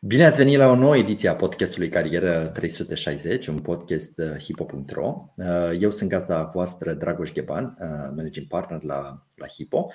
Bine 0.00 0.24
ați 0.24 0.36
venit 0.36 0.58
la 0.58 0.68
o 0.68 0.74
nouă 0.74 0.96
ediție 0.96 1.28
a 1.28 1.36
podcastului 1.36 1.88
Carieră 1.88 2.46
360, 2.46 3.46
un 3.46 3.58
podcast 3.58 4.18
uh, 4.18 4.36
hipo.ro. 4.38 5.30
Uh, 5.36 5.46
eu 5.80 5.90
sunt 5.90 6.10
gazda 6.10 6.42
voastră, 6.42 6.94
Dragoș 6.94 7.32
Gheban, 7.32 7.64
uh, 7.64 7.88
managing 8.16 8.46
partner 8.46 8.82
la, 8.82 9.26
la 9.34 9.46
Hipo 9.46 9.90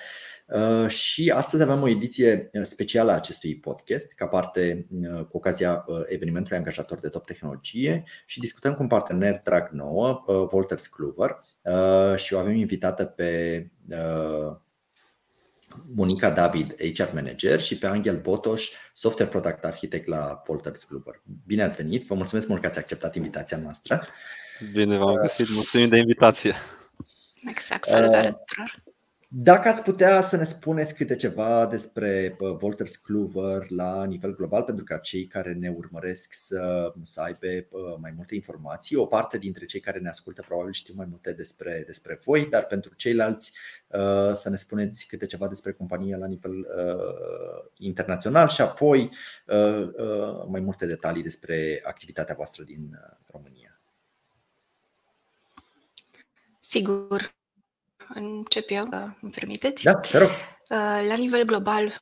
și 0.88 1.30
astăzi 1.30 1.62
avem 1.62 1.82
o 1.82 1.88
ediție 1.88 2.50
specială 2.62 3.10
a 3.10 3.14
acestui 3.14 3.56
podcast, 3.56 4.12
ca 4.12 4.26
parte 4.26 4.86
cu 5.28 5.36
ocazia 5.36 5.84
evenimentului 6.06 6.58
Angajator 6.58 6.98
de 6.98 7.08
Top 7.08 7.26
Tehnologie 7.26 8.04
și 8.26 8.40
discutăm 8.40 8.74
cu 8.74 8.82
un 8.82 8.88
partener 8.88 9.40
drag 9.44 9.68
nouă, 9.70 10.24
Wolters 10.26 10.86
Kluwer, 10.86 11.40
și 12.16 12.34
o 12.34 12.38
avem 12.38 12.54
invitată 12.54 13.04
pe 13.04 13.70
Monica 15.94 16.30
David, 16.30 16.74
HR 16.94 17.10
Manager 17.14 17.60
și 17.60 17.78
pe 17.78 17.86
Angel 17.86 18.20
Botoș, 18.20 18.68
Software 18.92 19.30
Product 19.30 19.64
Architect 19.64 20.06
la 20.06 20.42
Wolters 20.46 20.82
Kluwer. 20.82 21.22
Bine 21.46 21.62
ați 21.62 21.76
venit, 21.76 22.06
vă 22.06 22.14
mulțumesc 22.14 22.48
mult 22.48 22.60
că 22.60 22.66
ați 22.66 22.78
acceptat 22.78 23.14
invitația 23.14 23.56
noastră. 23.56 24.06
Bine 24.72 24.96
v-am 24.96 25.14
găsit, 25.14 25.50
mulțumim 25.54 25.88
de 25.88 25.96
invitație. 25.96 26.54
Exact, 27.48 27.84
salutare 27.84 28.30
tuturor. 28.30 28.82
Dacă 29.34 29.68
ați 29.68 29.82
putea 29.82 30.22
să 30.22 30.36
ne 30.36 30.42
spuneți 30.42 30.94
câte 30.94 31.16
ceva 31.16 31.66
despre 31.66 32.36
Wolters 32.60 32.96
Kluwer 32.96 33.70
la 33.70 34.04
nivel 34.04 34.34
global, 34.34 34.62
pentru 34.62 34.84
ca 34.84 34.96
cei 34.96 35.26
care 35.26 35.52
ne 35.52 35.68
urmăresc 35.68 36.32
să, 36.32 36.92
să 37.02 37.20
aibă 37.20 37.46
mai 38.00 38.12
multe 38.16 38.34
informații. 38.34 38.96
O 38.96 39.06
parte 39.06 39.38
dintre 39.38 39.64
cei 39.64 39.80
care 39.80 39.98
ne 39.98 40.08
ascultă 40.08 40.42
probabil 40.46 40.72
știu 40.72 40.94
mai 40.96 41.06
multe 41.08 41.32
despre, 41.32 41.82
despre 41.86 42.20
voi, 42.24 42.46
dar 42.46 42.66
pentru 42.66 42.94
ceilalți 42.94 43.52
uh, 43.86 44.34
să 44.34 44.48
ne 44.50 44.56
spuneți 44.56 45.06
câte 45.06 45.26
ceva 45.26 45.48
despre 45.48 45.72
compania 45.72 46.16
la 46.16 46.26
nivel 46.26 46.58
uh, 46.58 47.70
internațional 47.76 48.48
și 48.48 48.60
apoi 48.60 49.10
uh, 49.46 50.44
mai 50.48 50.60
multe 50.60 50.86
detalii 50.86 51.22
despre 51.22 51.80
activitatea 51.84 52.34
voastră 52.34 52.62
din 52.62 52.98
România. 53.26 53.80
Sigur. 56.60 57.40
Încep 58.14 58.70
eu, 58.70 58.88
îmi 59.20 59.30
permiteți? 59.30 59.84
Da, 59.84 59.94
te 59.94 60.18
rog. 60.18 60.28
Uh, 60.28 61.04
la 61.08 61.14
nivel 61.16 61.44
global, 61.44 62.00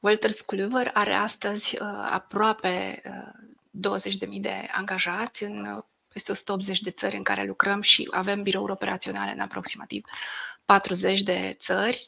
Walters 0.00 0.40
Kluwer 0.40 0.90
are 0.94 1.12
astăzi 1.12 1.74
uh, 1.80 1.88
aproape 2.10 3.02
20.000 3.04 4.28
uh, 4.28 4.40
de 4.40 4.68
angajați 4.72 5.42
în 5.42 5.84
peste 6.08 6.30
180 6.30 6.80
de 6.80 6.90
țări 6.90 7.16
în 7.16 7.22
care 7.22 7.44
lucrăm 7.44 7.80
și 7.80 8.08
avem 8.10 8.42
birouri 8.42 8.72
operaționale 8.72 9.32
în 9.32 9.40
aproximativ 9.40 10.04
40 10.64 11.22
de 11.22 11.56
țări. 11.58 12.06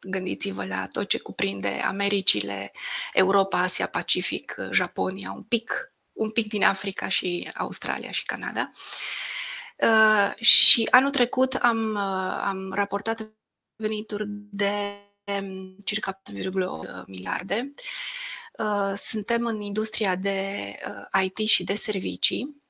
Gândiți-vă 0.00 0.64
la 0.64 0.88
tot 0.92 1.08
ce 1.08 1.18
cuprinde 1.18 1.82
Americile, 1.84 2.72
Europa, 3.12 3.58
Asia, 3.58 3.86
Pacific, 3.86 4.54
Japonia, 4.70 5.32
un 5.32 5.42
pic, 5.42 5.92
un 6.12 6.30
pic 6.30 6.48
din 6.48 6.64
Africa 6.64 7.08
și 7.08 7.50
Australia 7.54 8.10
și 8.10 8.24
Canada. 8.24 8.70
Uh, 8.72 8.78
Uh, 9.84 10.34
și 10.34 10.88
anul 10.90 11.10
trecut 11.10 11.54
am, 11.54 11.94
uh, 11.94 12.38
am 12.40 12.72
raportat 12.72 13.32
venituri 13.76 14.24
de 14.50 14.72
um, 15.40 15.76
circa 15.84 16.20
8,8 16.32 17.04
miliarde. 17.06 17.74
Uh, 18.58 18.92
suntem 18.94 19.46
în 19.46 19.60
industria 19.60 20.16
de 20.16 20.58
IT 21.22 21.48
și 21.48 21.64
de 21.64 21.74
servicii 21.74 22.63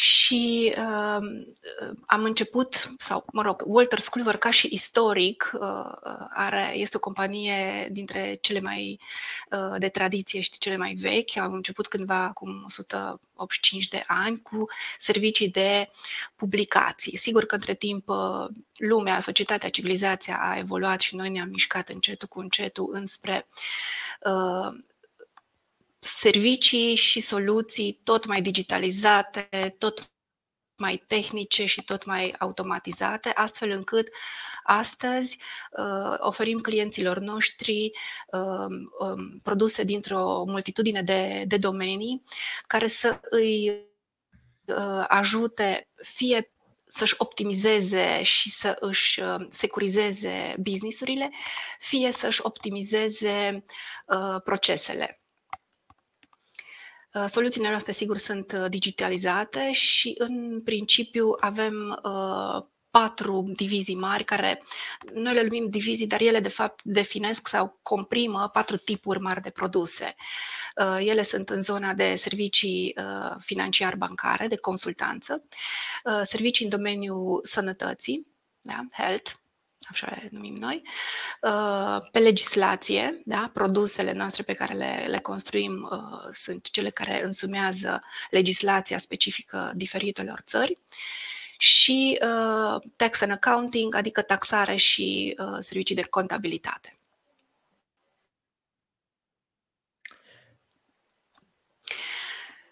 și 0.00 0.74
uh, 0.76 1.46
am 2.06 2.24
început, 2.24 2.92
sau 2.98 3.24
mă 3.32 3.42
rog, 3.42 3.62
Walter 3.66 3.98
Sculver 3.98 4.36
ca 4.36 4.50
și 4.50 4.68
istoric 4.70 5.50
uh, 5.54 5.92
are, 6.30 6.72
este 6.74 6.96
o 6.96 7.00
companie 7.00 7.88
dintre 7.90 8.38
cele 8.40 8.60
mai 8.60 9.00
uh, 9.50 9.74
de 9.78 9.88
tradiție 9.88 10.40
și 10.40 10.50
cele 10.50 10.76
mai 10.76 10.94
vechi. 10.94 11.36
Am 11.36 11.52
început 11.52 11.86
cândva 11.86 12.22
acum 12.22 12.62
185 12.66 13.88
de 13.88 14.04
ani 14.06 14.42
cu 14.42 14.66
servicii 14.98 15.50
de 15.50 15.90
publicații. 16.36 17.16
Sigur 17.16 17.44
că 17.44 17.54
între 17.54 17.74
timp 17.74 18.08
uh, 18.08 18.46
lumea, 18.76 19.20
societatea, 19.20 19.68
civilizația 19.70 20.38
a 20.40 20.58
evoluat 20.58 21.00
și 21.00 21.16
noi 21.16 21.30
ne-am 21.30 21.48
mișcat 21.48 21.88
încetul 21.88 22.28
cu 22.28 22.40
încetul 22.40 22.90
înspre 22.92 23.46
uh, 24.20 24.78
servicii 25.98 26.94
și 26.94 27.20
soluții 27.20 28.00
tot 28.04 28.26
mai 28.26 28.42
digitalizate, 28.42 29.74
tot 29.78 30.10
mai 30.76 31.02
tehnice 31.06 31.66
și 31.66 31.84
tot 31.84 32.04
mai 32.04 32.34
automatizate, 32.38 33.28
astfel 33.28 33.70
încât 33.70 34.08
astăzi 34.62 35.38
uh, 35.70 36.14
oferim 36.18 36.58
clienților 36.58 37.18
noștri 37.18 37.90
uh, 38.26 38.66
um, 38.98 39.40
produse 39.42 39.84
dintr-o 39.84 40.44
multitudine 40.46 41.02
de, 41.02 41.44
de 41.46 41.56
domenii 41.56 42.22
care 42.66 42.86
să 42.86 43.20
îi 43.30 43.68
uh, 44.66 45.04
ajute 45.08 45.88
fie 46.02 46.52
să-și 46.86 47.14
optimizeze 47.18 48.22
și 48.22 48.50
să 48.50 48.76
își 48.80 49.20
uh, 49.20 49.46
securizeze 49.50 50.54
businessurile, 50.58 51.30
fie 51.78 52.12
să-și 52.12 52.40
optimizeze 52.42 53.64
uh, 54.06 54.42
procesele. 54.44 55.20
Uh, 57.14 57.24
soluțiile 57.26 57.68
noastre, 57.68 57.92
sigur, 57.92 58.16
sunt 58.16 58.52
uh, 58.52 58.64
digitalizate 58.68 59.72
și, 59.72 60.14
în 60.18 60.62
principiu, 60.64 61.34
avem 61.40 62.00
uh, 62.02 62.66
patru 62.90 63.52
divizii 63.56 63.94
mari 63.94 64.24
care 64.24 64.62
noi 65.14 65.34
le 65.34 65.42
numim 65.42 65.68
divizii, 65.70 66.06
dar 66.06 66.20
ele 66.20 66.40
de 66.40 66.48
fapt 66.48 66.82
definesc 66.82 67.48
sau 67.48 67.78
comprimă 67.82 68.50
patru 68.52 68.76
tipuri 68.76 69.20
mari 69.20 69.40
de 69.40 69.50
produse. 69.50 70.14
Ele 70.98 71.22
sunt 71.22 71.48
în 71.48 71.62
zona 71.62 71.94
de 71.94 72.14
servicii 72.14 72.94
financiar-bancare, 73.38 74.46
de 74.46 74.56
consultanță, 74.56 75.44
servicii 76.22 76.64
în 76.64 76.70
domeniul 76.70 77.40
sănătății, 77.42 78.26
da, 78.60 78.80
health, 78.92 79.30
așa 79.90 80.06
le 80.10 80.28
numim 80.30 80.54
noi, 80.54 80.82
uh, 81.40 82.08
pe 82.12 82.18
legislație, 82.18 83.22
da? 83.24 83.50
produsele 83.52 84.12
noastre 84.12 84.42
pe 84.42 84.52
care 84.52 84.74
le, 84.74 85.04
le 85.08 85.18
construim 85.18 85.88
uh, 85.90 86.28
sunt 86.32 86.70
cele 86.70 86.90
care 86.90 87.24
însumează 87.24 88.02
legislația 88.30 88.98
specifică 88.98 89.72
diferitelor 89.74 90.42
țări 90.46 90.78
și 91.58 92.18
uh, 92.22 92.82
tax 92.96 93.20
and 93.20 93.32
accounting, 93.32 93.94
adică 93.94 94.22
taxare 94.22 94.76
și 94.76 95.36
servicii 95.58 95.94
de 95.94 96.02
contabilitate. 96.02 96.92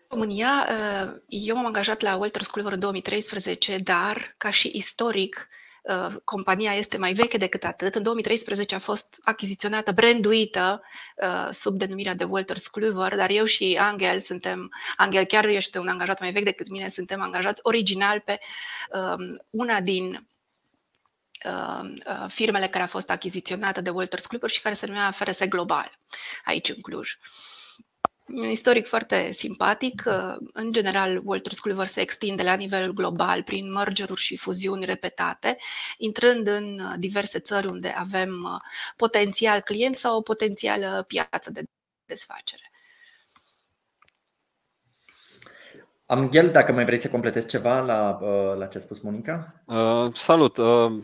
România, 0.08 0.68
eu 1.26 1.54
m-am 1.54 1.66
angajat 1.66 2.00
la 2.00 2.16
Walter 2.16 2.42
School 2.42 2.72
în 2.72 2.78
2013, 2.78 3.78
dar 3.78 4.34
ca 4.36 4.50
și 4.50 4.70
istoric 4.74 5.48
Uh, 5.48 5.65
compania 6.24 6.74
este 6.74 6.96
mai 6.96 7.12
veche 7.12 7.36
decât 7.36 7.64
atât. 7.64 7.94
În 7.94 8.02
2013 8.02 8.74
a 8.74 8.78
fost 8.78 9.20
achiziționată, 9.22 9.92
branduită 9.92 10.82
uh, 11.16 11.48
sub 11.50 11.78
denumirea 11.78 12.14
de 12.14 12.24
Walters 12.24 12.66
Kluwer, 12.66 13.16
dar 13.16 13.30
eu 13.30 13.44
și 13.44 13.78
Angel 13.80 14.18
suntem, 14.18 14.72
Angel 14.96 15.24
chiar 15.24 15.44
este 15.44 15.78
un 15.78 15.88
angajat 15.88 16.20
mai 16.20 16.32
vechi 16.32 16.44
decât 16.44 16.68
mine, 16.68 16.88
suntem 16.88 17.20
angajați 17.20 17.60
original 17.64 18.20
pe 18.20 18.40
um, 18.90 19.42
una 19.50 19.80
din 19.80 20.26
um, 21.44 21.98
uh, 22.06 22.26
firmele 22.28 22.68
care 22.68 22.84
a 22.84 22.86
fost 22.86 23.10
achiziționată 23.10 23.80
de 23.80 23.90
Walters 23.90 24.26
Kluwer 24.26 24.50
și 24.50 24.60
care 24.60 24.74
se 24.74 24.86
numea 24.86 25.10
FRS 25.10 25.44
Global, 25.44 25.98
aici 26.44 26.68
în 26.68 26.80
Cluj. 26.80 27.10
Uh, 27.10 27.65
un 28.34 28.44
istoric 28.44 28.86
foarte 28.86 29.30
simpatic. 29.32 30.02
În 30.52 30.72
general, 30.72 31.20
Walter 31.24 31.52
Sculver 31.52 31.86
se 31.86 32.00
extinde 32.00 32.42
la 32.42 32.54
nivel 32.54 32.92
global 32.92 33.42
prin 33.42 33.72
mergeruri 33.72 34.20
și 34.20 34.36
fuziuni 34.36 34.84
repetate, 34.84 35.56
intrând 35.96 36.46
în 36.46 36.80
diverse 36.98 37.38
țări 37.38 37.66
unde 37.66 37.88
avem 37.88 38.62
potențial 38.96 39.60
client 39.60 39.96
sau 39.96 40.16
o 40.16 40.22
potențială 40.22 41.04
piață 41.08 41.50
de 41.50 41.62
desfacere. 42.04 42.70
Amghel, 46.06 46.50
dacă 46.50 46.72
mai 46.72 46.84
vrei 46.84 46.98
să 46.98 47.08
completezi 47.08 47.46
ceva 47.46 47.80
la, 47.80 48.18
la 48.54 48.66
ce 48.66 48.78
a 48.78 48.80
spus 48.80 49.00
Monica? 49.00 49.62
Uh, 49.64 50.14
salut! 50.14 50.56
Uh, 50.56 50.66
uh, 50.66 51.02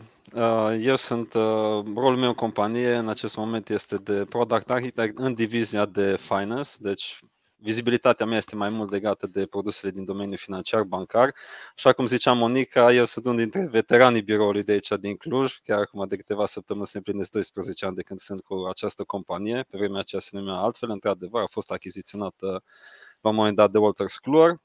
eu 0.79 0.95
sunt, 0.95 1.33
uh, 1.33 1.83
rolul 1.95 2.17
meu 2.17 2.27
în 2.27 2.33
companie 2.33 2.95
în 2.95 3.09
acest 3.09 3.35
moment 3.35 3.69
este 3.69 3.97
de 3.97 4.25
Product 4.25 4.69
Architect 4.69 5.17
în 5.17 5.33
divizia 5.33 5.85
de 5.85 6.15
Finance, 6.17 6.71
deci 6.79 7.19
vizibilitatea 7.55 8.25
mea 8.25 8.37
este 8.37 8.55
mai 8.55 8.69
mult 8.69 8.91
legată 8.91 9.27
de 9.27 9.45
produsele 9.45 9.91
din 9.91 10.05
domeniul 10.05 10.37
financiar, 10.37 10.83
bancar. 10.83 11.35
Așa 11.75 11.93
cum 11.93 12.05
zicea 12.05 12.33
Monica, 12.33 12.93
eu 12.93 13.05
sunt 13.05 13.25
unul 13.25 13.37
dintre 13.37 13.67
veteranii 13.71 14.21
biroului 14.21 14.63
de 14.63 14.71
aici 14.71 14.87
din 14.99 15.15
Cluj, 15.15 15.59
chiar 15.63 15.79
acum 15.79 16.07
de 16.07 16.15
câteva 16.15 16.45
săptămâni 16.45 16.87
se 16.87 16.97
împlinesc 16.97 17.31
12 17.31 17.85
ani 17.85 17.95
de 17.95 18.01
când 18.01 18.19
sunt 18.19 18.41
cu 18.41 18.65
această 18.69 19.03
companie. 19.03 19.65
Pe 19.69 19.77
vremea 19.77 19.99
aceea 19.99 20.21
se 20.21 20.37
numea 20.37 20.55
altfel, 20.55 20.89
într-adevăr, 20.89 21.41
a 21.41 21.47
fost 21.49 21.71
achiziționată 21.71 22.63
la 23.21 23.29
un 23.29 23.35
moment 23.35 23.55
dat 23.55 23.71
de 23.71 23.77
Walters 23.77 24.17
Kluwer. 24.17 24.55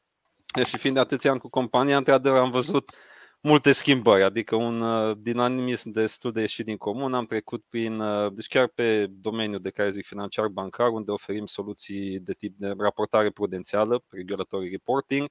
Și 0.64 0.78
fiind 0.78 0.96
de 0.96 1.02
atâția 1.02 1.30
ani 1.30 1.40
cu 1.40 1.48
compania, 1.48 1.96
într-adevăr 1.96 2.38
am 2.38 2.50
văzut 2.50 2.90
multe 3.40 3.72
schimbări, 3.72 4.22
adică 4.22 4.56
un 4.56 4.80
uh, 4.80 5.16
dinamism 5.20 5.90
destul 5.90 6.32
de 6.32 6.40
ieșit 6.40 6.64
din 6.64 6.76
comun. 6.76 7.14
Am 7.14 7.26
trecut 7.26 7.64
prin, 7.68 8.00
uh, 8.00 8.32
deci 8.32 8.46
chiar 8.46 8.66
pe 8.66 9.06
domeniul 9.06 9.60
de 9.60 9.70
care 9.70 9.90
zic 9.90 10.06
financiar 10.06 10.48
bancar, 10.48 10.88
unde 10.88 11.10
oferim 11.10 11.46
soluții 11.46 12.18
de 12.20 12.32
tip 12.32 12.56
de 12.56 12.74
raportare 12.78 13.30
prudențială, 13.30 14.04
regulatory 14.10 14.70
reporting. 14.70 15.30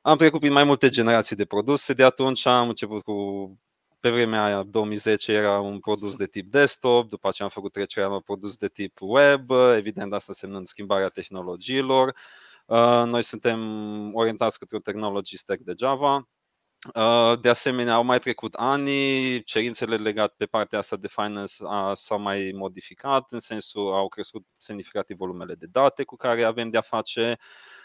Am 0.00 0.16
trecut 0.16 0.40
prin 0.40 0.52
mai 0.52 0.64
multe 0.64 0.88
generații 0.88 1.36
de 1.36 1.44
produse. 1.44 1.92
De 1.92 2.04
atunci 2.04 2.46
am 2.46 2.68
început 2.68 3.02
cu 3.02 3.58
pe 4.00 4.10
vremea 4.10 4.44
aia, 4.44 4.62
2010, 4.62 5.32
era 5.32 5.60
un 5.60 5.78
produs 5.78 6.16
de 6.16 6.26
tip 6.26 6.50
desktop, 6.50 7.08
după 7.08 7.28
aceea 7.28 7.48
am 7.48 7.54
făcut 7.54 7.72
trecerea 7.72 8.08
la 8.08 8.14
un 8.14 8.20
produs 8.20 8.56
de 8.56 8.68
tip 8.68 8.98
web, 9.00 9.50
evident 9.76 10.12
asta 10.12 10.26
însemnând 10.28 10.66
schimbarea 10.66 11.08
tehnologiilor. 11.08 12.14
Uh, 12.66 13.02
noi 13.06 13.22
suntem 13.22 13.60
orientați 14.14 14.58
către 14.58 14.76
un 14.76 14.82
technology 14.82 15.36
stack 15.36 15.60
de 15.60 15.74
Java, 15.78 16.14
Uh, 16.16 16.35
de 17.40 17.48
asemenea, 17.48 17.94
au 17.94 18.04
mai 18.04 18.18
trecut 18.18 18.54
ani, 18.54 18.90
cerințele 19.44 19.96
legate 19.96 20.34
pe 20.36 20.46
partea 20.46 20.78
asta 20.78 20.96
de 20.96 21.08
finance 21.08 21.54
s-au 21.92 22.20
mai 22.20 22.50
modificat, 22.54 23.32
în 23.32 23.40
sensul 23.40 23.92
au 23.92 24.08
crescut 24.08 24.46
semnificativ 24.56 25.16
volumele 25.16 25.54
de 25.54 25.66
date 25.70 26.04
cu 26.04 26.16
care 26.16 26.42
avem 26.42 26.68
de-a 26.68 26.80
face. 26.80 27.36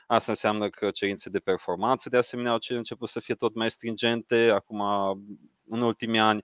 Asta 0.07 0.31
înseamnă 0.31 0.69
că 0.69 0.91
cerințe 0.91 1.29
de 1.29 1.39
performanță, 1.39 2.09
de 2.09 2.17
asemenea, 2.17 2.51
au 2.51 2.59
început 2.67 3.09
să 3.09 3.19
fie 3.19 3.35
tot 3.35 3.55
mai 3.55 3.71
stringente. 3.71 4.49
Acum, 4.49 4.81
în 5.69 5.81
ultimii 5.81 6.19
ani, 6.19 6.41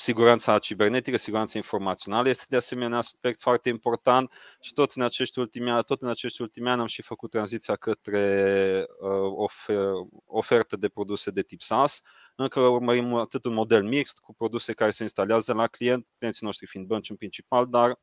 Siguranța 0.00 0.58
cibernetică, 0.58 1.16
siguranța 1.16 1.58
informațională 1.58 2.28
este 2.28 2.44
de 2.48 2.56
asemenea 2.56 2.88
un 2.88 2.94
aspect 2.94 3.40
foarte 3.40 3.68
important 3.68 4.32
și 4.60 4.72
tot 4.72 4.90
în 4.92 5.02
acești 5.02 5.38
ultimi 5.38 5.70
ani, 5.70 5.84
tot 5.84 6.02
în 6.02 6.08
acești 6.08 6.42
ultimi 6.42 6.68
ani 6.68 6.80
am 6.80 6.86
și 6.86 7.02
făcut 7.02 7.30
tranziția 7.30 7.76
către 7.76 8.86
uh, 9.00 9.32
ofer, 9.36 9.90
ofertă 10.26 10.76
de 10.76 10.88
produse 10.88 11.30
de 11.30 11.42
tip 11.42 11.60
SaaS. 11.60 12.02
Încă 12.36 12.60
urmărim 12.60 13.14
atât 13.14 13.44
un 13.44 13.52
model 13.52 13.82
mixt 13.82 14.18
cu 14.18 14.34
produse 14.34 14.72
care 14.72 14.90
se 14.90 15.02
instalează 15.02 15.52
la 15.52 15.66
client, 15.66 16.06
clienții 16.18 16.46
noștri 16.46 16.66
fiind 16.66 16.86
bănci 16.86 17.10
în 17.10 17.16
principal, 17.16 17.66
dar 17.66 18.00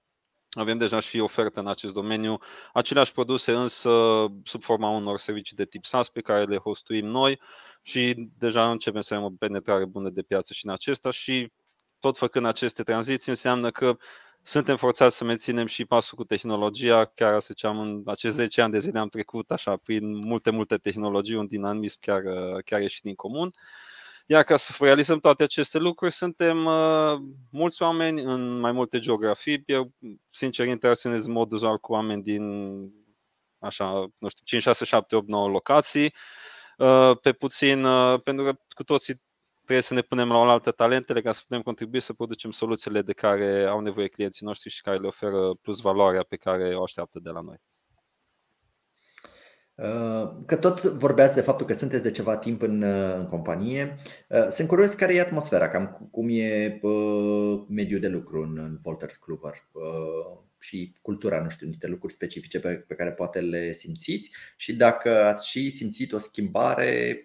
avem 0.49 0.77
deja 0.77 0.99
și 0.99 1.19
ofertă 1.19 1.59
în 1.59 1.67
acest 1.67 1.93
domeniu, 1.93 2.37
aceleași 2.73 3.11
produse 3.11 3.51
însă 3.51 4.25
sub 4.43 4.63
forma 4.63 4.89
unor 4.89 5.17
servicii 5.17 5.55
de 5.55 5.65
tip 5.65 5.85
SaaS 5.85 6.09
pe 6.09 6.21
care 6.21 6.43
le 6.43 6.57
hostuim 6.57 7.05
noi 7.05 7.41
și 7.81 8.29
deja 8.37 8.71
începem 8.71 9.01
să 9.01 9.13
avem 9.13 9.25
o 9.25 9.35
penetrare 9.39 9.85
bună 9.85 10.09
de 10.09 10.21
piață 10.21 10.53
și 10.53 10.65
în 10.65 10.71
acesta 10.71 11.11
și 11.11 11.51
tot 11.99 12.17
făcând 12.17 12.45
aceste 12.45 12.83
tranziții, 12.83 13.31
înseamnă 13.31 13.71
că 13.71 13.97
suntem 14.41 14.77
forțați 14.77 15.17
să 15.17 15.23
menținem 15.23 15.65
și 15.65 15.85
pasul 15.85 16.17
cu 16.17 16.23
tehnologia. 16.23 17.05
Chiar, 17.05 17.39
să 17.39 17.47
ziceam, 17.47 17.79
în 17.79 18.01
acești 18.05 18.37
10 18.37 18.61
ani 18.61 18.71
de 18.71 18.79
zile 18.79 18.99
am 18.99 19.09
trecut 19.09 19.51
așa 19.51 19.77
prin 19.77 20.15
multe, 20.15 20.49
multe 20.49 20.77
tehnologii, 20.77 21.35
un 21.35 21.47
dinamism 21.47 21.97
chiar, 22.01 22.21
chiar 22.65 22.81
ieșit 22.81 23.03
din 23.03 23.15
comun. 23.15 23.53
Iar 24.27 24.43
ca 24.43 24.57
să 24.57 24.75
realizăm 24.79 25.19
toate 25.19 25.43
aceste 25.43 25.77
lucruri, 25.77 26.13
suntem 26.13 26.65
uh, 26.65 27.13
mulți 27.51 27.81
oameni 27.81 28.21
în 28.21 28.59
mai 28.59 28.71
multe 28.71 28.99
geografii. 28.99 29.63
Eu, 29.65 29.91
sincer, 30.29 30.67
interacționez 30.67 31.25
în 31.25 31.31
mod 31.31 31.51
uzual 31.51 31.77
cu 31.77 31.91
oameni 31.91 32.23
din 32.23 32.43
așa, 33.59 33.93
nu 34.19 34.27
știu, 34.27 34.43
5, 34.43 34.61
6, 34.61 34.85
7, 34.85 35.15
8, 35.15 35.27
9 35.27 35.47
locații. 35.47 36.13
Uh, 36.77 37.11
pe 37.21 37.33
puțin, 37.33 37.83
uh, 37.83 38.21
pentru 38.21 38.43
că 38.43 38.53
cu 38.75 38.83
toții 38.83 39.21
trebuie 39.65 39.81
să 39.81 39.93
ne 39.93 40.01
punem 40.01 40.27
la 40.29 40.37
oaltă 40.37 40.71
talentele 40.71 41.21
ca 41.21 41.31
să 41.31 41.41
putem 41.47 41.61
contribui 41.61 41.99
să 41.99 42.13
producem 42.13 42.51
soluțiile 42.51 43.01
de 43.01 43.13
care 43.13 43.65
au 43.65 43.79
nevoie 43.79 44.07
clienții 44.07 44.45
noștri 44.45 44.69
și 44.69 44.81
care 44.81 44.97
le 44.97 45.07
oferă 45.07 45.53
plus 45.61 45.79
valoarea 45.81 46.23
pe 46.23 46.35
care 46.35 46.75
o 46.75 46.83
așteaptă 46.83 47.19
de 47.19 47.29
la 47.29 47.41
noi. 47.41 47.57
Uh, 49.75 50.31
că 50.45 50.55
tot 50.55 50.81
vorbeați 50.81 51.35
de 51.35 51.41
faptul 51.41 51.65
că 51.65 51.73
sunteți 51.73 52.03
de 52.03 52.11
ceva 52.11 52.37
timp 52.37 52.61
în, 52.61 52.81
uh, 52.81 53.15
în 53.15 53.27
companie. 53.27 53.97
Uh, 54.29 54.47
sunt 54.49 54.67
curios 54.67 54.93
care 54.93 55.13
e 55.13 55.21
atmosfera, 55.21 55.69
cam 55.69 56.09
cum 56.11 56.27
e 56.29 56.79
mediul 57.67 57.99
de 57.99 58.07
lucru 58.07 58.41
în, 58.41 58.57
în 58.57 58.77
Volters 58.81 59.15
Kluwer 59.15 59.53
și 60.59 60.93
cultura, 61.01 61.41
nu 61.41 61.49
știu, 61.49 61.67
niște 61.67 61.87
lucruri 61.87 62.13
specifice 62.13 62.59
pe, 62.59 62.73
pe 62.73 62.95
care 62.95 63.11
poate 63.11 63.39
le 63.41 63.71
simțiți 63.71 64.31
și 64.57 64.75
dacă 64.75 65.25
ați 65.25 65.49
și 65.49 65.69
simțit 65.69 66.13
o 66.13 66.17
schimbare, 66.17 67.21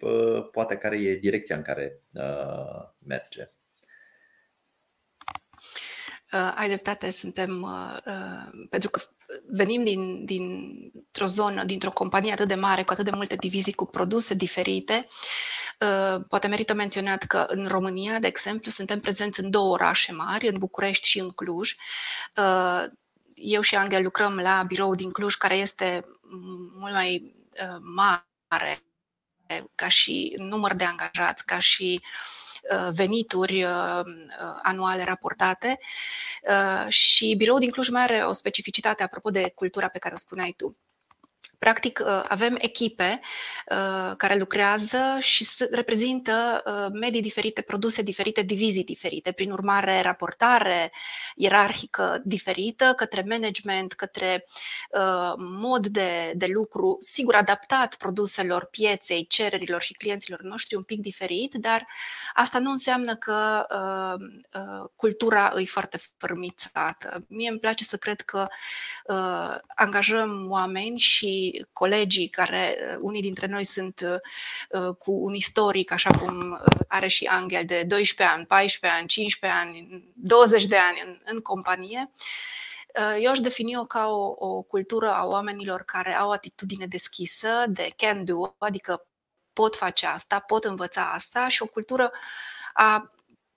poate 0.51 0.75
care 0.75 0.97
e 0.97 1.15
direcția 1.15 1.55
în 1.55 1.61
care 1.61 2.01
uh, 2.13 2.89
merge. 2.97 3.51
Uh, 6.33 6.53
ai 6.55 6.67
dreptate, 6.67 7.09
suntem, 7.09 7.61
uh, 7.61 7.97
uh, 8.05 8.67
pentru 8.69 8.89
că 8.89 9.01
venim 9.47 9.83
din, 9.83 10.25
dintr-o 10.25 11.25
zonă, 11.25 11.63
dintr-o 11.63 11.91
companie 11.91 12.31
atât 12.31 12.47
de 12.47 12.55
mare, 12.55 12.83
cu 12.83 12.91
atât 12.91 13.05
de 13.05 13.11
multe 13.11 13.35
divizii, 13.35 13.73
cu 13.73 13.85
produse 13.85 14.33
diferite. 14.33 15.07
Uh, 15.79 16.23
poate 16.27 16.47
merită 16.47 16.73
menționat 16.73 17.23
că 17.23 17.45
în 17.47 17.67
România, 17.67 18.19
de 18.19 18.27
exemplu, 18.27 18.71
suntem 18.71 18.99
prezenți 18.99 19.39
în 19.39 19.49
două 19.49 19.71
orașe 19.71 20.11
mari, 20.11 20.47
în 20.47 20.55
București 20.59 21.07
și 21.07 21.19
în 21.19 21.29
Cluj. 21.29 21.75
Uh, 22.35 22.83
eu 23.33 23.61
și 23.61 23.75
Angel 23.75 24.03
lucrăm 24.03 24.35
la 24.35 24.63
birou 24.67 24.95
din 24.95 25.11
Cluj, 25.11 25.35
care 25.35 25.55
este 25.55 26.05
mult 26.75 26.93
mai 26.93 27.35
uh, 27.51 27.77
mare 27.95 28.83
ca 29.75 29.87
și 29.87 30.33
număr 30.37 30.73
de 30.73 30.83
angajați, 30.83 31.45
ca 31.45 31.59
și 31.59 32.01
uh, 32.01 32.50
venituri 32.93 33.63
uh, 33.63 34.01
anuale 34.61 35.03
raportate 35.03 35.79
și 36.87 37.35
biroul 37.37 37.59
din 37.59 37.69
Cluj 37.69 37.89
mai 37.89 38.01
are 38.01 38.23
o 38.25 38.31
specificitate 38.31 39.03
apropo 39.03 39.29
de 39.29 39.51
cultura 39.55 39.87
pe 39.87 39.99
care 39.99 40.13
o 40.13 40.17
spuneai 40.17 40.53
tu. 40.57 40.77
Practic, 41.61 41.99
uh, 42.05 42.23
avem 42.27 42.55
echipe 42.59 43.19
uh, 43.69 44.15
care 44.17 44.37
lucrează 44.37 45.17
și 45.19 45.47
reprezintă 45.71 46.63
uh, 46.65 46.99
medii 46.99 47.21
diferite, 47.21 47.61
produse 47.61 48.01
diferite, 48.01 48.41
divizii 48.41 48.83
diferite. 48.83 49.31
Prin 49.31 49.51
urmare, 49.51 50.01
raportare 50.01 50.91
ierarhică 51.35 52.21
diferită 52.23 52.93
către 52.95 53.25
management, 53.27 53.93
către 53.93 54.45
mod 55.37 55.87
de, 55.87 56.31
de 56.35 56.45
lucru, 56.45 56.97
sigur 56.99 57.35
adaptat 57.35 57.95
produselor, 57.95 58.65
pieței, 58.65 59.25
cererilor 59.27 59.81
și 59.81 59.93
clienților 59.93 60.41
noștri 60.41 60.75
un 60.75 60.83
pic 60.83 60.99
diferit, 60.99 61.53
dar 61.53 61.87
asta 62.33 62.59
nu 62.59 62.71
înseamnă 62.71 63.15
că 63.15 63.65
cultura 64.95 65.53
e 65.55 65.65
foarte 65.65 65.99
fărmițată. 66.17 67.25
Mie 67.27 67.49
îmi 67.49 67.59
place 67.59 67.83
să 67.83 67.97
cred 67.97 68.21
că 68.21 68.47
angajăm 69.75 70.45
oameni 70.49 70.97
și 70.97 71.50
colegii 71.73 72.27
care, 72.27 72.77
uh, 72.79 72.97
unii 73.01 73.21
dintre 73.21 73.47
noi 73.47 73.63
sunt 73.63 74.01
uh, 74.05 74.81
uh, 74.81 74.95
cu 74.95 75.11
un 75.11 75.33
istoric, 75.33 75.91
așa 75.91 76.09
cum 76.17 76.61
are 76.87 77.07
și 77.07 77.25
Angel, 77.25 77.65
de 77.65 77.83
12 77.83 78.35
ani, 78.35 78.45
14 78.45 78.99
ani, 78.99 79.07
15 79.07 79.59
ani, 79.59 80.03
20 80.15 80.65
de 80.65 80.77
ani 80.77 81.01
în, 81.05 81.19
în 81.25 81.39
companie, 81.39 82.11
eu 83.19 83.31
aș 83.31 83.39
defini-o 83.39 83.85
ca 83.85 84.07
o, 84.07 84.35
o 84.37 84.61
cultură 84.61 85.13
a 85.13 85.25
oamenilor 85.25 85.83
care 85.83 86.15
au 86.15 86.31
atitudine 86.31 86.85
deschisă, 86.85 87.65
de 87.67 87.87
can 87.95 88.25
do, 88.25 88.55
adică 88.57 89.07
pot 89.53 89.75
face 89.75 90.05
asta, 90.05 90.39
pot 90.39 90.63
învăța 90.63 91.11
asta 91.13 91.47
și 91.47 91.61
o 91.61 91.65
cultură 91.65 92.11
a 92.73 93.11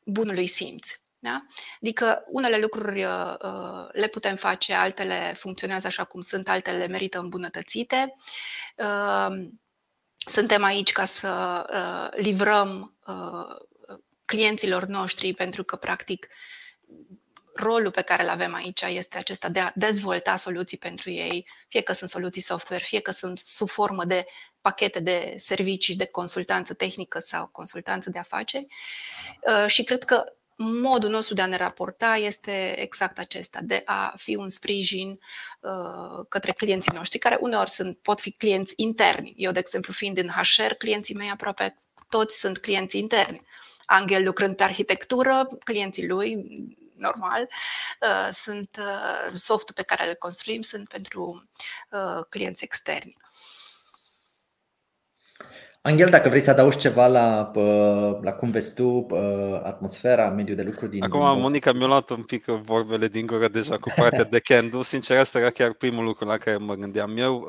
bunului 0.04 0.46
simț. 0.46 0.88
Da? 1.24 1.44
Adică 1.80 2.24
unele 2.26 2.58
lucruri 2.58 3.04
uh, 3.04 3.34
uh, 3.42 3.88
le 3.92 4.06
putem 4.06 4.36
face, 4.36 4.72
altele 4.72 5.34
funcționează 5.36 5.86
așa 5.86 6.04
cum 6.04 6.20
sunt, 6.20 6.48
altele 6.48 6.86
merită 6.86 7.18
îmbunătățite. 7.18 8.14
Uh, 8.76 9.28
suntem 10.16 10.62
aici 10.62 10.92
ca 10.92 11.04
să 11.04 11.64
uh, 11.72 12.22
livrăm 12.22 12.96
uh, 13.06 13.56
clienților 14.24 14.84
noștri 14.84 15.34
pentru 15.34 15.64
că, 15.64 15.76
practic, 15.76 16.28
rolul 17.54 17.90
pe 17.90 18.02
care 18.02 18.22
îl 18.22 18.28
avem 18.28 18.54
aici 18.54 18.82
este 18.82 19.18
acesta 19.18 19.48
de 19.48 19.60
a 19.60 19.72
dezvolta 19.74 20.36
soluții 20.36 20.78
pentru 20.78 21.10
ei, 21.10 21.48
fie 21.68 21.80
că 21.80 21.92
sunt 21.92 22.10
soluții 22.10 22.42
software, 22.42 22.82
fie 22.82 23.00
că 23.00 23.10
sunt 23.10 23.38
sub 23.38 23.68
formă 23.68 24.04
de 24.04 24.26
pachete 24.60 25.00
de 25.00 25.34
servicii 25.38 25.96
de 25.96 26.04
consultanță 26.06 26.74
tehnică 26.74 27.18
sau 27.18 27.46
consultanță 27.46 28.10
de 28.10 28.18
afaceri. 28.18 28.66
Uh, 29.40 29.66
și 29.66 29.84
cred 29.84 30.04
că 30.04 30.24
modul 30.56 31.10
nostru 31.10 31.34
de 31.34 31.40
a 31.42 31.46
ne 31.46 31.56
raporta 31.56 32.16
este 32.16 32.80
exact 32.80 33.18
acesta, 33.18 33.58
de 33.62 33.82
a 33.84 34.14
fi 34.16 34.36
un 34.36 34.48
sprijin 34.48 35.18
uh, 35.60 36.24
către 36.28 36.52
clienții 36.52 36.92
noștri, 36.94 37.18
care 37.18 37.38
uneori 37.40 37.70
sunt, 37.70 37.98
pot 37.98 38.20
fi 38.20 38.32
clienți 38.32 38.72
interni. 38.76 39.34
Eu, 39.36 39.52
de 39.52 39.58
exemplu, 39.58 39.92
fiind 39.92 40.18
în 40.18 40.28
HR, 40.28 40.72
clienții 40.78 41.14
mei 41.14 41.30
aproape 41.30 41.78
toți 42.08 42.38
sunt 42.38 42.58
clienți 42.58 42.98
interni. 42.98 43.46
Angel 43.86 44.24
lucrând 44.24 44.56
pe 44.56 44.62
arhitectură, 44.62 45.48
clienții 45.64 46.06
lui 46.06 46.46
normal. 46.96 47.48
Sunt 48.32 48.78
softul 49.34 49.74
pe 49.74 49.82
care 49.82 50.08
îl 50.08 50.14
construim 50.18 50.62
sunt 50.62 50.88
pentru 50.88 51.50
clienți 52.28 52.64
externi. 52.64 53.16
Angel, 55.86 56.10
dacă 56.10 56.28
vrei 56.28 56.40
să 56.40 56.50
adaugi 56.50 56.76
ceva 56.76 57.06
la, 57.06 57.50
la 58.22 58.32
cum 58.32 58.50
vezi 58.50 58.74
tu 58.74 59.06
atmosfera, 59.62 60.30
mediul 60.30 60.56
de 60.56 60.62
lucru 60.62 60.86
din... 60.86 61.02
Acum, 61.02 61.40
Monica 61.40 61.72
mi-a 61.72 61.86
luat 61.86 62.10
un 62.10 62.22
pic 62.22 62.44
vorbele 62.44 63.08
din 63.08 63.26
gură 63.26 63.48
deja 63.48 63.78
cu 63.78 63.92
partea 63.96 64.24
de 64.24 64.38
Candu. 64.38 64.82
Sincer, 64.92 65.18
asta 65.18 65.38
era 65.38 65.50
chiar 65.50 65.72
primul 65.72 66.04
lucru 66.04 66.24
la 66.24 66.36
care 66.36 66.56
mă 66.56 66.74
gândeam 66.74 67.16
eu. 67.16 67.48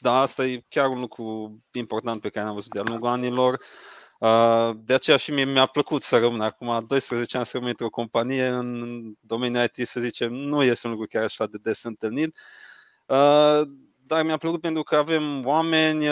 Dar 0.00 0.14
asta 0.14 0.44
e 0.44 0.64
chiar 0.68 0.88
un 0.88 1.00
lucru 1.00 1.58
important 1.72 2.20
pe 2.20 2.28
care 2.28 2.46
am 2.46 2.54
văzut 2.54 2.72
de-a 2.72 2.82
lungul 2.86 3.08
anilor. 3.08 3.64
De 4.84 4.94
aceea 4.94 5.16
și 5.16 5.32
mie 5.32 5.44
mi-a 5.44 5.66
plăcut 5.66 6.02
să 6.02 6.18
rămân 6.18 6.40
acum 6.40 6.84
12 6.86 7.36
ani 7.36 7.46
să 7.46 7.52
rămân 7.54 7.68
într-o 7.68 7.88
companie 7.88 8.46
în 8.46 9.02
domeniul 9.20 9.70
IT, 9.74 9.86
să 9.86 10.00
zicem, 10.00 10.32
nu 10.32 10.62
este 10.62 10.86
un 10.86 10.92
lucru 10.92 11.06
chiar 11.08 11.22
așa 11.22 11.46
de 11.46 11.58
des 11.62 11.82
întâlnit. 11.82 12.36
Dar 14.06 14.24
mi-a 14.24 14.36
plăcut 14.36 14.60
pentru 14.60 14.82
că 14.82 14.96
avem 14.96 15.46
oameni 15.46 16.04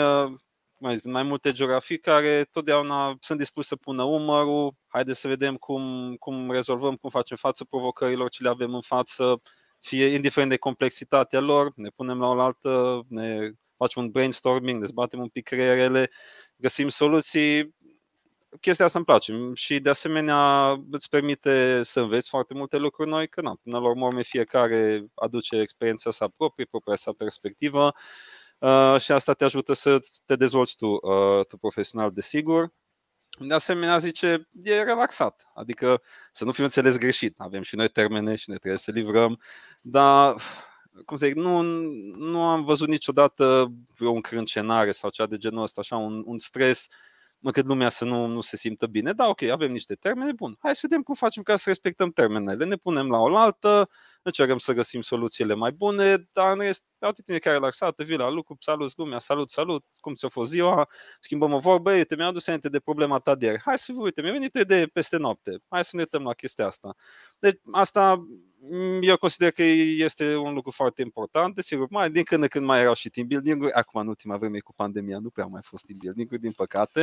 mai, 0.81 0.99
mai 1.03 1.23
multe 1.23 1.51
geografii 1.51 1.99
care 1.99 2.43
totdeauna 2.51 3.17
sunt 3.19 3.37
dispuși 3.37 3.67
să 3.67 3.75
pună 3.75 4.03
umărul, 4.03 4.75
haideți 4.87 5.19
să 5.19 5.27
vedem 5.27 5.55
cum, 5.55 6.15
cum 6.19 6.51
rezolvăm, 6.51 6.95
cum 6.95 7.09
facem 7.09 7.37
față 7.37 7.65
provocărilor 7.65 8.29
ce 8.29 8.43
le 8.43 8.49
avem 8.49 8.73
în 8.73 8.81
față, 8.81 9.41
fie 9.79 10.05
indiferent 10.05 10.49
de 10.49 10.57
complexitatea 10.57 11.39
lor, 11.39 11.71
ne 11.75 11.89
punem 11.89 12.19
la 12.19 12.27
oaltă, 12.27 13.01
ne 13.07 13.51
facem 13.77 14.03
un 14.03 14.09
brainstorming, 14.09 14.79
dezbatem 14.79 15.19
un 15.19 15.27
pic 15.27 15.43
creierele, 15.43 16.09
găsim 16.55 16.87
soluții. 16.87 17.75
Chestia 18.59 18.85
asta 18.85 18.97
îmi 18.97 19.07
place 19.07 19.33
și 19.53 19.79
de 19.79 19.89
asemenea 19.89 20.71
îți 20.91 21.09
permite 21.09 21.83
să 21.83 21.99
înveți 21.99 22.29
foarte 22.29 22.53
multe 22.53 22.77
lucruri 22.77 23.09
noi, 23.09 23.27
că 23.27 23.41
na, 23.41 23.55
până 23.63 23.79
la 23.79 23.87
urmă 23.89 24.21
fiecare 24.21 25.05
aduce 25.15 25.55
experiența 25.55 26.11
sa 26.11 26.27
proprie, 26.37 26.65
propria 26.65 26.95
sa 26.95 27.11
perspectivă 27.17 27.93
Uh, 28.61 28.99
și 28.99 29.11
asta 29.11 29.33
te 29.33 29.43
ajută 29.43 29.73
să 29.73 29.99
te 30.25 30.35
dezvolți 30.35 30.75
tu, 30.75 30.87
uh, 30.87 31.45
tu 31.47 31.57
profesional, 31.57 32.11
desigur. 32.11 32.73
De 33.39 33.53
asemenea, 33.53 33.97
zice, 33.97 34.49
e 34.63 34.83
relaxat, 34.83 35.51
adică 35.53 36.01
să 36.31 36.45
nu 36.45 36.51
fim 36.51 36.63
înțeles 36.63 36.97
greșit. 36.97 37.39
Avem 37.39 37.61
și 37.61 37.75
noi 37.75 37.89
termene 37.89 38.35
și 38.35 38.49
noi 38.49 38.57
trebuie 38.57 38.79
să 38.79 38.91
livrăm, 38.91 39.41
dar 39.81 40.35
cum 41.05 41.17
să 41.17 41.25
zic, 41.25 41.35
nu, 41.35 41.61
nu 42.15 42.43
am 42.43 42.63
văzut 42.63 42.87
niciodată 42.87 43.71
vreo 43.97 44.11
încrâncenare 44.11 44.91
sau 44.91 45.09
cea 45.09 45.25
de 45.25 45.37
genul 45.37 45.63
ăsta, 45.63 45.81
așa, 45.81 45.97
un, 45.97 46.23
un 46.25 46.37
stres 46.37 46.87
măcar 47.41 47.63
lumea 47.63 47.89
să 47.89 48.05
nu, 48.05 48.25
nu 48.25 48.41
se 48.41 48.57
simtă 48.57 48.87
bine. 48.87 49.13
Da, 49.13 49.27
ok, 49.27 49.41
avem 49.41 49.71
niște 49.71 49.95
termene, 49.95 50.31
bun, 50.31 50.55
hai 50.59 50.75
să 50.75 50.79
vedem 50.83 51.01
cum 51.01 51.15
facem 51.15 51.43
ca 51.43 51.55
să 51.55 51.63
respectăm 51.69 52.11
termenele. 52.11 52.65
Ne 52.65 52.75
punem 52.75 53.09
la 53.09 53.17
oaltă, 53.17 53.89
încercăm 54.23 54.57
să 54.57 54.73
găsim 54.73 55.01
soluțiile 55.01 55.53
mai 55.53 55.71
bune, 55.71 56.29
dar 56.31 56.51
în 56.51 56.59
rest, 56.59 56.85
pe 56.97 57.05
atitudine 57.05 57.37
care 57.37 57.55
relaxată, 57.55 58.03
vii 58.03 58.17
la 58.17 58.29
lucru, 58.29 58.55
salut 58.59 58.97
lumea, 58.97 59.19
salut, 59.19 59.49
salut, 59.49 59.85
cum 59.99 60.13
ți-a 60.13 60.29
fost 60.29 60.51
ziua, 60.51 60.87
schimbăm 61.19 61.53
o 61.53 61.59
vorbă, 61.59 61.91
uite, 61.91 62.15
mi-a 62.15 62.27
adus 62.27 62.47
aminte 62.47 62.69
de 62.69 62.79
problema 62.79 63.19
ta 63.19 63.35
de 63.35 63.45
ieri, 63.45 63.61
hai 63.61 63.77
să 63.77 63.91
uite, 63.95 64.21
mi-a 64.21 64.31
venit 64.31 64.55
o 64.55 64.59
idee 64.59 64.85
peste 64.85 65.17
noapte, 65.17 65.59
hai 65.69 65.83
să 65.83 65.91
ne 65.93 66.01
uităm 66.01 66.23
la 66.23 66.33
chestia 66.33 66.65
asta. 66.65 66.95
Deci 67.39 67.59
asta 67.71 68.15
mm, 68.15 68.50
eu 69.01 69.17
consider 69.17 69.51
că 69.51 69.63
este 69.63 70.35
un 70.35 70.53
lucru 70.53 70.71
foarte 70.71 71.01
important, 71.01 71.55
desigur, 71.55 71.87
mai 71.89 72.09
din 72.09 72.23
când 72.23 72.41
în 72.41 72.47
când 72.47 72.65
mai 72.65 72.79
erau 72.79 72.93
și 72.93 73.09
team 73.09 73.27
building 73.27 73.69
acum 73.73 74.01
în 74.01 74.07
ultima 74.07 74.37
vreme 74.37 74.59
cu 74.59 74.73
pandemia 74.73 75.19
nu 75.19 75.29
prea 75.29 75.43
au 75.43 75.49
mai 75.49 75.61
fost 75.63 75.85
team 75.85 75.97
building 76.01 76.41
din 76.41 76.51
păcate, 76.51 77.01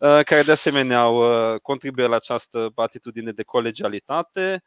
uh, 0.00 0.20
care 0.24 0.42
de 0.42 0.50
asemenea 0.50 1.00
au 1.00 1.52
uh, 1.52 1.60
contribuit 1.60 2.08
la 2.08 2.16
această 2.16 2.72
atitudine 2.74 3.32
de 3.32 3.42
colegialitate, 3.42 4.64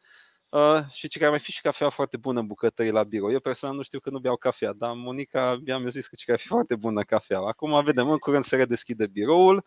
Uh, 0.50 0.84
și 0.92 1.08
ce 1.08 1.18
care 1.18 1.30
mai 1.30 1.40
fi 1.40 1.52
și 1.52 1.62
cafea 1.62 1.90
foarte 1.90 2.18
bună 2.18 2.40
în 2.40 2.48
bucătării 2.48 2.92
la 2.92 3.04
birou. 3.04 3.32
Eu 3.32 3.40
personal 3.40 3.76
nu 3.76 3.82
știu 3.82 4.00
că 4.00 4.10
nu 4.10 4.20
beau 4.20 4.36
cafea, 4.38 4.74
dar 4.74 4.94
Monica 4.94 5.60
mi-a 5.66 5.90
zis 5.90 6.08
că 6.08 6.16
ce 6.16 6.26
care 6.26 6.38
fi 6.38 6.48
foarte 6.48 6.76
bună 6.76 7.02
cafea. 7.02 7.40
Acum 7.40 7.84
vedem, 7.84 8.10
în 8.10 8.18
curând 8.18 8.44
se 8.44 8.56
redeschide 8.56 9.08
biroul, 9.08 9.56
uh, 9.56 9.64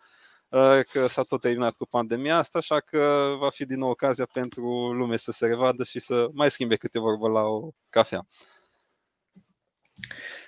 că 0.91 1.07
s-a 1.07 1.21
tot 1.21 1.41
terminat 1.41 1.75
cu 1.75 1.85
pandemia 1.85 2.37
asta, 2.37 2.57
așa 2.57 2.79
că 2.79 3.33
va 3.39 3.49
fi 3.49 3.65
din 3.65 3.77
nou 3.77 3.89
ocazia 3.89 4.27
pentru 4.33 4.93
lume 4.93 5.17
să 5.17 5.31
se 5.31 5.47
revadă 5.47 5.83
și 5.83 5.99
să 5.99 6.27
mai 6.33 6.51
schimbe 6.51 6.75
câte 6.75 6.99
vorbă 6.99 7.27
la 7.27 7.41
o 7.41 7.69
cafea. 7.89 8.27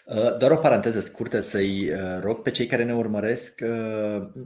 Uh, 0.06 0.38
doar 0.38 0.52
o 0.52 0.56
paranteză 0.58 1.00
scurtă 1.00 1.40
să-i 1.40 1.92
rog 2.20 2.42
pe 2.42 2.52
cei 2.52 2.66
care 2.66 2.84
ne 2.84 2.96
urmăresc 2.96 3.60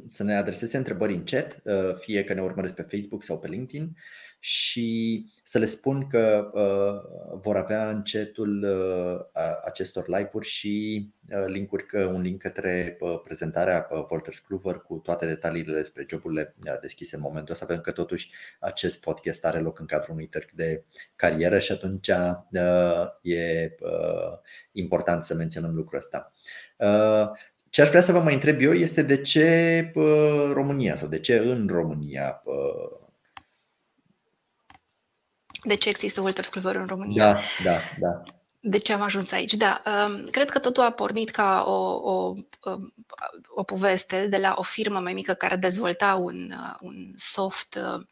să 0.09 0.23
ne 0.23 0.35
adreseze 0.35 0.77
întrebări 0.77 1.13
în 1.13 1.23
chat, 1.23 1.61
fie 1.99 2.23
că 2.23 2.33
ne 2.33 2.41
urmăresc 2.41 2.73
pe 2.73 2.81
Facebook 2.81 3.23
sau 3.23 3.39
pe 3.39 3.47
LinkedIn 3.47 3.95
și 4.39 5.25
să 5.43 5.59
le 5.59 5.65
spun 5.65 6.07
că 6.07 6.51
uh, 6.53 7.39
vor 7.41 7.57
avea 7.57 7.89
încetul 7.89 8.63
uh, 8.63 9.41
acestor 9.65 10.07
live-uri 10.07 10.47
și 10.47 11.05
uh, 11.29 11.45
linkuri, 11.47 11.85
că 11.85 12.05
un 12.05 12.21
link 12.21 12.41
către 12.41 12.97
uh, 12.99 13.19
prezentarea 13.23 13.87
uh, 13.91 14.05
Walters 14.09 14.39
Clover 14.39 14.75
cu 14.75 14.95
toate 14.95 15.25
detaliile 15.25 15.73
despre 15.73 16.05
joburile 16.09 16.55
uh, 16.65 16.79
deschise 16.81 17.15
în 17.15 17.21
momentul 17.21 17.53
ăsta, 17.53 17.65
pentru 17.65 17.83
că 17.83 17.91
totuși 17.91 18.31
acest 18.59 19.01
podcast 19.01 19.45
are 19.45 19.59
loc 19.59 19.79
în 19.79 19.85
cadrul 19.85 20.13
unui 20.13 20.27
târg 20.27 20.51
de 20.51 20.83
carieră 21.15 21.59
și 21.59 21.71
atunci 21.71 22.07
uh, 22.07 23.05
e 23.21 23.75
uh, 23.79 24.39
important 24.71 25.23
să 25.23 25.35
menționăm 25.35 25.75
lucrul 25.75 25.97
ăsta. 25.97 26.31
Uh, 26.77 27.29
ce 27.69 27.81
aș 27.81 27.89
vrea 27.89 28.01
să 28.01 28.11
vă 28.11 28.19
mai 28.19 28.33
întreb 28.33 28.61
eu 28.61 28.73
este 28.73 29.01
de 29.01 29.21
ce 29.21 29.91
România 30.53 30.95
sau 30.95 31.07
de 31.07 31.19
ce 31.19 31.37
în 31.37 31.67
România 31.71 32.43
de 35.65 35.75
ce 35.75 35.89
există 35.89 36.21
Walter 36.21 36.43
Scluver 36.43 36.75
în 36.75 36.85
România. 36.85 37.33
Da, 37.33 37.39
da, 37.63 37.79
da. 37.99 38.23
De 38.59 38.77
ce 38.77 38.93
am 38.93 39.01
ajuns 39.01 39.31
aici? 39.31 39.53
Da, 39.53 39.81
um, 39.85 40.25
cred 40.25 40.49
că 40.49 40.59
totul 40.59 40.83
a 40.83 40.91
pornit 40.91 41.29
ca 41.29 41.63
o, 41.67 42.11
o, 42.11 42.33
um, 42.63 42.93
o 43.47 43.63
poveste 43.63 44.27
de 44.27 44.37
la 44.37 44.53
o 44.57 44.61
firmă 44.61 44.99
mai 44.99 45.13
mică 45.13 45.33
care 45.33 45.55
dezvolta 45.55 46.15
un, 46.15 46.51
uh, 46.51 46.75
un 46.79 47.13
soft 47.15 47.75
uh, 47.75 48.05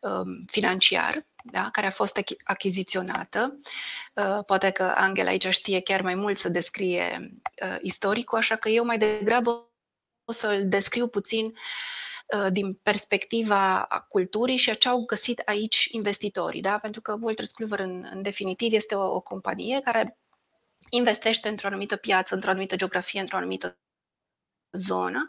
um, 0.00 0.44
financiar, 0.46 1.26
da, 1.44 1.68
care 1.72 1.86
a 1.86 1.90
fost 1.90 2.20
achiziționată. 2.44 3.58
Uh, 4.14 4.44
poate 4.46 4.70
că 4.70 4.94
Angela 4.96 5.28
aici 5.28 5.48
știe 5.48 5.80
chiar 5.80 6.02
mai 6.02 6.14
mult 6.14 6.38
să 6.38 6.48
descrie 6.48 7.32
istoricul, 7.80 8.38
așa 8.38 8.56
că 8.56 8.68
eu 8.68 8.84
mai 8.84 8.98
degrabă 8.98 9.66
o 10.24 10.32
să-l 10.32 10.68
descriu 10.68 11.06
puțin 11.06 11.44
uh, 11.44 11.52
Uh, 11.52 12.01
din 12.50 12.74
perspectiva 12.74 13.86
culturii 14.08 14.56
și 14.56 14.70
a 14.70 14.74
ce 14.74 14.88
au 14.88 15.04
găsit 15.04 15.42
aici 15.44 15.88
investitorii. 15.90 16.60
Da? 16.60 16.78
Pentru 16.78 17.00
că 17.00 17.16
Walters 17.20 17.50
Kluwer, 17.50 17.78
în, 17.78 18.08
în 18.12 18.22
definitiv, 18.22 18.72
este 18.72 18.94
o, 18.94 19.14
o 19.14 19.20
companie 19.20 19.80
care 19.80 20.18
investește 20.88 21.48
într-o 21.48 21.66
anumită 21.66 21.96
piață, 21.96 22.34
într-o 22.34 22.50
anumită 22.50 22.76
geografie, 22.76 23.20
într-o 23.20 23.36
anumită 23.36 23.78
zonă 24.72 25.26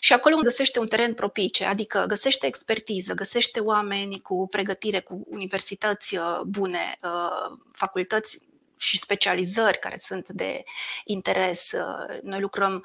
și 0.00 0.12
acolo 0.12 0.34
unde 0.34 0.48
găsește 0.48 0.78
un 0.78 0.88
teren 0.88 1.14
propice, 1.14 1.64
adică 1.64 2.04
găsește 2.08 2.46
expertiză, 2.46 3.14
găsește 3.14 3.60
oameni 3.60 4.20
cu 4.20 4.46
pregătire, 4.50 5.00
cu 5.00 5.26
universități 5.26 6.16
uh, 6.16 6.40
bune, 6.46 6.98
uh, 7.02 7.58
facultăți 7.72 8.38
și 8.76 8.98
specializări 8.98 9.78
care 9.78 9.96
sunt 9.96 10.28
de 10.28 10.64
interes. 11.04 11.72
Noi 12.22 12.40
lucrăm, 12.40 12.84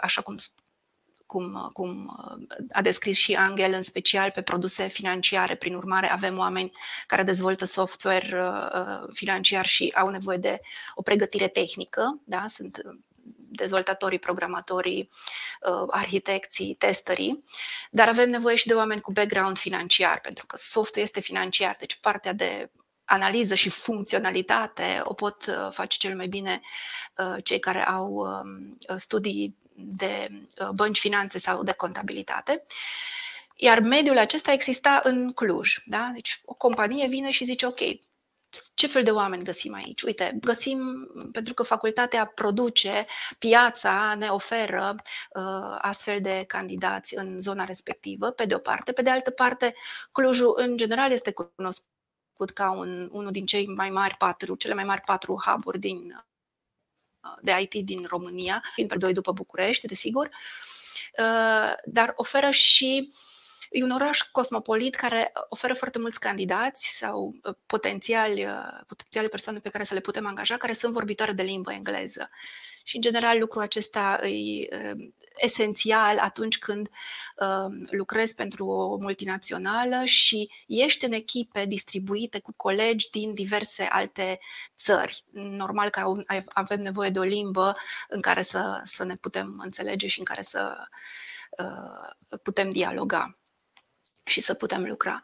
așa 0.00 0.22
cum 0.22 0.36
cum, 1.26 1.70
cum 1.72 2.16
a 2.72 2.82
descris 2.82 3.16
și 3.16 3.34
Angel, 3.34 3.72
în 3.72 3.82
special 3.82 4.30
pe 4.30 4.42
produse 4.42 4.86
financiare. 4.86 5.54
Prin 5.54 5.74
urmare, 5.74 6.10
avem 6.10 6.38
oameni 6.38 6.72
care 7.06 7.22
dezvoltă 7.22 7.64
software 7.64 8.40
uh, 8.40 9.08
financiar 9.12 9.66
și 9.66 9.92
au 9.96 10.08
nevoie 10.08 10.36
de 10.36 10.60
o 10.94 11.02
pregătire 11.02 11.48
tehnică, 11.48 12.20
da? 12.24 12.44
sunt 12.48 12.82
dezvoltatorii, 13.48 14.18
programatorii, 14.18 15.10
uh, 15.70 15.86
arhitecții, 15.90 16.74
testerii, 16.74 17.44
dar 17.90 18.08
avem 18.08 18.30
nevoie 18.30 18.56
și 18.56 18.66
de 18.66 18.74
oameni 18.74 19.00
cu 19.00 19.12
background 19.12 19.58
financiar, 19.58 20.20
pentru 20.20 20.46
că 20.46 20.56
softul 20.56 21.02
este 21.02 21.20
financiar, 21.20 21.76
deci 21.78 21.98
partea 22.00 22.32
de 22.32 22.70
analiză 23.04 23.54
și 23.54 23.68
funcționalitate 23.68 25.00
o 25.04 25.14
pot 25.14 25.46
uh, 25.46 25.68
face 25.70 25.98
cel 25.98 26.16
mai 26.16 26.26
bine 26.26 26.60
cei 27.42 27.58
care 27.58 27.86
au 27.86 28.12
um, 28.12 28.78
studii 28.96 29.56
de 29.76 30.30
uh, 30.60 30.68
bănci 30.68 30.98
finanțe 30.98 31.38
sau 31.38 31.62
de 31.62 31.72
contabilitate. 31.72 32.66
Iar 33.56 33.80
mediul 33.80 34.18
acesta 34.18 34.52
exista 34.52 35.00
în 35.04 35.32
Cluj. 35.32 35.78
Da? 35.84 36.10
Deci 36.14 36.40
o 36.44 36.54
companie 36.54 37.06
vine 37.06 37.30
și 37.30 37.44
zice, 37.44 37.66
ok, 37.66 37.80
ce 38.74 38.86
fel 38.86 39.02
de 39.02 39.10
oameni 39.10 39.44
găsim 39.44 39.74
aici? 39.74 40.02
Uite, 40.02 40.38
găsim, 40.40 41.08
pentru 41.32 41.54
că 41.54 41.62
facultatea 41.62 42.24
produce, 42.24 43.06
piața 43.38 44.14
ne 44.18 44.28
oferă 44.28 44.94
uh, 45.34 45.76
astfel 45.78 46.20
de 46.20 46.44
candidați 46.46 47.16
în 47.16 47.40
zona 47.40 47.64
respectivă, 47.64 48.30
pe 48.30 48.44
de 48.44 48.54
o 48.54 48.58
parte. 48.58 48.92
Pe 48.92 49.02
de 49.02 49.10
altă 49.10 49.30
parte, 49.30 49.74
Clujul, 50.12 50.54
în 50.56 50.76
general, 50.76 51.10
este 51.10 51.32
cunoscut 51.32 52.50
ca 52.54 52.70
un, 52.70 53.08
unul 53.12 53.30
din 53.30 53.46
cei 53.46 53.66
mai 53.66 53.90
mari 53.90 54.16
patru, 54.16 54.54
cele 54.54 54.74
mai 54.74 54.84
mari 54.84 55.00
patru 55.00 55.42
hub-uri 55.44 55.78
din 55.78 56.24
de 57.42 57.56
IT 57.60 57.84
din 57.84 58.04
România, 58.08 58.62
fiind 58.74 58.90
pe 58.90 58.96
doi 58.98 59.12
după 59.12 59.32
București, 59.32 59.86
desigur, 59.86 60.26
uh, 61.18 61.72
dar 61.84 62.12
oferă 62.16 62.50
și 62.50 63.12
E 63.70 63.84
un 63.84 63.90
oraș 63.90 64.22
cosmopolit 64.22 64.94
care 64.94 65.32
oferă 65.48 65.74
foarte 65.74 65.98
mulți 65.98 66.20
candidați 66.20 66.96
sau 66.96 67.34
potențiali, 67.66 68.46
potențiale 68.86 69.28
persoane 69.28 69.58
pe 69.58 69.68
care 69.68 69.84
să 69.84 69.94
le 69.94 70.00
putem 70.00 70.26
angaja, 70.26 70.56
care 70.56 70.72
sunt 70.72 70.92
vorbitoare 70.92 71.32
de 71.32 71.42
limbă 71.42 71.72
engleză. 71.72 72.30
Și, 72.86 72.96
în 72.96 73.02
general, 73.02 73.38
lucrul 73.38 73.62
acesta 73.62 74.20
e 74.26 74.76
um, 74.92 75.14
esențial 75.36 76.18
atunci 76.18 76.58
când 76.58 76.88
um, 77.36 77.86
lucrezi 77.90 78.34
pentru 78.34 78.66
o 78.66 78.96
multinațională 78.96 80.04
și 80.04 80.50
ești 80.66 81.04
în 81.04 81.12
echipe 81.12 81.64
distribuite 81.64 82.40
cu 82.40 82.52
colegi 82.56 83.10
din 83.10 83.34
diverse 83.34 83.82
alte 83.82 84.38
țări. 84.76 85.24
Normal 85.32 85.90
că 85.90 86.12
avem 86.48 86.80
nevoie 86.80 87.10
de 87.10 87.18
o 87.18 87.22
limbă 87.22 87.76
în 88.08 88.20
care 88.20 88.42
să, 88.42 88.80
să 88.84 89.04
ne 89.04 89.14
putem 89.16 89.60
înțelege 89.64 90.06
și 90.06 90.18
în 90.18 90.24
care 90.24 90.42
să 90.42 90.76
uh, 91.58 92.38
putem 92.42 92.70
dialoga 92.70 93.38
și 94.26 94.40
să 94.40 94.54
putem 94.54 94.84
lucra. 94.84 95.22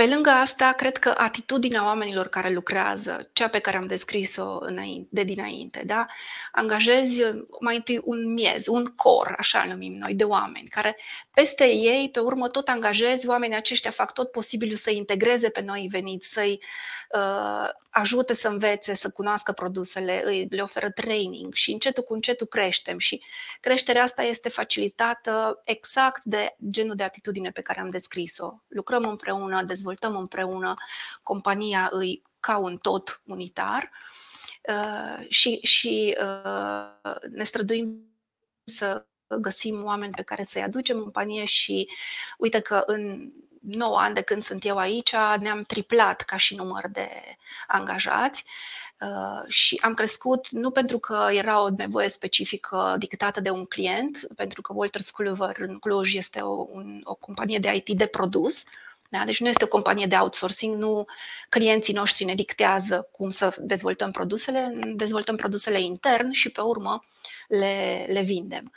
Um, 0.00 0.06
pe 0.06 0.14
lângă 0.14 0.30
asta, 0.30 0.72
cred 0.72 0.96
că 0.96 1.14
atitudinea 1.16 1.84
oamenilor 1.84 2.28
care 2.28 2.52
lucrează, 2.52 3.28
cea 3.32 3.48
pe 3.48 3.58
care 3.58 3.76
am 3.76 3.86
descris-o 3.86 4.58
de 5.08 5.22
dinainte, 5.22 5.82
da? 5.86 6.06
angajezi 6.52 7.22
mai 7.60 7.76
întâi 7.76 8.00
un 8.04 8.32
miez, 8.32 8.66
un 8.66 8.86
cor, 8.96 9.34
așa 9.38 9.64
numim 9.68 9.92
noi, 9.92 10.14
de 10.14 10.24
oameni, 10.24 10.68
care 10.68 10.96
peste 11.34 11.64
ei, 11.64 12.08
pe 12.12 12.20
urmă, 12.20 12.48
tot 12.48 12.68
angajezi, 12.68 13.28
oamenii 13.28 13.56
aceștia 13.56 13.90
fac 13.90 14.12
tot 14.12 14.30
posibilul 14.30 14.76
să 14.76 14.90
integreze 14.90 15.48
pe 15.48 15.60
noi 15.60 15.88
veniți, 15.90 16.32
să-i 16.32 16.60
uh, 17.10 17.68
ajute 17.90 18.34
să 18.34 18.48
învețe, 18.48 18.94
să 18.94 19.10
cunoască 19.10 19.52
produsele, 19.52 20.22
îi, 20.24 20.46
le 20.50 20.62
oferă 20.62 20.90
training 20.90 21.54
și 21.54 21.72
încetul 21.72 22.02
cu 22.02 22.12
încetul 22.12 22.46
creștem 22.46 22.98
și 22.98 23.22
creșterea 23.60 24.02
asta 24.02 24.22
este 24.22 24.48
facilitată 24.48 25.60
exact 25.64 26.24
de 26.24 26.56
genul 26.70 26.94
de 26.94 27.02
atitudine 27.02 27.50
pe 27.50 27.60
care 27.60 27.80
am 27.80 27.88
descris-o. 27.88 28.52
Lucrăm 28.68 29.04
împreună, 29.04 29.62
dezvoltăm 29.62 29.89
împreună, 29.98 30.74
compania 31.22 31.88
îi 31.92 32.22
ca 32.40 32.56
un 32.56 32.76
tot 32.76 33.20
unitar 33.24 33.90
uh, 34.68 35.26
și, 35.28 35.60
și 35.62 36.16
uh, 36.20 37.14
ne 37.30 37.44
străduim 37.44 38.10
să 38.64 39.04
găsim 39.40 39.84
oameni 39.84 40.12
pe 40.12 40.22
care 40.22 40.42
să-i 40.42 40.62
aducem 40.62 40.96
în 40.96 41.02
companie 41.02 41.44
și 41.44 41.88
uite 42.38 42.60
că 42.60 42.82
în 42.86 43.32
9 43.60 43.98
ani 43.98 44.14
de 44.14 44.20
când 44.20 44.42
sunt 44.42 44.64
eu 44.64 44.76
aici, 44.76 45.12
ne-am 45.38 45.62
triplat 45.62 46.20
ca 46.20 46.36
și 46.36 46.54
număr 46.54 46.88
de 46.92 47.08
angajați 47.66 48.44
uh, 49.00 49.48
și 49.48 49.78
am 49.82 49.94
crescut 49.94 50.48
nu 50.48 50.70
pentru 50.70 50.98
că 50.98 51.28
era 51.32 51.62
o 51.62 51.68
nevoie 51.68 52.08
specifică 52.08 52.94
dictată 52.98 53.40
de 53.40 53.50
un 53.50 53.64
client, 53.64 54.26
pentru 54.36 54.62
că 54.62 54.72
Walter 54.76 55.00
Sculver 55.00 55.56
în 55.58 55.78
Cluj 55.78 56.14
este 56.14 56.40
o, 56.40 56.66
un, 56.70 57.00
o 57.04 57.14
companie 57.14 57.58
de 57.58 57.82
IT 57.84 57.98
de 57.98 58.06
produs, 58.06 58.64
da? 59.10 59.24
Deci 59.24 59.40
nu 59.40 59.48
este 59.48 59.64
o 59.64 59.68
companie 59.68 60.06
de 60.06 60.16
outsourcing, 60.16 60.76
nu 60.76 61.04
clienții 61.48 61.94
noștri 61.94 62.24
ne 62.24 62.34
dictează 62.34 63.08
cum 63.12 63.30
să 63.30 63.54
dezvoltăm 63.58 64.10
produsele, 64.10 64.78
dezvoltăm 64.94 65.36
produsele 65.36 65.80
intern 65.80 66.30
și 66.30 66.50
pe 66.50 66.60
urmă 66.60 67.04
le, 67.48 68.04
le 68.08 68.22
vindem. 68.22 68.72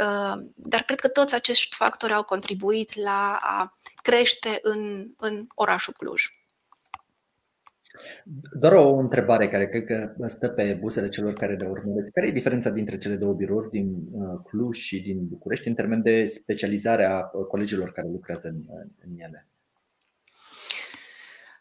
Uh, 0.00 0.44
dar 0.54 0.82
cred 0.82 1.00
că 1.00 1.08
toți 1.08 1.34
acești 1.34 1.76
factori 1.76 2.12
au 2.12 2.22
contribuit 2.22 2.94
la 2.94 3.38
a 3.40 3.78
crește 4.02 4.58
în, 4.62 5.10
în 5.16 5.46
orașul 5.54 5.94
Cluj. 5.96 6.24
Doar 8.60 8.72
o 8.72 8.96
întrebare 8.96 9.48
care 9.48 9.68
cred 9.68 9.84
că 9.84 10.14
stă 10.26 10.48
pe 10.48 10.76
buzele 10.80 11.08
celor 11.08 11.32
care 11.32 11.54
ne 11.54 11.66
urmăresc. 11.66 12.12
Care 12.12 12.26
e 12.26 12.30
diferența 12.30 12.70
dintre 12.70 12.98
cele 12.98 13.16
două 13.16 13.32
birouri 13.32 13.70
din 13.70 13.94
uh, 14.12 14.40
Cluj 14.44 14.78
și 14.78 15.02
din 15.02 15.26
București 15.26 15.68
în 15.68 15.74
termen 15.74 16.02
de 16.02 16.26
specializare 16.26 17.04
a 17.04 17.18
uh, 17.18 17.46
colegilor 17.46 17.92
care 17.92 18.08
lucrează 18.08 18.48
în, 18.48 18.62
în 19.04 19.10
ele? 19.16 19.48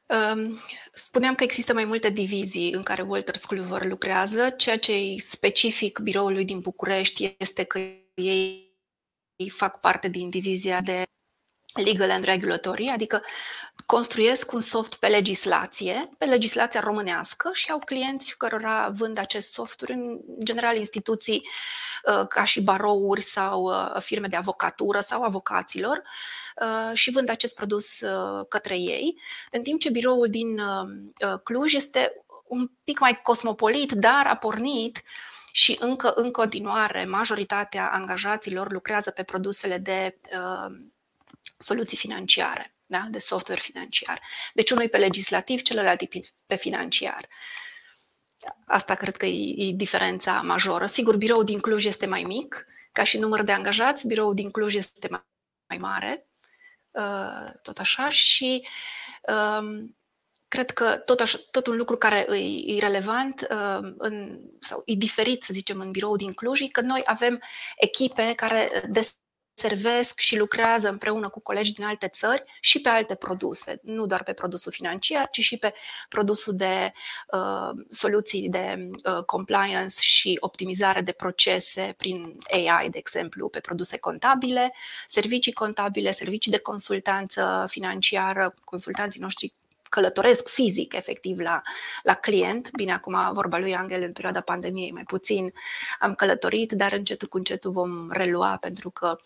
Um, 0.08 0.60
spuneam 0.92 1.36
că 1.36 1.44
există 1.44 1.74
mai 1.74 1.86
multe 1.86 2.10
divizii 2.10 2.74
în 2.74 2.84
care 2.84 3.02
Walter 3.02 3.36
Sculver 3.36 3.86
lucrează. 3.86 4.50
Ceea 4.50 4.78
ce 4.78 4.94
e 4.94 5.20
specific 5.20 6.00
biroului 6.00 6.46
din 6.46 6.60
București 6.60 7.36
este 7.40 7.64
că 7.64 7.80
ei 8.14 8.74
fac 9.50 9.80
parte 9.80 10.08
din 10.08 10.30
divizia 10.30 10.82
de 10.82 11.04
legal 11.76 12.12
and 12.12 12.24
regulatory, 12.24 12.88
adică 12.88 13.22
construiesc 13.86 14.52
un 14.52 14.60
soft 14.60 14.96
pe 14.96 15.08
legislație, 15.08 16.10
pe 16.18 16.26
legislația 16.26 16.80
românească 16.80 17.50
și 17.54 17.72
au 17.72 17.80
clienți 17.80 18.38
cărora 18.38 18.90
vând 18.96 19.18
acest 19.18 19.54
software, 19.54 19.94
în 19.94 20.20
general 20.44 20.78
instituții 20.78 21.48
uh, 22.06 22.28
ca 22.28 22.44
și 22.44 22.62
barouri 22.62 23.22
sau 23.22 23.64
uh, 23.64 24.02
firme 24.02 24.28
de 24.28 24.36
avocatură 24.36 25.00
sau 25.00 25.22
avocaților 25.22 26.02
uh, 26.62 26.92
și 26.94 27.12
vând 27.12 27.30
acest 27.30 27.56
produs 27.56 28.00
către 28.50 28.78
ei, 28.78 29.22
în 29.52 29.62
timp 29.62 29.80
ce 29.80 29.90
biroul 29.90 30.28
din 30.30 30.62
Cluj 31.44 31.74
este 31.74 32.26
un 32.48 32.72
pic 32.84 33.00
mai 33.00 33.22
cosmopolit, 33.22 33.92
dar 33.92 34.26
a 34.28 34.36
pornit 34.36 35.04
și 35.52 35.78
încă 35.80 36.14
în 36.16 36.32
continuare 36.32 37.06
majoritatea 37.06 37.90
angajaților 37.92 38.72
lucrează 38.72 39.12
pe 39.12 39.24
produsele 39.24 39.78
de 39.78 40.18
soluții 41.58 41.98
financiare, 41.98 42.76
da? 42.86 43.08
de 43.10 43.20
software 43.20 43.62
financiar. 43.62 44.22
Deci 44.54 44.72
unul 44.72 44.84
e 44.84 44.88
pe 44.88 44.98
legislativ, 44.98 45.62
celălalt 45.62 46.02
e 46.02 46.08
pe 46.46 46.56
financiar. 46.56 47.28
Asta 48.68 48.96
cred 48.96 49.18
că 49.18 49.26
e, 49.26 49.68
e 49.68 49.72
diferența 49.72 50.42
majoră. 50.42 50.86
Sigur, 50.86 51.16
biroul 51.16 51.44
din 51.44 51.60
Cluj 51.60 51.86
este 51.86 52.06
mai 52.06 52.24
mic, 52.24 52.66
ca 52.92 53.04
și 53.04 53.18
număr 53.18 53.42
de 53.42 53.52
angajați, 53.52 54.08
biroul 54.08 54.34
din 54.34 54.52
Cluj 54.52 54.76
este 54.76 55.08
mai, 55.10 55.26
mai 55.68 55.78
mare, 55.78 56.28
uh, 56.92 57.52
tot 57.62 57.78
așa, 57.78 58.10
și 58.10 58.68
um, 59.22 59.98
cred 60.48 60.72
că 60.72 60.98
tot, 60.98 61.20
așa, 61.20 61.38
tot 61.52 61.68
un 61.68 61.78
lucru 61.78 61.98
care 61.98 62.26
e, 62.30 62.76
e 62.76 62.80
relevant 62.80 63.48
uh, 63.52 63.94
în, 63.98 64.40
sau 64.60 64.82
e 64.86 64.94
diferit, 64.94 65.44
să 65.44 65.54
zicem, 65.54 65.80
în 65.80 65.92
birou 65.92 66.16
din 66.16 66.34
Cluj, 66.34 66.62
e 66.62 66.68
că 66.68 66.82
noi 66.82 67.02
avem 67.06 67.42
echipe 67.76 68.34
care 68.36 68.86
des 68.90 69.18
servesc 69.56 70.20
și 70.20 70.38
lucrează 70.38 70.90
împreună 70.90 71.30
cu 71.30 71.40
colegi 71.40 71.74
din 71.74 71.84
alte 71.84 72.08
țări 72.08 72.44
și 72.60 72.82
pe 72.82 72.90
alte 72.90 73.16
produse, 73.16 73.80
nu 73.84 74.06
doar 74.06 74.24
pe 74.24 74.34
produsul 74.34 74.72
financiar, 74.72 75.30
ci 75.32 75.40
și 75.40 75.58
pe 75.58 75.74
produsul 76.10 76.56
de 76.56 76.92
uh, 77.32 77.86
soluții 77.90 78.50
de 78.50 78.76
uh, 78.80 79.24
compliance 79.26 79.96
și 80.00 80.38
optimizare 80.40 81.02
de 81.02 81.12
procese 81.12 81.94
prin 81.98 82.38
AI, 82.52 82.90
de 82.90 82.98
exemplu, 82.98 83.50
pe 83.50 83.60
produse 83.60 83.98
contabile, 83.98 84.74
servicii 85.08 85.54
contabile, 85.54 86.12
servicii 86.12 86.52
de 86.52 86.60
consultanță 86.60 87.66
financiară, 87.70 88.54
consultanții 88.64 89.20
noștri 89.22 89.54
călătoresc 89.90 90.48
fizic, 90.48 90.94
efectiv, 90.94 91.40
la, 91.40 91.62
la 92.04 92.14
client. 92.14 92.72
Bine, 92.72 92.94
acum 92.94 93.34
vorba 93.34 93.58
lui 93.58 93.76
Angel 93.76 94.02
în 94.02 94.12
perioada 94.12 94.42
pandemiei 94.42 94.92
mai 94.92 95.04
puțin 95.04 95.54
am 96.00 96.16
călătorit, 96.16 96.72
dar 96.72 96.92
încetul 96.92 97.28
cu 97.28 97.38
încetul 97.38 97.72
vom 97.72 98.12
relua 98.12 98.58
pentru 98.58 98.90
că 98.90 99.18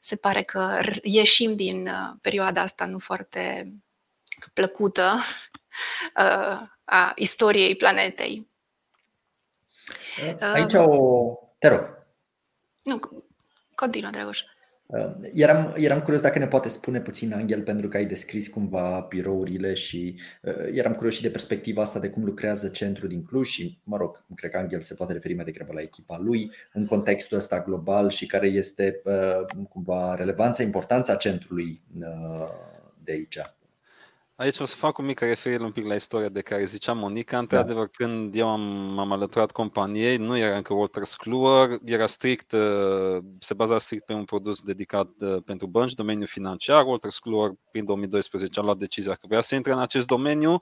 se 0.00 0.16
pare 0.16 0.42
că 0.42 0.80
ieșim 1.02 1.56
din 1.56 1.86
uh, 1.86 2.16
perioada 2.20 2.60
asta 2.60 2.84
nu 2.84 2.98
foarte 2.98 3.74
plăcută 4.52 5.14
uh, 6.22 6.60
a 6.84 7.12
istoriei 7.14 7.76
planetei. 7.76 8.48
Aici 10.40 10.72
o... 10.72 10.86
Te 11.58 11.68
rog. 11.68 12.06
Nu, 12.82 13.00
continuă, 13.74 14.10
Dragoș. 14.10 14.42
Uh, 14.86 15.14
eram, 15.32 15.74
eram 15.76 16.00
curios 16.00 16.20
dacă 16.20 16.38
ne 16.38 16.46
poate 16.46 16.68
spune 16.68 17.00
puțin, 17.00 17.32
Angel, 17.32 17.62
pentru 17.62 17.88
că 17.88 17.96
ai 17.96 18.06
descris 18.06 18.48
cumva 18.48 19.06
birourile 19.08 19.74
și 19.74 20.20
uh, 20.42 20.54
eram 20.72 20.94
curios 20.94 21.14
și 21.14 21.22
de 21.22 21.30
perspectiva 21.30 21.82
asta 21.82 21.98
de 21.98 22.08
cum 22.08 22.24
lucrează 22.24 22.68
centrul 22.68 23.08
din 23.08 23.24
Cluj 23.24 23.48
și, 23.48 23.78
mă 23.84 23.96
rog, 23.96 24.24
cred 24.34 24.50
că 24.50 24.56
Angel 24.58 24.80
se 24.80 24.94
poate 24.94 25.12
referi 25.12 25.34
mai 25.34 25.44
degrabă 25.44 25.72
la 25.72 25.80
echipa 25.80 26.18
lui 26.18 26.50
în 26.72 26.86
contextul 26.86 27.36
ăsta 27.36 27.62
global 27.62 28.10
și 28.10 28.26
care 28.26 28.46
este 28.46 29.00
uh, 29.04 29.66
cumva 29.68 30.14
relevanța, 30.14 30.62
importanța 30.62 31.14
centrului 31.14 31.80
uh, 32.00 32.48
de 33.04 33.12
aici. 33.12 33.38
Aici 34.36 34.58
o 34.58 34.64
să 34.64 34.74
fac 34.74 34.98
o 34.98 35.02
mică 35.02 35.26
referire 35.26 35.62
un 35.62 35.72
pic 35.72 35.86
la 35.86 35.94
istoria 35.94 36.28
de 36.28 36.40
care 36.40 36.64
zicea 36.64 36.92
Monica. 36.92 37.38
Într-adevăr, 37.38 37.84
da. 37.84 37.90
când 37.92 38.34
eu 38.34 38.48
am, 38.48 38.60
m-am 38.94 39.12
alăturat 39.12 39.50
companiei, 39.50 40.16
nu 40.16 40.36
era 40.36 40.56
încă 40.56 40.74
Walter 40.74 41.02
Kluwer, 41.16 41.78
era 41.84 42.06
strict, 42.06 42.52
uh, 42.52 43.18
se 43.38 43.54
baza 43.54 43.78
strict 43.78 44.04
pe 44.04 44.12
un 44.12 44.24
produs 44.24 44.62
dedicat 44.62 45.08
uh, 45.18 45.36
pentru 45.44 45.66
bănci, 45.66 45.92
domeniul 45.92 46.26
financiar. 46.26 46.84
Walter 46.84 47.10
Kluwer, 47.20 47.50
prin 47.70 47.84
2012, 47.84 48.60
a 48.60 48.62
luat 48.62 48.76
decizia 48.76 49.14
că 49.14 49.26
vrea 49.28 49.40
să 49.40 49.54
intre 49.54 49.72
în 49.72 49.78
acest 49.78 50.06
domeniu. 50.06 50.58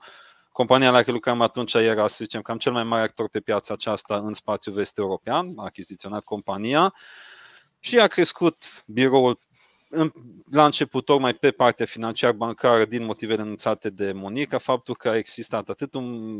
Compania 0.51 0.91
la 0.91 0.99
care 0.99 1.11
lucram 1.11 1.41
atunci 1.41 1.73
era, 1.73 2.07
să 2.07 2.15
zicem, 2.23 2.41
cam 2.41 2.57
cel 2.57 2.71
mai 2.71 2.83
mare 2.83 3.03
actor 3.03 3.29
pe 3.29 3.39
piața 3.39 3.73
aceasta 3.73 4.17
în 4.17 4.33
spațiul 4.33 4.75
vest 4.75 4.97
european, 4.97 5.53
a 5.55 5.63
achiziționat 5.63 6.23
compania 6.23 6.93
și 7.79 7.99
a 7.99 8.07
crescut 8.07 8.83
biroul 8.87 9.39
în, 9.93 10.11
la 10.51 10.65
început, 10.65 11.05
tocmai 11.05 11.33
pe 11.33 11.51
partea 11.51 11.85
financiar-bancară, 11.85 12.85
din 12.85 13.03
motivele 13.05 13.41
anunțate 13.41 13.89
de 13.89 14.11
Monica, 14.11 14.57
faptul 14.57 14.95
că 14.95 15.09
a 15.09 15.17
existat 15.17 15.69
atât 15.69 15.93
un 15.93 16.39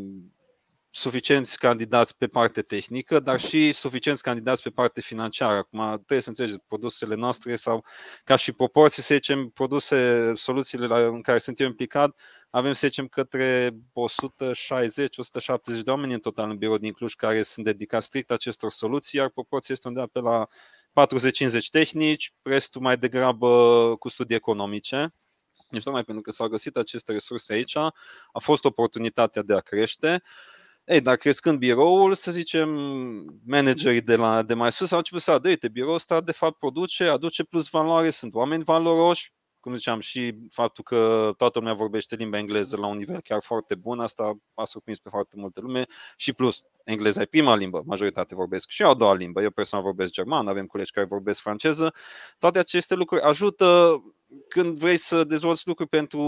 suficienți 0.96 1.58
candidați 1.58 2.18
pe 2.18 2.28
parte 2.28 2.62
tehnică, 2.62 3.20
dar 3.20 3.40
și 3.40 3.72
suficienți 3.72 4.24
candidați 4.24 4.62
pe 4.62 4.70
parte 4.70 5.02
financiară. 5.02 5.56
Acum 5.58 5.80
trebuie 5.96 6.20
să 6.22 6.30
înțelegeți 6.30 6.64
produsele 6.68 7.16
noastre 7.16 7.56
sau 7.56 7.86
ca 8.24 8.36
și 8.36 8.52
proporții, 8.52 9.04
să 9.04 9.14
zicem, 9.14 9.50
produse, 9.50 10.32
soluțiile 10.36 11.06
în 11.06 11.22
care 11.22 11.38
sunt 11.38 11.60
eu 11.60 11.68
implicat, 11.68 12.20
avem, 12.50 12.72
să 12.74 12.88
zicem, 12.88 13.08
către 13.08 13.70
160-170 13.70 13.76
de 15.84 15.90
oameni 15.90 16.14
în 16.14 16.20
total 16.20 16.50
în 16.50 16.58
birou 16.58 16.78
din 16.78 16.92
Cluj 16.92 17.14
care 17.14 17.42
sunt 17.44 17.66
dedicați 17.66 18.06
strict 18.06 18.32
acestor 18.32 18.72
soluții, 18.72 19.20
iar 19.20 19.30
proporția 19.30 19.74
este 19.74 19.88
undeva 19.88 20.08
pe 20.12 20.20
la 20.20 20.46
40-50 20.94 21.70
tehnici, 21.72 22.34
restul 22.42 22.82
mai 22.82 22.98
degrabă 22.98 23.50
cu 24.00 24.10
studii 24.10 24.36
economice. 24.36 25.14
Deci 25.70 25.84
tocmai 25.84 26.04
pentru 26.04 26.24
că 26.24 26.32
s-au 26.32 26.48
găsit 26.48 26.78
aceste 26.78 27.12
resurse 27.12 27.54
aici, 27.54 27.76
a 27.76 28.40
fost 28.40 28.66
oportunitatea 28.66 29.42
de 29.42 29.54
a 29.54 29.60
crește. 29.60 30.24
Ei, 30.86 31.02
dar 31.02 31.16
crescând 31.16 31.58
biroul, 31.58 32.14
să 32.14 32.32
zicem, 32.32 32.70
managerii 33.46 34.02
de, 34.02 34.16
la, 34.16 34.42
de 34.42 34.54
mai 34.54 34.72
sus 34.72 34.92
au 34.92 34.98
început 34.98 35.22
să 35.22 35.32
adă, 35.32 35.48
uite, 35.48 35.68
biroul 35.68 35.94
ăsta 35.94 36.22
de 36.22 36.32
fapt 36.32 36.58
produce, 36.58 37.04
aduce 37.04 37.44
plus 37.44 37.70
valoare, 37.70 38.10
sunt 38.10 38.34
oameni 38.34 38.64
valoroși, 38.64 39.34
cum 39.64 39.76
ziceam, 39.76 40.00
și 40.00 40.36
faptul 40.50 40.84
că 40.84 41.34
toată 41.38 41.60
lumea 41.60 41.74
vorbește 41.74 42.16
limba 42.16 42.38
engleză 42.38 42.78
la 42.78 42.88
un 42.88 42.98
nivel 42.98 43.22
chiar 43.22 43.42
foarte 43.42 43.76
bun, 43.76 44.00
asta 44.00 44.38
a 44.54 44.66
surprins 44.66 45.00
pe 45.00 45.10
foarte 45.10 45.36
multă 45.38 45.62
lume. 45.62 45.86
Și 46.16 46.34
plus, 46.34 46.64
engleza 46.84 47.22
e 47.22 47.26
prima 47.26 47.56
limbă, 47.56 47.82
majoritatea 47.86 48.38
vorbesc 48.38 48.70
și 48.70 48.84
a 48.84 48.94
doua 48.94 49.14
limbă, 49.14 49.42
eu 49.42 49.50
personal 49.50 49.86
vorbesc 49.86 50.12
german, 50.12 50.48
avem 50.48 50.66
colegi 50.66 50.92
care 50.92 51.06
vorbesc 51.06 51.42
franceză, 51.42 51.94
toate 52.40 52.60
aceste 52.60 52.96
lucruri 52.96 53.22
ajută 53.22 53.98
când 54.48 54.78
vrei 54.80 54.98
să 54.98 55.24
dezvolți 55.24 55.68
lucruri 55.68 55.90
pentru 55.90 56.20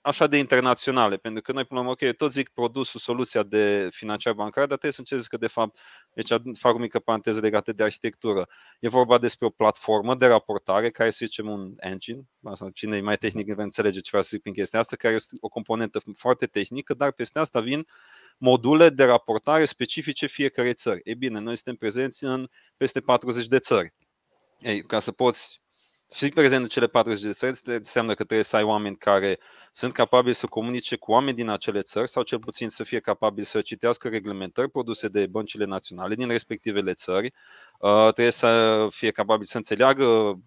așa 0.00 0.26
de 0.26 0.38
internaționale, 0.38 1.16
pentru 1.16 1.42
că 1.42 1.52
noi, 1.52 1.64
până 1.64 1.80
la 1.80 1.86
urmă, 1.86 1.98
ok, 2.02 2.16
tot 2.16 2.32
zic 2.32 2.48
produsul, 2.48 3.00
soluția 3.00 3.42
de 3.42 3.88
financiar 3.90 4.34
bancar, 4.34 4.66
dar 4.66 4.78
trebuie 4.78 4.92
să 4.92 5.00
înțelegi 5.00 5.28
că, 5.28 5.36
de 5.36 5.46
fapt, 5.46 5.78
deci 6.14 6.28
fac 6.58 6.74
o 6.74 6.78
mică 6.78 6.98
paranteză 6.98 7.40
legată 7.40 7.72
de 7.72 7.82
arhitectură. 7.82 8.48
E 8.80 8.88
vorba 8.88 9.18
despre 9.18 9.46
o 9.46 9.50
platformă 9.50 10.14
de 10.14 10.26
raportare, 10.26 10.90
care 10.90 11.10
să 11.10 11.24
zicem 11.24 11.48
un 11.48 11.72
engine, 11.76 12.20
asta, 12.42 12.70
cine 12.74 12.96
e 12.96 13.00
mai 13.00 13.16
tehnic 13.16 13.54
va 13.54 13.62
înțelege 13.62 14.00
ce 14.00 14.08
vreau 14.08 14.22
să 14.22 14.28
zic 14.32 14.40
prin 14.40 14.54
chestia 14.54 14.78
asta, 14.78 14.96
care 14.96 15.14
este 15.14 15.36
o 15.40 15.48
componentă 15.48 16.00
foarte 16.16 16.46
tehnică, 16.46 16.94
dar 16.94 17.12
peste 17.12 17.38
asta 17.38 17.60
vin 17.60 17.86
module 18.38 18.90
de 18.90 19.04
raportare 19.04 19.64
specifice 19.64 20.26
fiecare 20.26 20.72
țări. 20.72 21.00
E 21.04 21.14
bine, 21.14 21.38
noi 21.38 21.54
suntem 21.54 21.74
prezenți 21.74 22.24
în 22.24 22.48
peste 22.76 23.00
40 23.00 23.46
de 23.46 23.58
țări. 23.58 23.94
Ei, 24.58 24.82
ca 24.82 24.98
să 24.98 25.12
poți 25.12 25.60
fi 26.08 26.28
prezent 26.28 26.62
în 26.62 26.68
cele 26.68 26.86
40 26.86 27.22
de 27.22 27.32
țări 27.32 27.60
înseamnă 27.64 28.14
că 28.14 28.24
trebuie 28.24 28.44
să 28.44 28.56
ai 28.56 28.62
oameni 28.62 28.96
care 28.96 29.38
sunt 29.72 29.92
capabili 29.92 30.34
să 30.34 30.46
comunice 30.46 30.96
cu 30.96 31.10
oameni 31.10 31.36
din 31.36 31.48
acele 31.48 31.82
țări 31.82 32.08
sau 32.08 32.22
cel 32.22 32.38
puțin 32.38 32.68
să 32.68 32.84
fie 32.84 33.00
capabili 33.00 33.46
să 33.46 33.60
citească 33.60 34.08
reglementări 34.08 34.70
produse 34.70 35.08
de 35.08 35.26
băncile 35.26 35.64
naționale 35.64 36.14
din 36.14 36.28
respectivele 36.28 36.92
țări. 36.92 37.32
Uh, 37.78 38.12
trebuie 38.12 38.30
să 38.30 38.86
fie 38.90 39.10
capabili 39.10 39.48
să 39.48 39.56
înțeleagă 39.56 40.38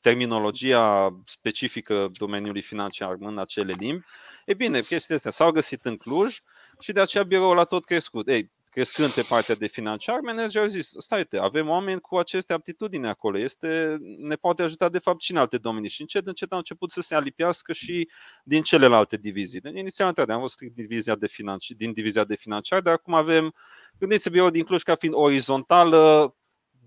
terminologia 0.00 1.16
specifică 1.24 2.10
domeniului 2.12 2.62
financiar 2.62 3.16
în 3.20 3.38
acele 3.38 3.74
limbi. 3.78 4.04
E 4.44 4.54
bine, 4.54 4.80
chestiile 4.80 5.14
astea 5.14 5.30
s-au 5.30 5.50
găsit 5.50 5.84
în 5.84 5.96
Cluj 5.96 6.38
și 6.80 6.92
de 6.92 7.00
aceea 7.00 7.22
biroul 7.24 7.58
a 7.58 7.64
tot 7.64 7.84
crescut. 7.84 8.28
Ei, 8.28 8.50
crescând 8.78 9.10
pe 9.10 9.26
partea 9.28 9.54
de 9.54 9.66
financiar, 9.66 10.20
managerul 10.20 10.66
a 10.66 10.70
zis, 10.70 10.92
stai 10.98 11.24
te, 11.24 11.38
avem 11.38 11.68
oameni 11.68 12.00
cu 12.00 12.16
aceste 12.16 12.52
aptitudini 12.52 13.08
acolo, 13.08 13.38
este, 13.38 13.96
ne 14.18 14.34
poate 14.34 14.62
ajuta 14.62 14.88
de 14.88 14.98
fapt 14.98 15.20
și 15.20 15.30
în 15.30 15.36
alte 15.36 15.58
domenii 15.58 15.88
și 15.88 16.00
încet, 16.00 16.26
încet 16.26 16.52
au 16.52 16.58
început 16.58 16.90
să 16.90 17.00
se 17.00 17.14
alipiască 17.14 17.72
și 17.72 18.08
din 18.44 18.62
celelalte 18.62 19.16
divizii. 19.16 19.60
Deci, 19.60 19.78
inițial, 19.78 20.12
am 20.16 20.40
fost 20.40 20.54
strict 20.54 20.74
divizia 20.74 21.14
de 21.14 21.26
financi, 21.26 21.70
din 21.70 21.92
divizia 21.92 22.24
de 22.24 22.34
financiar, 22.34 22.80
dar 22.80 22.92
acum 22.92 23.14
avem, 23.14 23.54
gândiți-vă 23.98 24.34
birou 24.34 24.50
din 24.50 24.64
Cluj 24.64 24.82
ca 24.82 24.94
fiind 24.94 25.14
orizontală, 25.16 26.34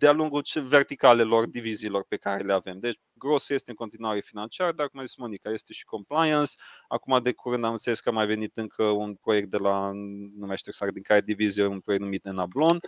de-a 0.01 0.11
lungul 0.11 0.43
verticalelor 0.63 1.47
diviziilor 1.47 2.05
pe 2.07 2.17
care 2.17 2.43
le 2.43 2.53
avem. 2.53 2.79
Deci, 2.79 2.99
gros 3.13 3.49
este 3.49 3.69
în 3.69 3.75
continuare 3.75 4.19
financiar, 4.19 4.71
dar, 4.71 4.87
cum 4.87 4.99
a 4.99 5.03
zis 5.03 5.15
Monica, 5.15 5.49
este 5.49 5.73
și 5.73 5.85
compliance. 5.85 6.51
Acum, 6.87 7.19
de 7.23 7.31
curând, 7.31 7.63
am 7.63 7.71
înțeles 7.71 7.99
că 7.99 8.09
a 8.09 8.11
mai 8.11 8.25
venit 8.25 8.57
încă 8.57 8.83
un 8.83 9.15
proiect 9.15 9.49
de 9.49 9.57
la, 9.57 9.91
nu 10.37 10.45
mai 10.45 10.57
știu 10.57 10.71
exact 10.71 10.93
din 10.93 11.01
care 11.03 11.21
divizie, 11.21 11.65
un 11.65 11.79
proiect 11.79 12.03
numit 12.03 12.25
Enablon, 12.25 12.79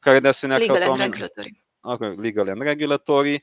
care 0.00 0.20
de 0.20 0.28
asemenea... 0.28 0.60
Legal 0.60 0.82
and 0.82 0.90
oameni... 0.90 1.10
Regulatory. 1.10 1.64
Okay, 1.80 2.14
legal 2.16 2.48
and 2.48 2.62
Regulatory. 2.62 3.42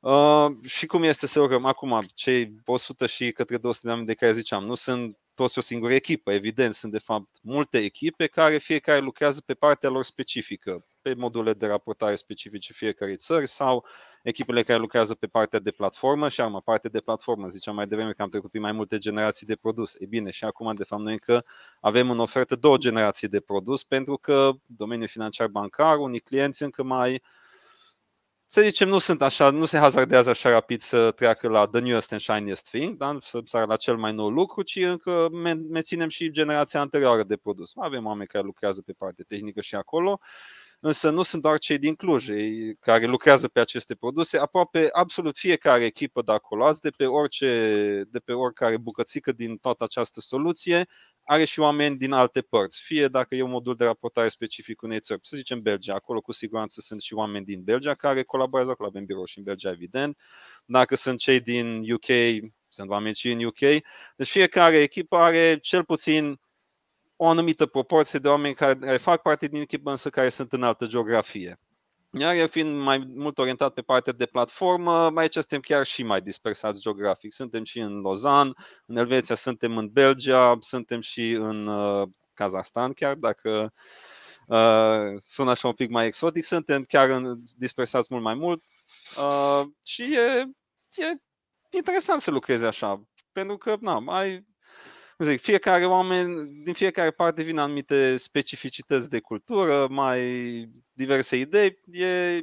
Uh, 0.00 0.46
și 0.64 0.86
cum 0.86 1.02
este 1.02 1.26
să 1.26 1.40
urăm 1.40 1.64
acum, 1.64 2.04
cei 2.14 2.54
100 2.64 3.06
și 3.06 3.32
către 3.32 3.56
200 3.56 3.86
de 3.86 3.92
oameni 3.92 4.08
de 4.08 4.14
care 4.14 4.32
ziceam, 4.32 4.64
nu 4.64 4.74
sunt 4.74 5.18
toți 5.34 5.58
o 5.58 5.60
singură 5.60 5.92
echipă, 5.92 6.32
evident, 6.32 6.74
sunt 6.74 6.92
de 6.92 6.98
fapt 6.98 7.28
multe 7.42 7.78
echipe 7.78 8.26
care 8.26 8.58
fiecare 8.58 9.00
lucrează 9.00 9.40
pe 9.46 9.54
partea 9.54 9.88
lor 9.88 10.04
specifică, 10.04 10.86
pe 11.08 11.20
module 11.20 11.52
de 11.52 11.66
raportare 11.66 12.14
specifice 12.14 12.72
fiecare 12.72 13.16
țări 13.16 13.46
sau 13.46 13.86
echipele 14.22 14.62
care 14.62 14.78
lucrează 14.78 15.14
pe 15.14 15.26
partea 15.26 15.58
de 15.58 15.70
platformă 15.70 16.28
și 16.28 16.40
acum 16.40 16.60
partea 16.64 16.90
de 16.90 17.00
platformă, 17.00 17.48
ziceam 17.48 17.74
mai 17.74 17.86
devreme 17.86 18.12
că 18.12 18.22
am 18.22 18.28
trecut 18.28 18.50
prin 18.50 18.62
mai 18.62 18.72
multe 18.72 18.98
generații 18.98 19.46
de 19.46 19.56
produs. 19.56 19.94
E 19.98 20.06
bine, 20.06 20.30
și 20.30 20.44
acum 20.44 20.74
de 20.74 20.84
fapt 20.84 21.02
noi 21.02 21.12
încă 21.12 21.44
avem 21.80 22.10
în 22.10 22.18
ofertă 22.18 22.56
două 22.56 22.76
generații 22.76 23.28
de 23.28 23.40
produs 23.40 23.84
pentru 23.84 24.16
că 24.16 24.50
domeniul 24.66 25.08
financiar 25.08 25.46
bancar, 25.46 25.98
unii 25.98 26.20
clienți 26.20 26.62
încă 26.62 26.82
mai 26.82 27.12
uh, 27.12 27.20
să 28.50 28.62
zicem, 28.62 28.88
nu 28.88 28.98
sunt 28.98 29.22
așa, 29.22 29.50
nu 29.50 29.64
se 29.64 29.78
hazardează 29.78 30.30
așa 30.30 30.50
rapid 30.50 30.80
să 30.80 31.10
treacă 31.10 31.48
la 31.48 31.66
the 31.66 31.80
newest 31.80 32.12
and 32.12 32.20
shiniest 32.20 32.68
thing, 32.68 32.96
da? 32.96 33.18
să 33.20 33.40
sară 33.44 33.64
la 33.64 33.76
cel 33.76 33.96
mai 33.96 34.12
nou 34.12 34.28
lucru, 34.28 34.62
ci 34.62 34.76
încă 34.76 35.28
menținem 35.70 36.08
și 36.08 36.30
generația 36.30 36.80
anterioară 36.80 37.22
de 37.22 37.36
produs. 37.36 37.72
Avem 37.76 38.06
oameni 38.06 38.28
care 38.28 38.44
lucrează 38.44 38.82
pe 38.82 38.92
partea 38.92 39.24
tehnică 39.28 39.60
și 39.60 39.74
acolo, 39.74 40.20
însă 40.80 41.10
nu 41.10 41.22
sunt 41.22 41.42
doar 41.42 41.58
cei 41.58 41.78
din 41.78 41.94
Cluj 41.94 42.28
care 42.80 43.06
lucrează 43.06 43.48
pe 43.48 43.60
aceste 43.60 43.94
produse, 43.94 44.38
aproape 44.38 44.88
absolut 44.92 45.36
fiecare 45.36 45.84
echipă 45.84 46.22
de 46.22 46.32
acolo, 46.32 46.66
azi 46.66 46.80
de 46.80 46.90
pe, 46.90 47.06
orice, 47.06 48.02
de 48.10 48.18
pe 48.18 48.32
oricare 48.32 48.76
bucățică 48.76 49.32
din 49.32 49.56
toată 49.56 49.84
această 49.84 50.20
soluție, 50.20 50.86
are 51.24 51.44
și 51.44 51.60
oameni 51.60 51.96
din 51.96 52.12
alte 52.12 52.40
părți, 52.40 52.80
fie 52.82 53.08
dacă 53.08 53.34
e 53.34 53.42
un 53.42 53.50
modul 53.50 53.74
de 53.74 53.84
raportare 53.84 54.28
specific 54.28 54.82
unei 54.82 55.00
țări, 55.00 55.20
să 55.22 55.36
zicem 55.36 55.60
Belgia, 55.60 55.94
acolo 55.94 56.20
cu 56.20 56.32
siguranță 56.32 56.80
sunt 56.80 57.00
și 57.00 57.14
oameni 57.14 57.44
din 57.44 57.62
Belgia 57.62 57.94
care 57.94 58.22
colaborează, 58.22 58.70
acolo 58.70 58.88
avem 58.88 59.04
birou 59.04 59.24
și 59.24 59.38
în 59.38 59.44
Belgia, 59.44 59.70
evident, 59.70 60.18
dacă 60.64 60.94
sunt 60.94 61.18
cei 61.18 61.40
din 61.40 61.92
UK, 61.92 62.06
sunt 62.68 62.90
oameni 62.90 63.14
și 63.14 63.30
în 63.30 63.44
UK, 63.44 63.58
deci 64.16 64.30
fiecare 64.30 64.76
echipă 64.76 65.16
are 65.16 65.58
cel 65.58 65.84
puțin 65.84 66.40
o 67.20 67.28
anumită 67.28 67.66
proporție 67.66 68.18
de 68.18 68.28
oameni 68.28 68.54
care 68.54 68.96
fac 68.96 69.22
parte 69.22 69.46
din 69.46 69.60
echipă, 69.60 69.90
însă 69.90 70.10
care 70.10 70.28
sunt 70.28 70.52
în 70.52 70.62
altă 70.62 70.86
geografie. 70.86 71.60
Iar 72.10 72.34
eu 72.34 72.46
fiind 72.46 72.82
mai 72.82 72.98
mult 73.14 73.38
orientat 73.38 73.72
pe 73.72 73.82
partea 73.82 74.12
de 74.12 74.26
platformă, 74.26 75.12
aici 75.14 75.32
suntem 75.32 75.60
chiar 75.60 75.86
și 75.86 76.02
mai 76.02 76.20
dispersați 76.20 76.80
geografic. 76.80 77.32
Suntem 77.32 77.64
și 77.64 77.78
în 77.78 78.00
Lausanne, 78.00 78.52
în 78.86 78.96
Elveția 78.96 79.34
suntem 79.34 79.76
în 79.76 79.88
Belgia, 79.88 80.56
suntem 80.60 81.00
și 81.00 81.30
în 81.30 81.66
uh, 81.66 82.08
Kazahstan 82.34 82.92
chiar, 82.92 83.14
dacă 83.14 83.72
uh, 84.46 85.14
sună 85.16 85.50
așa 85.50 85.68
un 85.68 85.74
pic 85.74 85.90
mai 85.90 86.06
exotic, 86.06 86.44
suntem 86.44 86.82
chiar 86.82 87.10
în, 87.10 87.42
dispersați 87.56 88.08
mult 88.10 88.22
mai 88.22 88.34
mult 88.34 88.62
uh, 89.16 89.62
și 89.82 90.02
e, 90.02 90.44
e 90.94 91.18
interesant 91.70 92.20
să 92.20 92.30
lucrezi 92.30 92.64
așa, 92.64 93.02
pentru 93.32 93.56
că 93.56 93.76
na, 93.80 94.02
ai 94.06 94.46
zic, 95.24 95.40
fiecare 95.40 95.86
oameni, 95.86 96.62
din 96.64 96.72
fiecare 96.72 97.10
parte 97.10 97.42
vin 97.42 97.58
anumite 97.58 98.16
specificități 98.16 99.10
de 99.10 99.20
cultură, 99.20 99.86
mai 99.90 100.20
diverse 100.92 101.36
idei. 101.36 101.78
E 101.92 102.40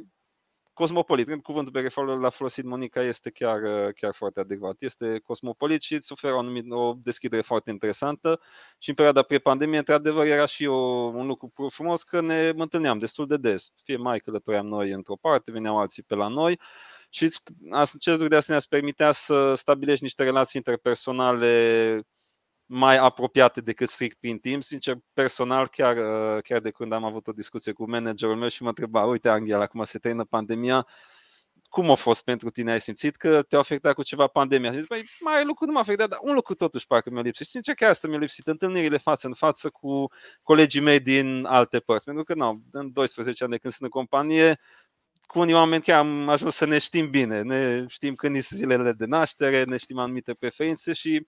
cosmopolit. 0.72 1.26
Când 1.26 1.42
cuvântul 1.42 1.72
pe 1.72 1.82
care 1.82 2.18
l-a 2.18 2.30
folosit 2.30 2.64
Monica 2.64 3.02
este 3.02 3.30
chiar, 3.30 3.58
chiar 3.92 4.14
foarte 4.14 4.40
adecvat. 4.40 4.74
Este 4.78 5.18
cosmopolit 5.24 5.82
și 5.82 5.94
îți 5.94 6.12
oferă 6.12 6.34
o, 6.34 6.38
anumit, 6.38 6.64
o 6.70 6.94
deschidere 7.02 7.42
foarte 7.42 7.70
interesantă 7.70 8.40
și 8.78 8.88
în 8.88 8.94
perioada 8.94 9.22
pre-pandemie, 9.22 9.78
într-adevăr, 9.78 10.26
era 10.26 10.46
și 10.46 10.66
o, 10.66 10.76
un 11.14 11.26
lucru 11.26 11.68
frumos 11.68 12.02
că 12.02 12.20
ne 12.20 12.52
întâlneam 12.56 12.98
destul 12.98 13.26
de 13.26 13.36
des. 13.36 13.72
Fie 13.82 13.96
mai 13.96 14.18
călătoream 14.18 14.66
noi 14.66 14.90
într-o 14.90 15.16
parte, 15.16 15.50
veneau 15.50 15.78
alții 15.78 16.02
pe 16.02 16.14
la 16.14 16.28
noi 16.28 16.60
și 17.10 17.30
acest 17.70 18.06
lucru 18.06 18.28
de 18.28 18.36
asemenea 18.36 18.56
îți 18.56 18.68
permitea 18.68 19.12
să 19.12 19.54
stabilești 19.54 20.02
niște 20.02 20.22
relații 20.24 20.62
interpersonale 20.64 22.02
mai 22.66 22.96
apropiate 22.96 23.60
decât 23.60 23.88
strict 23.88 24.18
prin 24.20 24.38
timp. 24.38 24.62
Sincer, 24.62 24.96
personal, 25.12 25.68
chiar, 25.68 25.96
uh, 25.96 26.42
chiar 26.42 26.60
de 26.60 26.70
când 26.70 26.92
am 26.92 27.04
avut 27.04 27.26
o 27.26 27.32
discuție 27.32 27.72
cu 27.72 27.90
managerul 27.90 28.36
meu 28.36 28.48
și 28.48 28.62
mă 28.62 28.68
întreba, 28.68 29.04
uite, 29.04 29.28
Angela, 29.28 29.62
acum 29.62 29.84
se 29.84 29.98
termină 29.98 30.24
pandemia, 30.24 30.86
cum 31.68 31.90
a 31.90 31.94
fost 31.94 32.24
pentru 32.24 32.50
tine? 32.50 32.72
Ai 32.72 32.80
simțit 32.80 33.16
că 33.16 33.42
te-a 33.42 33.58
afectat 33.58 33.94
cu 33.94 34.02
ceva 34.02 34.26
pandemia? 34.26 34.72
Și 34.72 34.78
zic, 34.78 34.88
băi, 34.88 35.02
mai 35.20 35.44
lucru 35.44 35.66
nu 35.66 35.72
m-a 35.72 35.80
afectat, 35.80 36.08
dar 36.08 36.18
un 36.22 36.34
lucru 36.34 36.54
totuși 36.54 36.86
parcă 36.86 37.10
mi-a 37.10 37.22
lipsit. 37.22 37.46
Și 37.46 37.52
sincer, 37.52 37.74
chiar 37.74 37.90
asta 37.90 38.08
mi-a 38.08 38.18
lipsit, 38.18 38.46
întâlnirile 38.46 38.96
față 38.96 39.26
în 39.26 39.34
față 39.34 39.70
cu 39.70 40.06
colegii 40.42 40.80
mei 40.80 41.00
din 41.00 41.44
alte 41.44 41.80
părți. 41.80 42.04
Pentru 42.04 42.24
că, 42.24 42.34
nu, 42.34 42.62
în 42.70 42.92
12 42.92 43.42
ani 43.42 43.52
de 43.52 43.58
când 43.58 43.72
sunt 43.72 43.84
în 43.92 44.00
companie, 44.00 44.58
cu 45.26 45.38
unii 45.38 45.54
oameni 45.54 45.82
chiar 45.82 45.98
am 45.98 46.28
ajuns 46.28 46.54
să 46.54 46.66
ne 46.66 46.78
știm 46.78 47.10
bine. 47.10 47.42
Ne 47.42 47.84
știm 47.88 48.14
când 48.14 48.40
sunt 48.42 48.60
zilele 48.60 48.92
de 48.92 49.04
naștere, 49.04 49.64
ne 49.64 49.76
știm 49.76 49.98
anumite 49.98 50.34
preferințe 50.34 50.92
și 50.92 51.26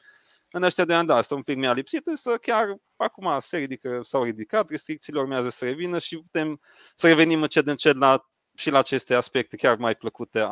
în 0.51 0.63
ăștia 0.63 0.85
de 0.85 0.95
ani, 0.95 1.07
da, 1.07 1.15
asta 1.15 1.35
un 1.35 1.43
pic 1.43 1.57
mi-a 1.57 1.73
lipsit, 1.73 2.07
însă 2.07 2.37
chiar 2.37 2.77
acum 2.97 3.37
se 3.39 3.57
ridică, 3.57 4.01
s-au 4.03 4.23
ridicat, 4.23 4.71
restricțiile 4.71 5.21
urmează 5.21 5.49
să 5.49 5.65
revină 5.65 5.99
și 5.99 6.17
putem 6.17 6.61
să 6.95 7.07
revenim 7.07 7.43
încet 7.43 7.67
încet 7.67 7.97
la, 7.97 8.31
și 8.55 8.71
la 8.71 8.79
aceste 8.79 9.15
aspecte 9.15 9.57
chiar 9.57 9.77
mai 9.77 9.95
plăcute 9.95 10.39
a, 10.39 10.45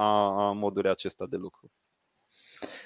a 0.46 0.52
modului 0.52 0.90
acesta 0.90 1.26
de 1.26 1.36
lucru. 1.36 1.70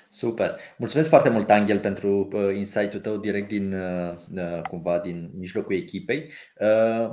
Super. 0.08 0.56
Mulțumesc 0.78 1.08
foarte 1.08 1.28
mult, 1.28 1.50
Angel, 1.50 1.78
pentru 1.80 2.28
uh, 2.32 2.56
insight-ul 2.56 3.00
tău 3.00 3.16
direct 3.16 3.48
din, 3.48 3.72
uh, 3.72 4.14
uh, 4.34 4.60
cumva, 4.68 4.98
din 4.98 5.30
mijlocul 5.34 5.74
echipei. 5.74 6.32
Uh, 6.60 7.10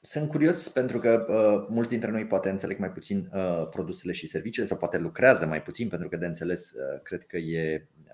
sunt 0.00 0.28
curios 0.28 0.68
pentru 0.68 0.98
că 0.98 1.26
uh, 1.28 1.66
mulți 1.70 1.90
dintre 1.90 2.10
noi 2.10 2.26
poate 2.26 2.48
înțeleg 2.48 2.78
mai 2.78 2.92
puțin 2.92 3.30
uh, 3.32 3.68
produsele 3.70 4.12
și 4.12 4.26
serviciile 4.26 4.68
sau 4.68 4.76
poate 4.76 4.98
lucrează 4.98 5.46
mai 5.46 5.62
puțin 5.62 5.88
pentru 5.88 6.08
că 6.08 6.16
de 6.16 6.26
înțeles 6.26 6.70
uh, 6.70 7.00
cred 7.02 7.26
că 7.26 7.36
e 7.36 7.88
uh, 7.98 8.07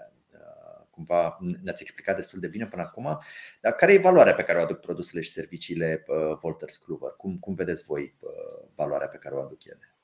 cumva 0.94 1.38
ne-ați 1.62 1.82
explicat 1.82 2.16
destul 2.16 2.40
de 2.40 2.46
bine 2.46 2.66
până 2.66 2.82
acum. 2.82 3.20
Dar 3.60 3.72
care 3.72 3.92
e 3.92 3.98
valoarea 3.98 4.34
pe 4.34 4.42
care 4.42 4.58
o 4.58 4.62
aduc 4.62 4.80
produsele 4.80 5.22
și 5.22 5.30
serviciile 5.30 6.04
uh, 6.06 6.36
Volters 6.40 6.76
Kluwer? 6.76 7.12
Cum, 7.16 7.38
cum 7.38 7.54
vedeți 7.54 7.84
voi 7.84 8.14
uh, 8.20 8.68
valoarea 8.74 9.08
pe 9.08 9.16
care 9.16 9.34
o 9.34 9.40
aduc 9.40 9.64
ele? 9.64 9.94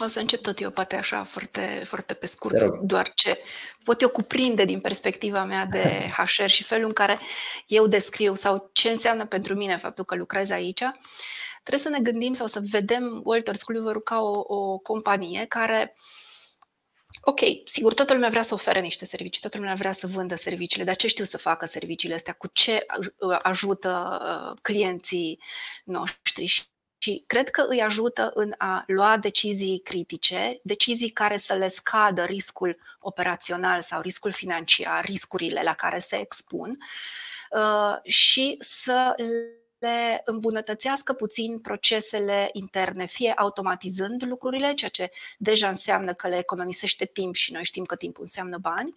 O 0.00 0.06
să 0.06 0.18
încep 0.18 0.42
tot 0.42 0.60
eu, 0.60 0.70
poate 0.70 0.96
așa, 0.96 1.24
foarte, 1.24 1.82
foarte 1.84 2.14
pe 2.14 2.26
scurt, 2.26 2.80
doar 2.82 3.12
ce 3.14 3.38
pot 3.84 4.00
eu 4.00 4.08
cuprinde 4.08 4.64
din 4.64 4.80
perspectiva 4.80 5.44
mea 5.44 5.66
de 5.66 5.82
HR 6.16 6.46
și 6.46 6.62
felul 6.62 6.86
în 6.86 6.92
care 6.92 7.18
eu 7.66 7.86
descriu 7.86 8.34
sau 8.34 8.70
ce 8.72 8.90
înseamnă 8.90 9.26
pentru 9.26 9.54
mine 9.54 9.76
faptul 9.76 10.04
că 10.04 10.14
lucrez 10.14 10.50
aici. 10.50 10.82
Trebuie 11.62 11.92
să 11.92 11.98
ne 11.98 12.10
gândim 12.10 12.32
sau 12.32 12.46
să 12.46 12.60
vedem 12.70 13.20
Walters 13.24 13.62
Kluwer 13.62 13.96
ca 14.00 14.20
o, 14.20 14.54
o 14.54 14.78
companie 14.78 15.44
care 15.44 15.94
Ok, 17.22 17.40
sigur, 17.64 17.94
toată 17.94 18.12
lumea 18.12 18.28
vrea 18.28 18.42
să 18.42 18.54
ofere 18.54 18.80
niște 18.80 19.04
servicii, 19.04 19.40
toată 19.40 19.58
lumea 19.58 19.74
vrea 19.74 19.92
să 19.92 20.06
vândă 20.06 20.36
serviciile, 20.36 20.84
dar 20.84 20.96
ce 20.96 21.06
știu 21.06 21.24
să 21.24 21.38
facă 21.38 21.66
serviciile 21.66 22.14
astea, 22.14 22.32
cu 22.32 22.46
ce 22.46 22.86
ajută 23.42 24.20
uh, 24.22 24.58
clienții 24.62 25.40
noștri? 25.84 26.44
Și 26.44 26.62
și 27.00 27.24
cred 27.26 27.50
că 27.50 27.66
îi 27.68 27.82
ajută 27.82 28.30
în 28.34 28.54
a 28.58 28.84
lua 28.86 29.16
decizii 29.16 29.80
critice, 29.80 30.60
decizii 30.62 31.10
care 31.10 31.36
să 31.36 31.54
le 31.54 31.68
scadă 31.68 32.24
riscul 32.24 32.78
operațional 33.00 33.82
sau 33.82 34.00
riscul 34.00 34.30
financiar, 34.30 35.04
riscurile 35.04 35.62
la 35.62 35.72
care 35.74 35.98
se 35.98 36.16
expun 36.16 36.78
uh, 37.50 37.96
și 38.02 38.56
să 38.58 39.14
le 39.78 40.22
îmbunătățească 40.24 41.12
puțin 41.12 41.58
procesele 41.58 42.48
interne, 42.52 43.06
fie 43.06 43.32
automatizând 43.36 44.22
lucrurile, 44.26 44.74
ceea 44.74 44.90
ce 44.90 45.10
deja 45.38 45.68
înseamnă 45.68 46.12
că 46.12 46.28
le 46.28 46.38
economisește 46.38 47.04
timp 47.04 47.34
și 47.34 47.52
noi 47.52 47.64
știm 47.64 47.84
că 47.84 47.96
timpul 47.96 48.22
înseamnă 48.22 48.58
bani, 48.58 48.94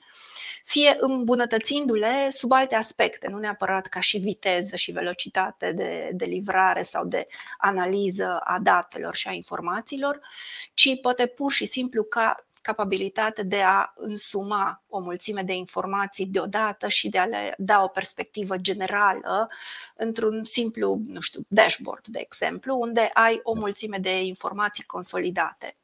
fie 0.63 0.97
îmbunătățindu-le 0.99 2.29
sub 2.29 2.51
alte 2.51 2.75
aspecte, 2.75 3.29
nu 3.29 3.37
neapărat 3.37 3.87
ca 3.87 3.99
și 3.99 4.17
viteză 4.17 4.75
și 4.75 4.91
velocitate 4.91 5.71
de, 5.71 6.09
de 6.13 6.25
livrare 6.25 6.83
sau 6.83 7.05
de 7.05 7.27
analiză 7.57 8.37
a 8.43 8.59
datelor 8.59 9.15
și 9.15 9.27
a 9.27 9.31
informațiilor, 9.31 10.19
ci 10.73 10.99
poate 11.01 11.25
pur 11.25 11.51
și 11.51 11.65
simplu 11.65 12.03
ca 12.03 12.45
capabilitate 12.61 13.43
de 13.43 13.61
a 13.61 13.93
însuma 13.95 14.83
o 14.87 14.99
mulțime 14.99 15.41
de 15.41 15.53
informații 15.53 16.25
deodată 16.25 16.87
și 16.87 17.09
de 17.09 17.17
a 17.17 17.25
le 17.25 17.53
da 17.57 17.83
o 17.83 17.87
perspectivă 17.87 18.57
generală 18.57 19.49
într-un 19.95 20.43
simplu, 20.43 21.01
nu 21.07 21.19
știu, 21.19 21.41
dashboard, 21.47 22.07
de 22.07 22.19
exemplu, 22.19 22.79
unde 22.79 23.09
ai 23.13 23.39
o 23.43 23.53
mulțime 23.53 23.97
de 23.97 24.23
informații 24.23 24.83
consolidate. 24.83 25.75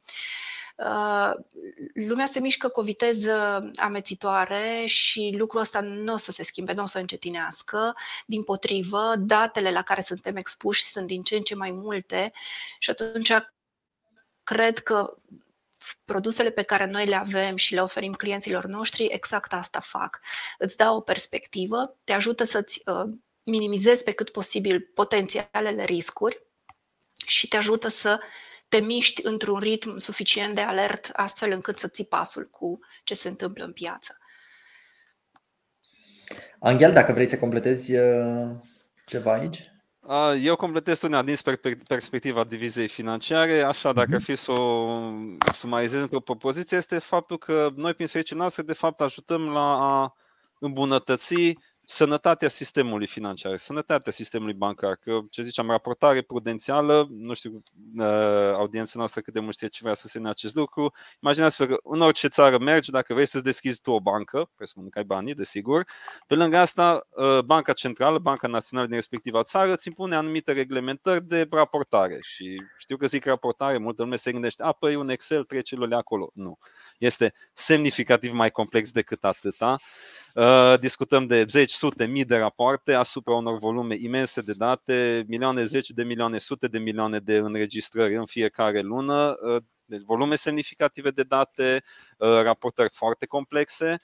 Uh, 0.78 1.32
lumea 1.94 2.26
se 2.26 2.40
mișcă 2.40 2.68
cu 2.68 2.80
o 2.80 2.82
viteză 2.82 3.64
amețitoare 3.76 4.84
și 4.86 5.34
lucrul 5.38 5.60
ăsta 5.60 5.80
nu 5.80 6.12
o 6.12 6.16
să 6.16 6.32
se 6.32 6.42
schimbe, 6.42 6.72
nu 6.72 6.82
o 6.82 6.86
să 6.86 6.98
încetinească. 6.98 7.96
Din 8.26 8.42
potrivă, 8.42 9.14
datele 9.18 9.70
la 9.70 9.82
care 9.82 10.00
suntem 10.00 10.36
expuși 10.36 10.82
sunt 10.82 11.06
din 11.06 11.22
ce 11.22 11.36
în 11.36 11.42
ce 11.42 11.54
mai 11.54 11.70
multe 11.70 12.32
și 12.78 12.90
atunci 12.90 13.32
cred 14.42 14.78
că 14.78 15.16
produsele 16.04 16.50
pe 16.50 16.62
care 16.62 16.86
noi 16.86 17.06
le 17.06 17.14
avem 17.14 17.56
și 17.56 17.74
le 17.74 17.82
oferim 17.82 18.12
clienților 18.12 18.64
noștri, 18.64 19.08
exact 19.10 19.52
asta 19.52 19.80
fac. 19.80 20.20
Îți 20.58 20.76
dau 20.76 20.96
o 20.96 21.00
perspectivă, 21.00 21.96
te 22.04 22.12
ajută 22.12 22.44
să-ți 22.44 22.82
uh, 22.84 23.16
minimizezi 23.42 24.02
pe 24.02 24.12
cât 24.12 24.30
posibil 24.30 24.90
potențialele 24.94 25.84
riscuri 25.84 26.46
și 27.26 27.48
te 27.48 27.56
ajută 27.56 27.88
să 27.88 28.20
te 28.68 28.78
miști 28.78 29.26
într-un 29.26 29.58
ritm 29.58 29.98
suficient 29.98 30.54
de 30.54 30.60
alert, 30.60 31.10
astfel 31.12 31.50
încât 31.50 31.78
să 31.78 31.88
ții 31.88 32.04
pasul 32.04 32.48
cu 32.50 32.78
ce 33.04 33.14
se 33.14 33.28
întâmplă 33.28 33.64
în 33.64 33.72
piață. 33.72 34.18
Angel, 36.58 36.92
dacă 36.92 37.12
vrei 37.12 37.28
să 37.28 37.38
completezi 37.38 37.96
uh, 37.96 38.50
ceva 39.06 39.32
aici? 39.32 39.60
Eu 40.42 40.56
completez 40.56 41.02
una 41.02 41.22
din 41.22 41.36
perspectiva 41.88 42.44
divizei 42.44 42.88
financiare, 42.88 43.62
așa 43.62 43.92
dacă 43.92 44.08
ar 44.10 44.20
mhm. 44.20 44.24
fi 44.24 44.36
să 44.36 44.52
o 44.52 44.98
sumarizez 45.54 46.00
într-o 46.00 46.20
propoziție, 46.20 46.76
este 46.76 46.98
faptul 46.98 47.38
că 47.38 47.70
noi 47.74 47.94
prin 47.94 48.06
serviciile 48.06 48.40
noastre 48.40 48.62
de 48.62 48.72
fapt 48.72 49.00
ajutăm 49.00 49.48
la 49.48 50.00
a 50.00 50.14
îmbunătăți 50.58 51.34
sănătatea 51.90 52.48
sistemului 52.48 53.06
financiar, 53.06 53.56
sănătatea 53.56 54.12
sistemului 54.12 54.54
bancar, 54.54 54.96
că 54.96 55.20
ce 55.30 55.42
ziceam, 55.42 55.70
raportare 55.70 56.22
prudențială, 56.22 57.08
nu 57.10 57.34
știu 57.34 57.62
uh, 57.96 58.04
audiența 58.54 58.92
noastră 58.96 59.20
cât 59.20 59.32
de 59.32 59.40
mult 59.40 59.54
știe 59.54 59.68
ce 59.68 59.78
vrea 59.82 59.94
să 59.94 60.08
semne 60.08 60.28
acest 60.28 60.54
lucru. 60.54 60.92
Imaginați-vă 61.22 61.66
că 61.66 61.76
în 61.82 62.00
orice 62.00 62.28
țară 62.28 62.58
mergi, 62.58 62.90
dacă 62.90 63.12
vrei 63.14 63.26
să-ți 63.26 63.44
deschizi 63.44 63.80
tu 63.80 63.90
o 63.90 64.00
bancă, 64.00 64.50
presupun 64.56 64.88
că 64.88 64.98
ai 64.98 65.04
banii, 65.04 65.34
desigur, 65.34 65.84
pe 66.26 66.34
lângă 66.34 66.56
asta, 66.56 67.06
uh, 67.10 67.38
Banca 67.44 67.72
Centrală, 67.72 68.18
Banca 68.18 68.48
Națională 68.48 68.86
din 68.86 68.96
respectiva 68.96 69.42
țară, 69.42 69.72
îți 69.72 69.88
impune 69.88 70.16
anumite 70.16 70.52
reglementări 70.52 71.24
de 71.24 71.46
raportare 71.50 72.18
și 72.22 72.62
știu 72.78 72.96
că 72.96 73.06
zic 73.06 73.24
raportare, 73.24 73.78
multă 73.78 74.02
lume 74.02 74.16
se 74.16 74.32
gândește, 74.32 74.62
a, 74.62 74.72
păi 74.72 74.94
un 74.94 75.08
Excel, 75.08 75.44
trece 75.44 75.76
acolo. 75.90 76.30
Nu. 76.34 76.58
Este 76.98 77.32
semnificativ 77.52 78.32
mai 78.32 78.50
complex 78.50 78.90
decât 78.90 79.24
atâta. 79.24 79.70
Uh, 79.70 80.17
discutăm 80.80 81.26
de 81.26 81.44
zeci, 81.48 81.70
sute, 81.70 82.06
mii 82.06 82.24
de 82.24 82.36
rapoarte 82.36 82.92
asupra 82.92 83.34
unor 83.34 83.58
volume 83.58 83.96
imense 83.98 84.40
de 84.40 84.52
date, 84.52 85.24
milioane, 85.28 85.64
zeci 85.64 85.90
de 85.90 86.02
milioane, 86.02 86.38
sute 86.38 86.66
de 86.66 86.78
milioane 86.78 87.18
de 87.18 87.36
înregistrări 87.36 88.16
în 88.16 88.26
fiecare 88.26 88.80
lună, 88.80 89.36
uh, 89.40 89.62
deci 89.84 90.02
volume 90.02 90.34
semnificative 90.34 91.10
de 91.10 91.22
date, 91.22 91.82
uh, 92.18 92.28
raportări 92.28 92.90
foarte 92.92 93.26
complexe. 93.26 94.00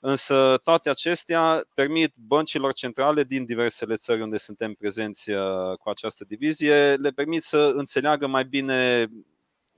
Însă 0.00 0.60
toate 0.64 0.90
acestea 0.90 1.64
permit 1.74 2.12
băncilor 2.14 2.72
centrale 2.72 3.24
din 3.24 3.44
diversele 3.44 3.94
țări 3.94 4.20
unde 4.20 4.36
suntem 4.36 4.74
prezenți 4.74 5.30
cu 5.78 5.88
această 5.88 6.24
divizie, 6.28 6.94
le 6.94 7.10
permit 7.10 7.42
să 7.42 7.72
înțeleagă 7.74 8.26
mai 8.26 8.44
bine 8.44 9.08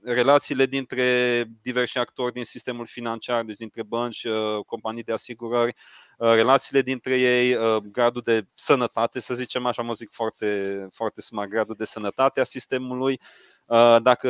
relațiile 0.05 0.65
dintre 0.65 1.43
diversi 1.61 1.97
actori 1.97 2.33
din 2.33 2.43
sistemul 2.43 2.85
financiar, 2.87 3.43
deci 3.43 3.57
dintre 3.57 3.83
bănci, 3.83 4.23
uh, 4.23 4.65
companii 4.65 5.03
de 5.03 5.11
asigurări, 5.11 5.75
uh, 6.17 6.33
relațiile 6.33 6.81
dintre 6.81 7.19
ei, 7.19 7.53
uh, 7.53 7.77
gradul 7.77 8.21
de 8.21 8.47
sănătate, 8.53 9.19
să 9.19 9.33
zicem 9.33 9.65
așa, 9.65 9.81
mă 9.81 9.93
zic 9.93 10.11
foarte, 10.11 10.87
foarte 10.91 11.21
smart, 11.21 11.49
gradul 11.49 11.75
de 11.77 11.85
sănătate 11.85 12.39
a 12.39 12.43
sistemului, 12.43 13.19
dacă 14.01 14.29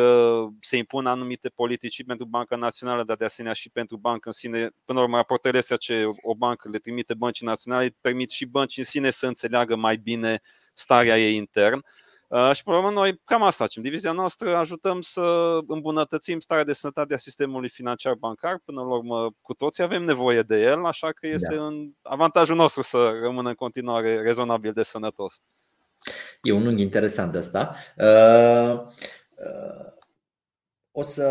se 0.60 0.78
impun 0.78 1.06
anumite 1.06 1.50
politici 1.50 2.06
pentru 2.06 2.26
Banca 2.26 2.56
Națională, 2.56 3.04
dar 3.04 3.18
de 3.18 3.26
asemenea 3.26 3.54
și 3.56 3.70
pentru 3.70 3.98
bancă 3.98 4.28
în 4.28 4.32
sine. 4.32 4.70
Până 4.86 5.00
la 5.00 5.06
urmă, 5.06 5.16
raportările 5.16 5.60
astea 5.60 5.78
ce 5.78 6.06
o 6.22 6.36
bancă 6.36 6.70
le 6.70 6.78
trimite 6.78 7.14
băncii 7.14 7.46
naționale 7.46 7.96
permit 8.02 8.30
și 8.30 8.46
băncii 8.46 8.82
în 8.82 8.88
sine 8.88 9.10
să 9.10 9.28
înțeleagă 9.28 9.76
mai 9.76 9.98
bine 9.98 10.40
starea 10.74 11.20
ei 11.20 11.36
intern. 11.36 11.84
Uh, 12.28 12.52
și 12.54 12.64
până 12.64 12.90
noi 12.90 13.22
cam 13.26 13.44
asta 13.44 13.64
facem. 13.64 13.82
Divizia 13.82 14.12
noastră 14.12 14.56
ajutăm 14.56 15.02
să 15.02 15.58
îmbunătățim 15.68 16.40
starea 16.40 16.64
de 16.64 16.74
sănătate 16.74 17.14
a 17.14 17.18
sistemului 17.18 17.70
financiar 17.70 18.14
bancar. 18.14 18.62
Până 18.66 18.82
la 18.82 18.94
urmă, 18.94 19.32
cu 19.42 19.54
toții 19.54 19.84
avem 19.84 20.04
nevoie 20.04 20.42
de 20.42 20.62
el, 20.62 20.86
așa 20.86 21.12
că 21.12 21.28
este 21.28 21.56
da. 21.56 21.66
în 21.66 21.90
avantajul 22.02 22.56
nostru 22.56 22.82
să 22.82 23.20
rămână 23.22 23.50
în 23.50 23.56
continuare 23.56 24.22
rezonabil 24.22 24.72
de 24.72 24.84
sănătos. 24.84 25.42
E 26.42 26.52
un 26.52 26.66
unghi 26.66 26.82
interesant 26.82 27.36
ăsta. 27.36 27.76
Uh, 27.98 28.82
uh, 29.36 29.94
o 30.92 31.02
să 31.02 31.24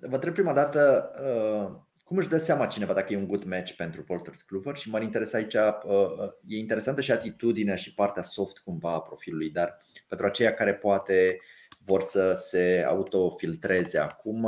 vă 0.00 0.14
întreb 0.14 0.32
prima 0.32 0.52
dată 0.52 1.10
uh, 1.22 1.86
cum 2.08 2.16
își 2.16 2.28
dă 2.28 2.38
seama 2.38 2.66
cineva 2.66 2.92
dacă 2.92 3.12
e 3.12 3.16
un 3.16 3.26
good 3.26 3.44
match 3.44 3.72
pentru 3.72 4.02
Volters 4.02 4.42
Kluwer 4.42 4.76
și 4.76 4.90
m-ar 4.90 5.02
interesa 5.02 5.38
aici, 5.38 5.54
uh, 5.54 5.78
uh, 5.84 6.30
e 6.48 6.58
interesantă 6.58 7.00
și 7.00 7.12
atitudinea 7.12 7.76
și 7.76 7.94
partea 7.94 8.22
soft 8.22 8.58
cumva 8.58 8.92
a 8.92 9.00
profilului, 9.00 9.50
dar 9.50 9.76
pentru 10.06 10.26
aceia 10.26 10.54
care 10.54 10.74
poate 10.74 11.40
vor 11.84 12.02
să 12.02 12.32
se 12.32 12.84
autofiltreze 12.86 13.98
acum, 13.98 14.40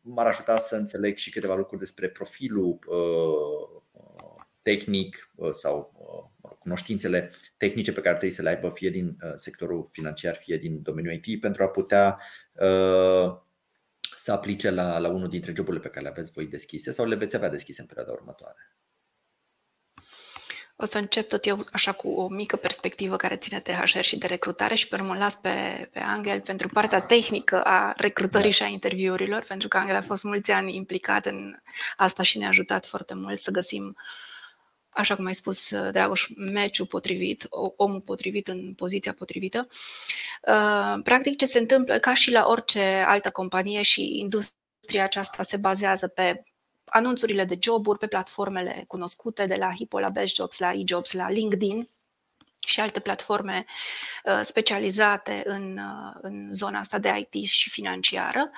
m-ar 0.00 0.26
ajuta 0.26 0.56
să 0.56 0.76
înțeleg 0.76 1.16
și 1.16 1.30
câteva 1.30 1.54
lucruri 1.54 1.80
despre 1.80 2.08
profilul 2.08 2.78
uh, 2.86 3.82
tehnic 4.62 5.32
sau 5.52 5.92
cunoștințele 6.58 7.30
tehnice 7.56 7.92
pe 7.92 8.00
care 8.00 8.16
trebuie 8.16 8.36
să 8.36 8.42
le 8.42 8.48
aibă 8.48 8.70
fie 8.74 8.90
din 8.90 9.16
sectorul 9.34 9.88
financiar, 9.90 10.36
fie 10.42 10.56
din 10.56 10.82
domeniul 10.82 11.20
IT 11.22 11.40
pentru 11.40 11.62
a 11.62 11.68
putea 11.68 12.18
să 14.28 14.34
aplice 14.34 14.70
la, 14.70 14.98
la 14.98 15.08
unul 15.08 15.28
dintre 15.28 15.52
joburile 15.56 15.82
pe 15.82 15.88
care 15.88 16.04
le 16.04 16.10
aveți 16.10 16.32
voi 16.32 16.46
deschise 16.46 16.92
sau 16.92 17.06
le 17.06 17.14
veți 17.14 17.36
avea 17.36 17.48
deschise 17.48 17.80
în 17.80 17.86
perioada 17.86 18.12
următoare? 18.12 18.76
O 20.76 20.84
să 20.84 20.98
încep 20.98 21.28
tot 21.28 21.46
eu 21.46 21.66
așa 21.72 21.92
cu 21.92 22.08
o 22.08 22.28
mică 22.28 22.56
perspectivă 22.56 23.16
care 23.16 23.36
ține 23.36 23.60
de 23.64 23.72
HR 23.72 24.00
și 24.00 24.18
de 24.18 24.26
recrutare 24.26 24.74
și 24.74 24.88
pe 24.88 24.94
urmă 24.94 25.16
las 25.16 25.34
pe, 25.34 25.88
pe 25.92 25.98
Angel 25.98 26.40
pentru 26.40 26.68
partea 26.68 27.00
tehnică 27.00 27.62
a 27.62 27.94
recrutării 27.96 28.50
da. 28.50 28.56
și 28.56 28.62
a 28.62 28.66
interviurilor, 28.66 29.44
pentru 29.48 29.68
că 29.68 29.76
Angel 29.76 29.96
a 29.96 30.02
fost 30.02 30.22
mulți 30.22 30.50
ani 30.50 30.76
implicat 30.76 31.26
în 31.26 31.56
asta 31.96 32.22
și 32.22 32.38
ne-a 32.38 32.48
ajutat 32.48 32.86
foarte 32.86 33.14
mult 33.14 33.38
să 33.38 33.50
găsim 33.50 33.96
așa 34.98 35.16
cum 35.16 35.26
ai 35.26 35.34
spus, 35.34 35.74
Dragoș, 35.90 36.28
meciul 36.36 36.86
potrivit, 36.86 37.46
omul 37.76 38.00
potrivit 38.00 38.48
în 38.48 38.74
poziția 38.74 39.12
potrivită. 39.12 39.68
Uh, 40.48 41.00
practic, 41.02 41.36
ce 41.36 41.46
se 41.46 41.58
întâmplă, 41.58 41.98
ca 41.98 42.14
și 42.14 42.30
la 42.30 42.44
orice 42.46 43.04
altă 43.06 43.30
companie 43.30 43.82
și 43.82 44.18
industria 44.18 45.04
aceasta 45.04 45.42
se 45.42 45.56
bazează 45.56 46.08
pe 46.08 46.42
anunțurile 46.84 47.44
de 47.44 47.58
joburi 47.60 47.98
pe 47.98 48.06
platformele 48.06 48.84
cunoscute, 48.86 49.46
de 49.46 49.54
la 49.54 49.74
Hippo 49.74 49.98
la 49.98 50.08
Best 50.08 50.34
Jobs, 50.34 50.58
la 50.58 50.72
eJobs, 50.72 51.12
la 51.12 51.30
LinkedIn 51.30 51.88
și 52.68 52.80
alte 52.80 53.00
platforme 53.00 53.64
uh, 54.24 54.40
specializate 54.42 55.42
în, 55.44 55.78
uh, 55.78 56.12
în 56.20 56.52
zona 56.52 56.78
asta 56.78 56.98
de 56.98 57.26
IT 57.30 57.44
și 57.46 57.70
financiară. 57.70 58.50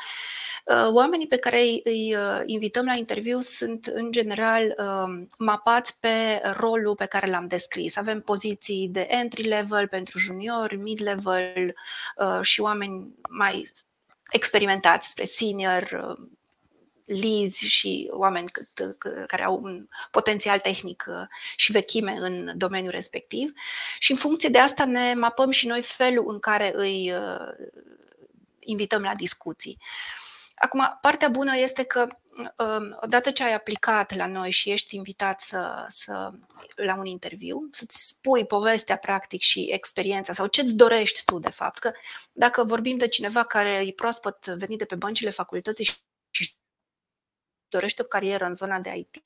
Uh, 0.65 0.93
oamenii 0.93 1.27
pe 1.27 1.37
care 1.37 1.61
îi, 1.61 1.83
îi 1.85 2.17
invităm 2.47 2.85
la 2.85 2.95
interviu 2.95 3.41
sunt 3.41 3.87
în 3.87 4.11
general 4.13 4.75
um, 4.77 5.29
mapați 5.39 5.99
pe 6.01 6.43
rolul 6.57 6.95
pe 6.95 7.07
care 7.07 7.31
l-am 7.31 7.47
descris. 7.47 7.97
Avem 7.97 8.21
poziții 8.21 8.89
de 8.89 9.07
entry 9.11 9.43
level 9.43 9.89
pentru 9.89 10.19
juniori, 10.19 10.77
mid 10.77 11.03
level 11.03 11.75
și 12.41 12.61
oameni 12.61 13.15
mai 13.29 13.71
experimentați 14.31 15.09
spre 15.09 15.25
senior, 15.25 16.15
lizi 17.11 17.67
și 17.67 18.09
oameni 18.13 18.51
cât, 18.51 18.97
care 19.27 19.45
au 19.45 19.61
un 19.63 19.89
potențial 20.11 20.59
tehnic 20.59 21.05
uh, 21.09 21.27
și 21.57 21.73
vechime 21.73 22.13
în 22.13 22.53
domeniul 22.57 22.93
respectiv. 22.93 23.53
Și 23.99 24.11
în 24.11 24.17
funcție 24.17 24.49
de 24.49 24.59
asta 24.59 24.85
ne 24.85 25.15
mapăm 25.15 25.51
și 25.51 25.67
noi 25.67 25.83
felul 25.83 26.31
în 26.33 26.39
care 26.39 26.73
îi 26.75 27.13
uh, 27.13 27.69
invităm 28.59 29.03
la 29.03 29.15
discuții. 29.15 29.79
Acum, 30.55 30.99
partea 31.01 31.29
bună 31.29 31.57
este 31.57 31.83
că 31.83 32.07
um, 32.37 32.99
odată 33.01 33.31
ce 33.31 33.45
ai 33.45 33.55
aplicat 33.55 34.17
la 34.17 34.27
noi 34.27 34.51
și 34.51 34.71
ești 34.71 34.97
invitat 34.97 35.41
să, 35.41 35.85
să, 35.89 36.31
la 36.75 36.95
un 36.95 37.07
interviu, 37.07 37.69
să-ți 37.73 38.07
spui 38.07 38.47
povestea 38.47 38.97
practic 38.97 39.41
și 39.41 39.69
experiența 39.73 40.33
sau 40.33 40.47
ce-ți 40.47 40.75
dorești 40.75 41.25
tu 41.25 41.39
de 41.39 41.51
fapt. 41.51 41.79
Că 41.79 41.93
dacă 42.33 42.65
vorbim 42.65 42.97
de 42.97 43.09
cineva 43.09 43.45
care 43.45 43.71
e 43.87 43.93
proaspăt 43.93 44.47
venit 44.47 44.79
de 44.79 44.85
pe 44.85 44.95
băncile 44.95 45.31
facultății 45.31 45.85
și 45.85 45.95
dorește 47.71 48.03
o 48.03 48.05
carieră 48.05 48.45
în 48.45 48.55
zona 48.55 48.79
de 48.79 48.93
IT, 48.97 49.23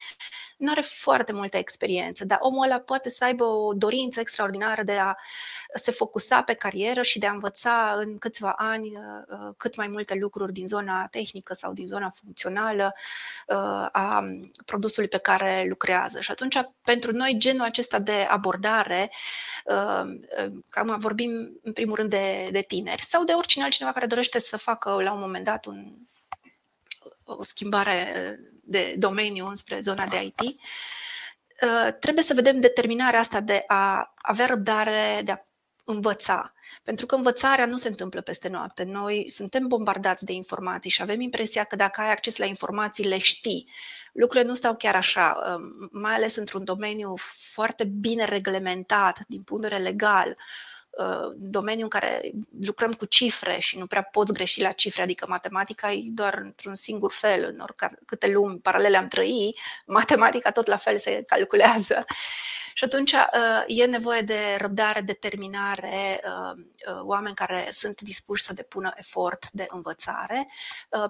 nu 0.57 0.71
are 0.71 0.81
foarte 0.81 1.33
multă 1.33 1.57
experiență, 1.57 2.25
dar 2.25 2.39
omul 2.41 2.65
ăla 2.65 2.79
poate 2.79 3.11
să 3.11 3.25
aibă 3.25 3.45
o 3.45 3.73
dorință 3.73 4.21
extraordinară 4.21 4.83
de 4.83 4.93
a 4.93 5.15
se 5.75 5.91
focusa 5.91 6.43
pe 6.43 6.55
carieră 6.55 7.03
și 7.03 7.19
de 7.19 7.27
a 7.27 7.33
învăța 7.33 7.95
în 7.97 8.19
câțiva 8.19 8.55
ani 8.57 8.87
uh, 8.87 9.03
uh, 9.29 9.55
cât 9.57 9.77
mai 9.77 9.89
multe 9.89 10.15
lucruri 10.15 10.53
din 10.53 10.67
zona 10.67 11.07
tehnică 11.07 11.55
sau 11.55 11.73
din 11.73 11.87
zona 11.87 12.09
funcțională 12.09 12.95
uh, 13.47 13.57
a 13.93 14.25
produsului 14.65 15.09
pe 15.09 15.19
care 15.19 15.65
lucrează. 15.69 16.21
Și 16.21 16.31
atunci, 16.31 16.57
pentru 16.83 17.13
noi, 17.13 17.35
genul 17.39 17.65
acesta 17.65 17.99
de 17.99 18.27
abordare, 18.29 19.11
cam 20.71 20.97
vorbim 20.99 21.59
în 21.63 21.73
primul 21.73 21.97
rând 21.97 22.11
de, 22.11 22.49
de 22.53 22.61
tineri 22.61 23.03
sau 23.03 23.25
de 23.25 23.33
oricine 23.33 23.65
altcineva 23.65 23.93
care 23.93 24.07
dorește 24.07 24.39
să 24.39 24.57
facă 24.57 24.91
la 25.03 25.13
un 25.13 25.21
moment 25.21 25.45
dat 25.45 25.67
un 25.67 25.95
o 27.25 27.43
schimbare 27.43 28.37
de 28.63 28.95
domeniu 28.99 29.47
înspre 29.47 29.81
zona 29.81 30.07
de 30.07 30.23
IT, 30.25 30.41
uh, 30.41 31.93
trebuie 32.01 32.25
să 32.25 32.35
vedem 32.35 32.61
determinarea 32.61 33.19
asta 33.19 33.41
de 33.41 33.65
a 33.67 34.15
avea 34.17 34.47
răbdare, 34.47 35.21
de 35.25 35.31
a 35.31 35.47
învăța. 35.85 36.53
Pentru 36.83 37.07
că 37.07 37.15
învățarea 37.15 37.67
nu 37.67 37.77
se 37.77 37.89
întâmplă 37.89 38.21
peste 38.21 38.49
noapte. 38.49 38.83
Noi 38.83 39.31
suntem 39.31 39.67
bombardați 39.67 40.25
de 40.25 40.33
informații 40.33 40.91
și 40.91 41.03
avem 41.03 41.21
impresia 41.21 41.65
că 41.65 41.77
dacă 41.77 42.01
ai 42.01 42.11
acces 42.11 42.37
la 42.37 42.45
informații, 42.45 43.09
le 43.09 43.19
știi. 43.19 43.71
Lucrurile 44.13 44.49
nu 44.49 44.55
stau 44.55 44.77
chiar 44.77 44.95
așa, 44.95 45.37
um, 45.57 45.89
mai 45.93 46.15
ales 46.15 46.37
într-un 46.37 46.65
domeniu 46.65 47.15
foarte 47.53 47.85
bine 47.85 48.25
reglementat 48.25 49.25
din 49.29 49.43
punct 49.43 49.63
de 49.63 49.69
vedere 49.69 49.91
legal, 49.91 50.29
Uh, 50.29 50.74
domeniu 51.37 51.83
în 51.83 51.89
care 51.89 52.31
lucrăm 52.61 52.93
cu 52.93 53.05
cifre 53.05 53.57
și 53.59 53.79
nu 53.79 53.87
prea 53.87 54.03
poți 54.03 54.33
greși 54.33 54.61
la 54.61 54.73
cifre, 54.73 55.03
adică 55.03 55.25
matematica 55.29 55.93
e 55.93 56.03
doar 56.07 56.39
într-un 56.43 56.75
singur 56.75 57.13
fel, 57.13 57.45
în 57.53 57.59
oricare 57.59 57.99
câte 58.07 58.29
lumi 58.29 58.59
paralele 58.59 58.97
am 58.97 59.09
trăi, 59.09 59.59
matematica 59.87 60.51
tot 60.51 60.67
la 60.67 60.77
fel 60.77 60.99
se 60.99 61.23
calculează. 61.27 62.05
Și 62.75 62.85
atunci 62.85 63.13
uh, 63.13 63.65
e 63.67 63.85
nevoie 63.85 64.21
de 64.21 64.57
răbdare, 64.59 65.01
determinare, 65.01 66.21
uh, 66.25 67.01
oameni 67.03 67.35
care 67.35 67.69
sunt 67.71 68.01
dispuși 68.01 68.43
să 68.43 68.53
depună 68.53 68.93
efort 68.97 69.51
de 69.51 69.67
învățare 69.69 70.49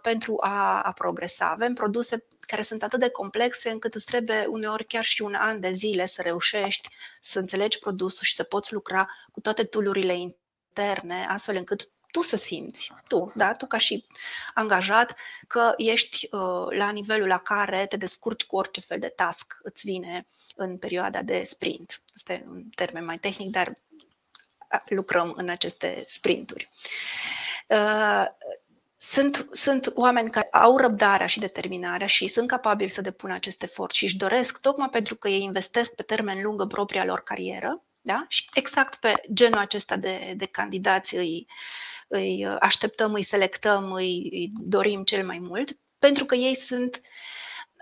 pentru 0.02 0.36
a, 0.40 0.82
a 0.82 0.92
progresa. 0.92 1.50
Avem 1.50 1.74
produse 1.74 2.24
care 2.40 2.62
sunt 2.62 2.82
atât 2.82 3.00
de 3.00 3.08
complexe 3.08 3.70
încât 3.70 3.94
îți 3.94 4.06
trebuie 4.06 4.46
uneori 4.48 4.84
chiar 4.84 5.04
și 5.04 5.22
un 5.22 5.34
an 5.34 5.60
de 5.60 5.72
zile 5.72 6.06
să 6.06 6.22
reușești 6.22 6.88
să 7.20 7.38
înțelegi 7.38 7.78
produsul 7.78 8.26
și 8.26 8.34
să 8.34 8.42
poți 8.42 8.72
lucra 8.72 9.08
cu 9.32 9.40
toate 9.40 9.64
tulurile 9.64 10.16
interne, 10.16 11.26
astfel 11.28 11.56
încât 11.56 11.90
tu 12.14 12.20
să 12.22 12.36
simți, 12.36 12.92
tu, 13.08 13.32
da, 13.34 13.52
tu 13.52 13.66
ca 13.66 13.78
și 13.78 14.04
angajat, 14.54 15.14
că 15.48 15.72
ești 15.76 16.28
uh, 16.30 16.66
la 16.70 16.90
nivelul 16.90 17.26
la 17.26 17.38
care 17.38 17.86
te 17.86 17.96
descurci 17.96 18.44
cu 18.44 18.56
orice 18.56 18.80
fel 18.80 18.98
de 18.98 19.08
task 19.08 19.58
îți 19.62 19.86
vine 19.86 20.26
în 20.56 20.78
perioada 20.78 21.22
de 21.22 21.42
sprint. 21.44 22.02
Este 22.14 22.44
un 22.48 22.62
termen 22.74 23.04
mai 23.04 23.18
tehnic, 23.18 23.50
dar 23.50 23.72
lucrăm 24.86 25.34
în 25.36 25.48
aceste 25.48 26.04
sprinturi. 26.06 26.70
Uh, 27.68 28.24
sunt, 28.96 29.48
sunt 29.52 29.92
oameni 29.94 30.30
care 30.30 30.48
au 30.50 30.76
răbdarea 30.76 31.26
și 31.26 31.38
determinarea 31.38 32.06
și 32.06 32.26
sunt 32.26 32.48
capabili 32.48 32.90
să 32.90 33.00
depună 33.00 33.32
acest 33.32 33.62
efort 33.62 33.94
și 33.94 34.04
își 34.04 34.16
doresc, 34.16 34.60
tocmai 34.60 34.88
pentru 34.88 35.14
că 35.14 35.28
ei 35.28 35.42
investesc 35.42 35.94
pe 35.94 36.02
termen 36.02 36.42
lung 36.42 36.60
în 36.60 36.68
propria 36.68 37.04
lor 37.04 37.22
carieră, 37.22 37.82
da? 38.00 38.24
și 38.28 38.48
exact 38.54 38.94
pe 38.94 39.12
genul 39.32 39.58
acesta 39.58 39.96
de, 39.96 40.34
de 40.36 40.46
candidați 40.46 41.16
îi, 41.16 41.46
îi 42.08 42.46
așteptăm, 42.60 43.12
îi 43.12 43.22
selectăm, 43.22 43.92
îi, 43.92 44.28
îi 44.32 44.52
dorim 44.60 45.02
cel 45.02 45.26
mai 45.26 45.38
mult, 45.38 45.78
pentru 45.98 46.24
că 46.24 46.34
ei 46.34 46.54
sunt 46.54 47.00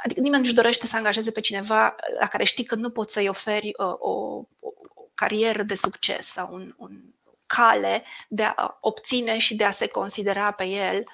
Adică 0.05 0.21
nimeni 0.21 0.43
nu-și 0.43 0.55
dorește 0.55 0.87
să 0.87 0.97
angajeze 0.97 1.31
pe 1.31 1.41
cineva 1.41 1.95
la 2.19 2.27
care 2.27 2.45
știi 2.45 2.65
că 2.65 2.75
nu 2.75 2.91
poți 2.91 3.13
să-i 3.13 3.29
oferi 3.29 3.67
uh, 3.67 3.87
o, 3.87 4.11
o, 4.59 4.69
o 4.95 5.03
carieră 5.15 5.63
de 5.63 5.75
succes 5.75 6.27
sau 6.27 6.55
un, 6.55 6.75
un, 6.77 7.01
cale 7.47 8.05
de 8.29 8.43
a 8.43 8.79
obține 8.81 9.39
și 9.39 9.55
de 9.55 9.65
a 9.65 9.71
se 9.71 9.87
considera 9.87 10.51
pe 10.51 10.65
el 10.65 11.05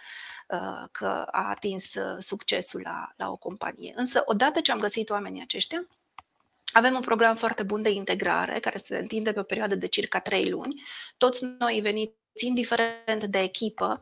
uh, 0.49 0.89
că 0.93 1.27
a 1.31 1.49
atins 1.49 1.95
uh, 1.95 2.17
succesul 2.19 2.81
la, 2.85 3.11
la 3.17 3.31
o 3.31 3.37
companie. 3.37 3.93
Însă, 3.97 4.23
odată 4.25 4.61
ce 4.61 4.73
am 4.73 4.79
găsit 4.79 5.11
oamenii 5.11 5.43
aceștia, 5.43 5.89
avem 6.73 6.95
un 6.95 7.01
program 7.01 7.37
foarte 7.37 7.63
bun 7.63 7.83
de 7.83 7.91
integrare 7.91 8.59
care 8.59 8.77
se 8.77 8.99
întinde 8.99 9.33
pe 9.33 9.41
o 9.41 9.43
perioadă 9.43 9.75
de 9.75 9.87
circa 9.87 10.21
3 10.21 10.51
luni. 10.51 10.83
Toți 11.17 11.45
noi 11.59 11.81
veniți 11.83 12.15
indiferent 12.41 13.25
de 13.25 13.39
echipă, 13.39 14.01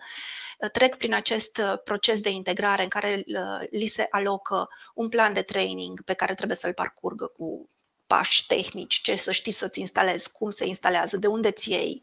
uh, 0.58 0.70
trec 0.70 0.96
prin 0.96 1.14
acest 1.14 1.60
proces 1.84 2.20
de 2.20 2.30
integrare 2.30 2.82
în 2.82 2.88
care 2.88 3.24
li 3.70 3.86
se 3.86 4.06
alocă 4.10 4.68
un 4.94 5.08
plan 5.08 5.32
de 5.32 5.42
training 5.42 6.02
pe 6.02 6.12
care 6.12 6.34
trebuie 6.34 6.56
să-l 6.56 6.72
parcurgă 6.72 7.26
cu 7.26 7.68
pași 8.06 8.46
tehnici, 8.46 9.00
ce 9.00 9.14
să 9.14 9.32
știi 9.32 9.52
să-ți 9.52 9.80
instalezi, 9.80 10.30
cum 10.30 10.50
se 10.50 10.66
instalează, 10.66 11.16
de 11.16 11.26
unde 11.26 11.50
ți 11.50 11.70
iei, 11.70 12.02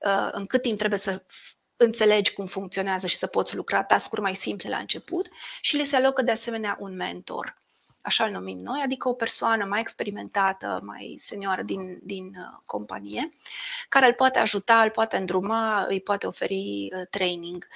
uh, 0.00 0.28
în 0.32 0.46
cât 0.46 0.62
timp 0.62 0.78
trebuie 0.78 0.98
să 0.98 1.22
înțelegi 1.76 2.32
cum 2.32 2.46
funcționează 2.46 3.06
și 3.06 3.16
să 3.16 3.26
poți 3.26 3.56
lucra 3.56 3.82
tascuri 3.84 4.20
mai 4.20 4.34
simple 4.34 4.68
la 4.68 4.76
început 4.76 5.28
și 5.60 5.76
le 5.76 5.84
se 5.84 5.96
alocă 5.96 6.22
de 6.22 6.30
asemenea 6.30 6.76
un 6.80 6.96
mentor 6.96 7.59
așa 8.00 8.24
îl 8.24 8.30
numim 8.30 8.58
noi, 8.58 8.80
adică 8.84 9.08
o 9.08 9.12
persoană 9.12 9.64
mai 9.64 9.80
experimentată, 9.80 10.80
mai 10.82 11.16
senioară 11.18 11.62
din, 11.62 11.98
din 12.02 12.24
uh, 12.26 12.58
companie, 12.64 13.28
care 13.88 14.06
îl 14.06 14.14
poate 14.14 14.38
ajuta, 14.38 14.82
îl 14.82 14.90
poate 14.90 15.16
îndruma, 15.16 15.86
îi 15.88 16.00
poate 16.00 16.26
oferi 16.26 16.88
uh, 16.94 17.02
training. 17.10 17.66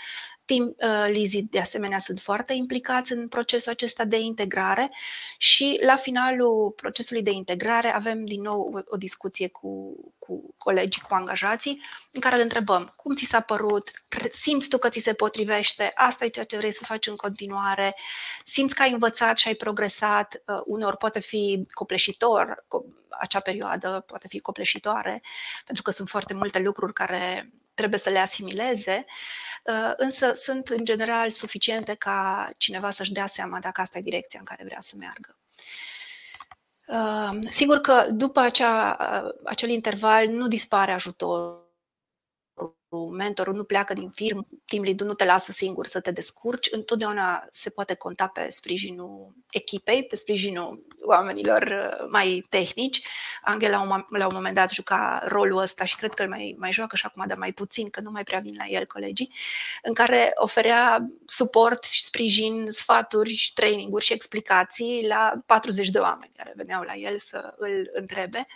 Team 0.44 0.74
uh, 0.78 1.06
Lizzy, 1.08 1.42
de 1.42 1.60
asemenea, 1.60 1.98
sunt 1.98 2.20
foarte 2.20 2.52
implicați 2.52 3.12
în 3.12 3.28
procesul 3.28 3.72
acesta 3.72 4.04
de 4.04 4.18
integrare 4.18 4.90
și 5.38 5.78
la 5.82 5.96
finalul 5.96 6.70
procesului 6.76 7.22
de 7.22 7.30
integrare 7.30 7.94
avem 7.94 8.24
din 8.24 8.42
nou 8.42 8.70
o, 8.74 8.80
o 8.84 8.96
discuție 8.96 9.48
cu, 9.48 9.96
cu 10.18 10.54
colegii, 10.58 11.02
cu 11.02 11.14
angajații, 11.14 11.80
în 12.12 12.20
care 12.20 12.36
le 12.36 12.42
întrebăm 12.42 12.92
cum 12.96 13.14
ți 13.14 13.24
s-a 13.24 13.40
părut, 13.40 13.90
simți 14.30 14.68
tu 14.68 14.78
că 14.78 14.88
ți 14.88 15.00
se 15.00 15.12
potrivește, 15.12 15.92
asta 15.94 16.24
e 16.24 16.28
ceea 16.28 16.44
ce 16.44 16.56
vrei 16.56 16.72
să 16.72 16.84
faci 16.84 17.06
în 17.06 17.16
continuare, 17.16 17.96
simți 18.44 18.74
că 18.74 18.82
ai 18.82 18.92
învățat 18.92 19.38
și 19.38 19.48
ai 19.48 19.54
progresat, 19.54 20.42
uh, 20.46 20.60
uneori 20.64 20.96
poate 20.96 21.20
fi 21.20 21.66
copleșitor, 21.72 22.64
acea 23.18 23.40
perioadă 23.40 24.04
poate 24.06 24.28
fi 24.28 24.40
copleșitoare, 24.40 25.22
pentru 25.64 25.82
că 25.82 25.90
sunt 25.90 26.08
foarte 26.08 26.34
multe 26.34 26.58
lucruri 26.58 26.92
care 26.92 27.52
trebuie 27.74 27.98
să 27.98 28.10
le 28.10 28.18
asimileze, 28.18 29.04
însă 29.96 30.32
sunt 30.32 30.68
în 30.68 30.84
general 30.84 31.30
suficiente 31.30 31.94
ca 31.94 32.50
cineva 32.56 32.90
să-și 32.90 33.12
dea 33.12 33.26
seama 33.26 33.58
dacă 33.60 33.80
asta 33.80 33.98
e 33.98 34.02
direcția 34.02 34.38
în 34.38 34.44
care 34.44 34.64
vrea 34.64 34.80
să 34.80 34.94
meargă. 34.96 35.38
Sigur 37.48 37.78
că 37.78 38.06
după 38.10 38.40
acea, 38.40 38.96
acel 39.44 39.68
interval 39.68 40.28
nu 40.28 40.48
dispare 40.48 40.92
ajutorul 40.92 41.63
mentorul 42.96 43.54
nu 43.54 43.64
pleacă 43.64 43.92
din 43.92 44.10
firm, 44.10 44.46
team 44.66 44.82
lead 44.82 45.00
nu 45.00 45.14
te 45.14 45.24
lasă 45.24 45.52
singur 45.52 45.86
să 45.86 46.00
te 46.00 46.10
descurci, 46.10 46.68
întotdeauna 46.70 47.46
se 47.50 47.70
poate 47.70 47.94
conta 47.94 48.26
pe 48.26 48.50
sprijinul 48.50 49.34
echipei, 49.50 50.04
pe 50.04 50.16
sprijinul 50.16 50.86
oamenilor 51.02 51.62
uh, 51.62 52.06
mai 52.10 52.46
tehnici. 52.48 53.02
Angela 53.42 54.04
la 54.08 54.26
un 54.26 54.34
moment 54.34 54.54
dat 54.54 54.70
juca 54.70 55.22
rolul 55.26 55.58
ăsta 55.58 55.84
și 55.84 55.96
cred 55.96 56.14
că 56.14 56.22
îl 56.22 56.28
mai, 56.28 56.54
mai 56.58 56.72
joacă 56.72 56.96
și 56.96 57.06
acum, 57.06 57.24
dar 57.26 57.36
mai 57.36 57.52
puțin, 57.52 57.90
că 57.90 58.00
nu 58.00 58.10
mai 58.10 58.24
prea 58.24 58.38
vin 58.38 58.54
la 58.58 58.64
el 58.66 58.86
colegii, 58.86 59.32
în 59.82 59.94
care 59.94 60.32
oferea 60.34 61.06
suport 61.26 61.84
și 61.84 62.04
sprijin, 62.04 62.66
sfaturi 62.70 63.34
și 63.34 63.52
traininguri 63.52 64.04
și 64.04 64.12
explicații 64.12 65.06
la 65.08 65.32
40 65.46 65.88
de 65.88 65.98
oameni 65.98 66.32
care 66.36 66.52
veneau 66.56 66.82
la 66.82 66.94
el 66.94 67.18
să 67.18 67.54
îl 67.56 67.90
întrebe. 67.92 68.46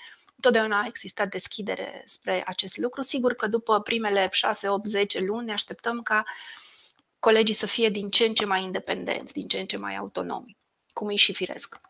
Totdeauna 0.41 0.80
a 0.80 0.86
existat 0.86 1.28
deschidere 1.28 2.03
spre 2.05 2.43
acest 2.47 2.76
lucru. 2.76 3.03
Sigur 3.03 3.34
că 3.34 3.47
după 3.47 3.80
primele 3.80 4.28
6, 4.30 4.68
8, 4.68 4.86
10 4.86 5.20
luni 5.20 5.47
ne 5.47 5.53
așteptăm 5.53 6.03
ca 6.03 6.24
colegii 7.18 7.55
să 7.55 7.66
fie 7.66 7.89
din 7.89 8.11
ce 8.11 8.24
în 8.24 8.34
ce 8.34 8.45
mai 8.45 8.62
independenți, 8.62 9.32
din 9.32 9.49
ce 9.49 9.59
în 9.59 9.66
ce 9.66 9.76
mai 9.76 9.97
autonomi, 9.97 10.57
cum 10.93 11.11
e 11.11 11.14
și 11.14 11.32
firesc. 11.32 11.80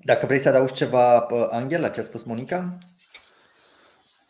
Dacă 0.00 0.26
vrei 0.26 0.40
să 0.40 0.48
adaugi 0.48 0.72
ceva, 0.72 1.18
Angel, 1.50 1.80
la 1.80 1.88
ce 1.88 2.00
a 2.00 2.02
spus 2.02 2.22
Monica? 2.22 2.78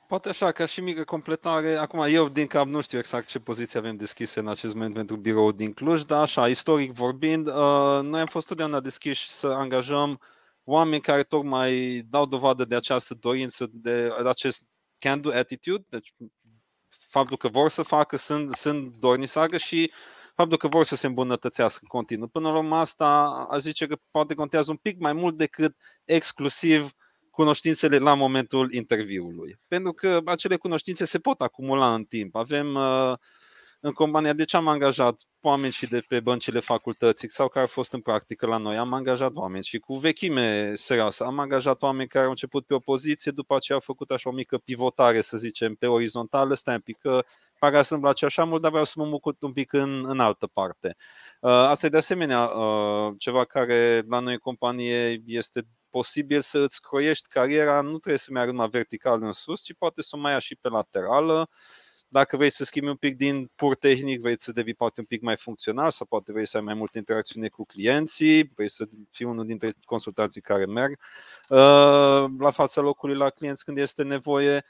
Poate 0.08 0.28
așa, 0.28 0.52
ca 0.52 0.64
și 0.64 0.80
mică 0.80 1.04
completare. 1.04 1.76
Acum, 1.76 2.00
eu 2.00 2.28
din 2.28 2.46
cap 2.46 2.66
nu 2.66 2.80
știu 2.80 2.98
exact 2.98 3.26
ce 3.26 3.38
poziție 3.38 3.78
avem 3.78 3.96
deschise 3.96 4.40
în 4.40 4.48
acest 4.48 4.74
moment 4.74 4.94
pentru 4.94 5.16
birou 5.16 5.52
din 5.52 5.72
Cluj, 5.72 6.02
dar 6.02 6.20
așa, 6.20 6.48
istoric 6.48 6.92
vorbind, 6.92 7.46
uh, 7.46 8.00
noi 8.02 8.20
am 8.20 8.26
fost 8.26 8.46
totdeauna 8.46 8.80
deschiși 8.80 9.28
să 9.28 9.46
angajăm 9.46 10.20
oameni 10.64 11.00
care 11.00 11.22
tocmai 11.22 12.02
dau 12.10 12.26
dovadă 12.26 12.64
de 12.64 12.74
această 12.74 13.14
dorință, 13.14 13.68
de 13.72 14.10
acest 14.26 14.62
can-do 14.98 15.30
attitude, 15.32 15.84
deci 15.88 16.14
faptul 17.08 17.36
că 17.36 17.48
vor 17.48 17.68
să 17.68 17.82
facă, 17.82 18.16
sunt, 18.16 18.54
sunt 18.54 18.96
dorni 18.96 19.26
să 19.26 19.38
facă 19.38 19.56
și 19.56 19.92
faptul 20.34 20.56
că 20.56 20.68
vor 20.68 20.84
să 20.84 20.96
se 20.96 21.06
îmbunătățească 21.06 21.84
continuu. 21.88 22.28
Până 22.28 22.50
la 22.50 22.58
urmă 22.58 22.76
asta, 22.76 23.06
aș 23.50 23.60
zice 23.60 23.86
că 23.86 23.96
poate 24.10 24.34
contează 24.34 24.70
un 24.70 24.76
pic 24.76 24.98
mai 24.98 25.12
mult 25.12 25.36
decât 25.36 25.76
exclusiv 26.04 26.82
uh, 26.84 26.90
cunoștințele 27.38 27.98
la 27.98 28.14
momentul 28.14 28.72
interviului. 28.72 29.58
Pentru 29.68 29.92
că 29.92 30.20
acele 30.24 30.56
cunoștințe 30.56 31.04
se 31.04 31.18
pot 31.18 31.40
acumula 31.40 31.94
în 31.94 32.04
timp. 32.04 32.34
Avem 32.34 32.74
uh, 32.74 33.12
în 33.80 33.92
compania, 33.92 34.32
de 34.32 34.44
ce 34.44 34.56
am 34.56 34.68
angajat 34.68 35.20
oameni 35.40 35.72
și 35.72 35.86
de 35.86 36.02
pe 36.08 36.20
băncile 36.20 36.60
facultății 36.60 37.30
sau 37.30 37.48
care 37.48 37.60
au 37.60 37.70
fost 37.70 37.92
în 37.92 38.00
practică 38.00 38.46
la 38.46 38.56
noi, 38.56 38.76
am 38.76 38.92
angajat 38.92 39.34
oameni 39.34 39.64
și 39.64 39.78
cu 39.78 39.94
vechime 39.94 40.74
serioasă, 40.74 41.24
am 41.24 41.38
angajat 41.38 41.82
oameni 41.82 42.08
care 42.08 42.24
au 42.24 42.30
început 42.30 42.66
pe 42.66 42.74
o 42.74 42.78
poziție, 42.78 43.30
după 43.30 43.54
aceea 43.56 43.78
au 43.78 43.84
făcut 43.84 44.10
așa 44.10 44.30
o 44.30 44.32
mică 44.32 44.58
pivotare, 44.58 45.20
să 45.20 45.36
zicem, 45.36 45.74
pe 45.74 45.86
orizontală, 45.86 46.54
stai 46.54 46.74
un 46.74 46.80
pic 46.80 46.98
că 46.98 47.24
pare 47.58 47.82
să-mi 47.82 48.00
place 48.00 48.24
așa 48.24 48.44
mult, 48.44 48.62
dar 48.62 48.70
vreau 48.70 48.84
să 48.84 48.94
mă 48.96 49.04
mucut 49.04 49.42
un 49.42 49.52
pic 49.52 49.72
în, 49.72 50.04
în 50.08 50.20
altă 50.20 50.46
parte. 50.46 50.96
Uh, 51.40 51.50
asta 51.50 51.86
e 51.86 51.88
de 51.88 51.96
asemenea 51.96 52.44
uh, 52.44 53.14
ceva 53.18 53.44
care 53.44 54.04
la 54.08 54.20
noi 54.20 54.32
în 54.32 54.38
companie 54.38 55.22
este 55.26 55.66
posibil 55.90 56.40
să 56.40 56.58
îți 56.58 56.80
croiești 56.80 57.28
cariera, 57.28 57.80
nu 57.80 57.98
trebuie 57.98 58.18
să 58.18 58.32
meargă 58.32 58.50
numai 58.50 58.68
vertical 58.68 59.22
în 59.22 59.32
sus, 59.32 59.62
ci 59.62 59.74
poate 59.78 60.02
să 60.02 60.16
o 60.16 60.18
mai 60.18 60.32
ia 60.32 60.38
și 60.38 60.56
pe 60.56 60.68
laterală. 60.68 61.48
Dacă 62.08 62.36
vrei 62.36 62.50
să 62.50 62.64
schimbi 62.64 62.88
un 62.88 62.96
pic 62.96 63.16
din 63.16 63.50
pur 63.54 63.76
tehnic, 63.76 64.20
vrei 64.20 64.36
să 64.38 64.52
devii 64.52 64.74
poate 64.74 65.00
un 65.00 65.06
pic 65.06 65.20
mai 65.20 65.36
funcțional 65.36 65.90
sau 65.90 66.06
poate 66.06 66.32
vrei 66.32 66.46
să 66.46 66.56
ai 66.56 66.62
mai 66.62 66.74
multe 66.74 66.98
interacțiune 66.98 67.48
cu 67.48 67.64
clienții, 67.64 68.50
vrei 68.54 68.68
să 68.68 68.88
fii 69.10 69.26
unul 69.26 69.46
dintre 69.46 69.72
consultanții 69.84 70.40
care 70.40 70.66
merg 70.66 70.98
uh, 71.48 72.24
la 72.38 72.50
fața 72.50 72.80
locului 72.80 73.16
la 73.16 73.30
clienți 73.30 73.64
când 73.64 73.78
este 73.78 74.02
nevoie. 74.02 74.64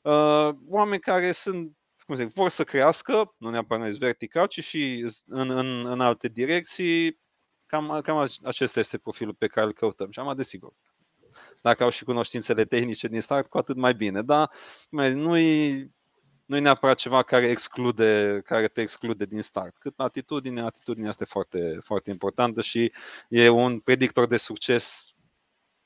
Uh, 0.00 0.48
oameni 0.68 1.00
care 1.00 1.32
sunt 1.32 1.78
cum 2.08 2.16
zic, 2.16 2.32
vor 2.32 2.48
să 2.48 2.64
crească, 2.64 3.34
nu 3.38 3.50
neapărat 3.50 3.90
vertical, 3.90 4.46
ci 4.46 4.64
și 4.64 5.06
în, 5.26 5.50
în, 5.50 5.86
în 5.86 6.00
alte 6.00 6.28
direcții, 6.28 7.20
Cam, 7.68 8.00
cam 8.02 8.28
acesta 8.44 8.80
este 8.80 8.98
profilul 8.98 9.34
pe 9.34 9.46
care 9.46 9.66
îl 9.66 9.72
căutăm 9.72 10.10
și 10.10 10.18
am 10.18 10.36
desigur. 10.36 10.72
Dacă 11.60 11.82
au 11.82 11.90
și 11.90 12.04
cunoștințele 12.04 12.64
tehnice 12.64 13.08
din 13.08 13.20
start, 13.20 13.48
cu 13.48 13.58
atât 13.58 13.76
mai 13.76 13.94
bine. 13.94 14.22
Dar 14.22 14.50
nu-i, 14.90 15.90
nu-i 16.44 16.60
neapărat 16.60 16.96
ceva 16.96 17.22
care, 17.22 17.46
exclude, 17.46 18.40
care 18.44 18.68
te 18.68 18.80
exclude 18.80 19.24
din 19.24 19.42
start. 19.42 19.78
Cât 19.78 19.94
atitudine, 19.96 20.60
atitudinea 20.60 21.08
este 21.08 21.24
foarte, 21.24 21.78
foarte 21.84 22.10
importantă 22.10 22.62
și 22.62 22.92
e 23.28 23.48
un 23.48 23.80
predictor 23.80 24.26
de 24.26 24.36
succes 24.36 25.12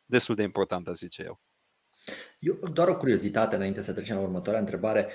destul 0.04 0.34
de 0.34 0.42
important, 0.42 0.88
zice 0.92 1.22
eu. 1.26 1.40
Eu, 2.38 2.58
doar 2.72 2.88
o 2.88 2.96
curiozitate 2.96 3.56
înainte 3.56 3.82
să 3.82 3.92
trecem 3.92 4.16
la 4.16 4.22
următoarea 4.22 4.60
întrebare. 4.60 5.08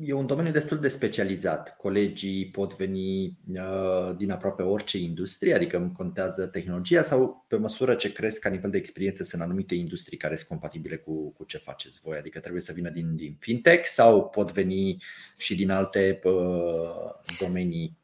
E 0.00 0.12
un 0.12 0.26
domeniu 0.26 0.52
destul 0.52 0.78
de 0.78 0.88
specializat. 0.88 1.76
Colegii 1.76 2.50
pot 2.50 2.76
veni 2.76 3.38
uh, 3.54 4.16
din 4.16 4.30
aproape 4.30 4.62
orice 4.62 4.98
industrie, 4.98 5.54
adică 5.54 5.92
contează 5.96 6.46
tehnologia 6.46 7.02
sau 7.02 7.44
pe 7.48 7.56
măsură 7.56 7.94
ce 7.94 8.12
cresc 8.12 8.40
ca 8.40 8.48
nivel 8.48 8.70
de 8.70 8.76
experiență 8.76 9.24
sunt 9.24 9.42
anumite 9.42 9.74
industrii 9.74 10.18
care 10.18 10.34
sunt 10.34 10.48
compatibile 10.48 10.96
cu, 10.96 11.32
cu 11.32 11.44
ce 11.44 11.58
faceți 11.58 12.00
voi? 12.02 12.16
Adică 12.16 12.40
trebuie 12.40 12.62
să 12.62 12.72
vină 12.72 12.90
din, 12.90 13.16
din 13.16 13.36
fintech 13.40 13.86
sau 13.86 14.28
pot 14.28 14.52
veni 14.52 15.02
și 15.36 15.54
din 15.54 15.70
alte 15.70 16.20
uh, 16.24 17.36
domenii 17.38 17.98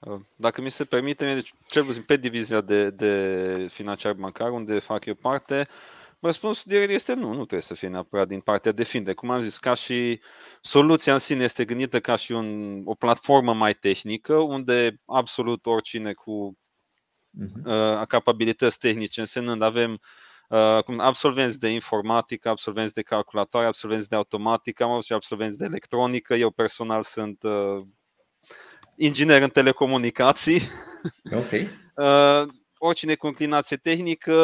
uh, 0.00 0.20
dacă 0.36 0.60
mi 0.60 0.70
se 0.70 0.84
permite, 0.84 1.34
deci, 1.34 1.54
cel 1.66 1.84
puțin 1.84 2.02
pe 2.02 2.16
divizia 2.16 2.60
de, 2.60 2.90
de 2.90 3.66
financiar 3.70 4.12
bancar, 4.12 4.50
unde 4.50 4.78
fac 4.78 5.04
eu 5.04 5.14
parte, 5.14 5.68
uh, 5.68 5.91
Răspunsul 6.22 6.64
direct 6.66 6.90
este 6.90 7.14
nu, 7.14 7.28
nu 7.28 7.34
trebuie 7.34 7.60
să 7.60 7.74
fie 7.74 7.88
neapărat 7.88 8.28
din 8.28 8.40
partea 8.40 8.72
de 8.72 8.84
fintech. 8.84 9.16
Cum 9.16 9.30
am 9.30 9.40
zis, 9.40 9.58
ca 9.58 9.74
și 9.74 10.20
soluția 10.60 11.12
în 11.12 11.18
sine 11.18 11.44
este 11.44 11.64
gândită 11.64 12.00
ca 12.00 12.16
și 12.16 12.32
un, 12.32 12.80
o 12.84 12.94
platformă 12.94 13.54
mai 13.54 13.74
tehnică, 13.74 14.34
unde 14.36 15.00
absolut 15.06 15.66
oricine 15.66 16.12
cu 16.12 16.58
uh-huh. 17.38 17.64
uh, 17.64 18.06
capabilități 18.06 18.78
tehnice, 18.78 19.20
însemnând 19.20 19.62
avem 19.62 20.00
uh, 20.48 20.78
absolvenți 20.98 21.58
de 21.58 21.68
informatică, 21.68 22.48
absolvenți 22.48 22.94
de 22.94 23.02
calculatoare, 23.02 23.66
absolvenți 23.66 24.08
de 24.08 24.16
automatică, 24.16 24.82
am 24.82 24.90
avut 24.90 25.04
și 25.04 25.12
absolvenți 25.12 25.58
de 25.58 25.64
electronică. 25.64 26.34
Eu 26.34 26.50
personal 26.50 27.02
sunt 27.02 27.42
uh, 27.42 27.82
inginer 28.96 29.42
în 29.42 29.50
telecomunicații. 29.50 30.62
Ok. 31.30 31.50
uh, 31.94 32.44
oricine 32.84 33.14
cu 33.14 33.26
inclinație 33.26 33.76
tehnică 33.76 34.34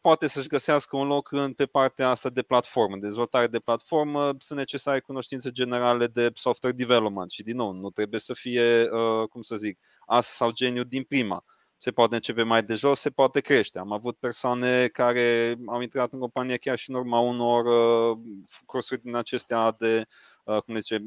poate 0.00 0.26
să-și 0.26 0.48
găsească 0.48 0.96
un 0.96 1.06
loc 1.06 1.32
în, 1.32 1.52
pe 1.52 1.66
partea 1.66 2.08
asta 2.08 2.30
de 2.30 2.42
platformă, 2.42 2.96
dezvoltare 2.96 3.46
de 3.46 3.58
platformă, 3.58 4.34
sunt 4.38 4.58
necesare 4.58 5.00
cunoștințe 5.00 5.50
generale 5.50 6.06
de 6.06 6.30
software 6.34 6.76
development 6.76 7.30
și 7.30 7.42
din 7.42 7.56
nou, 7.56 7.72
nu 7.72 7.90
trebuie 7.90 8.20
să 8.20 8.34
fie, 8.34 8.88
uh, 8.90 9.28
cum 9.28 9.42
să 9.42 9.56
zic, 9.56 9.78
as 10.06 10.26
sau 10.26 10.50
geniu 10.50 10.82
din 10.84 11.02
prima. 11.02 11.44
Se 11.76 11.90
poate 11.90 12.14
începe 12.14 12.42
mai 12.42 12.62
de 12.62 12.74
jos, 12.74 13.00
se 13.00 13.10
poate 13.10 13.40
crește. 13.40 13.78
Am 13.78 13.92
avut 13.92 14.16
persoane 14.18 14.86
care 14.86 15.56
au 15.66 15.80
intrat 15.80 16.12
în 16.12 16.18
companie 16.18 16.56
chiar 16.56 16.78
și 16.78 16.90
în 16.90 16.96
urma 16.96 17.18
unor 17.18 17.64
uh, 17.64 18.18
cursuri 18.66 19.02
din 19.02 19.14
acestea 19.14 19.74
de, 19.78 20.06
uh, 20.44 20.62
cum 20.62 20.78
zice, 20.78 21.04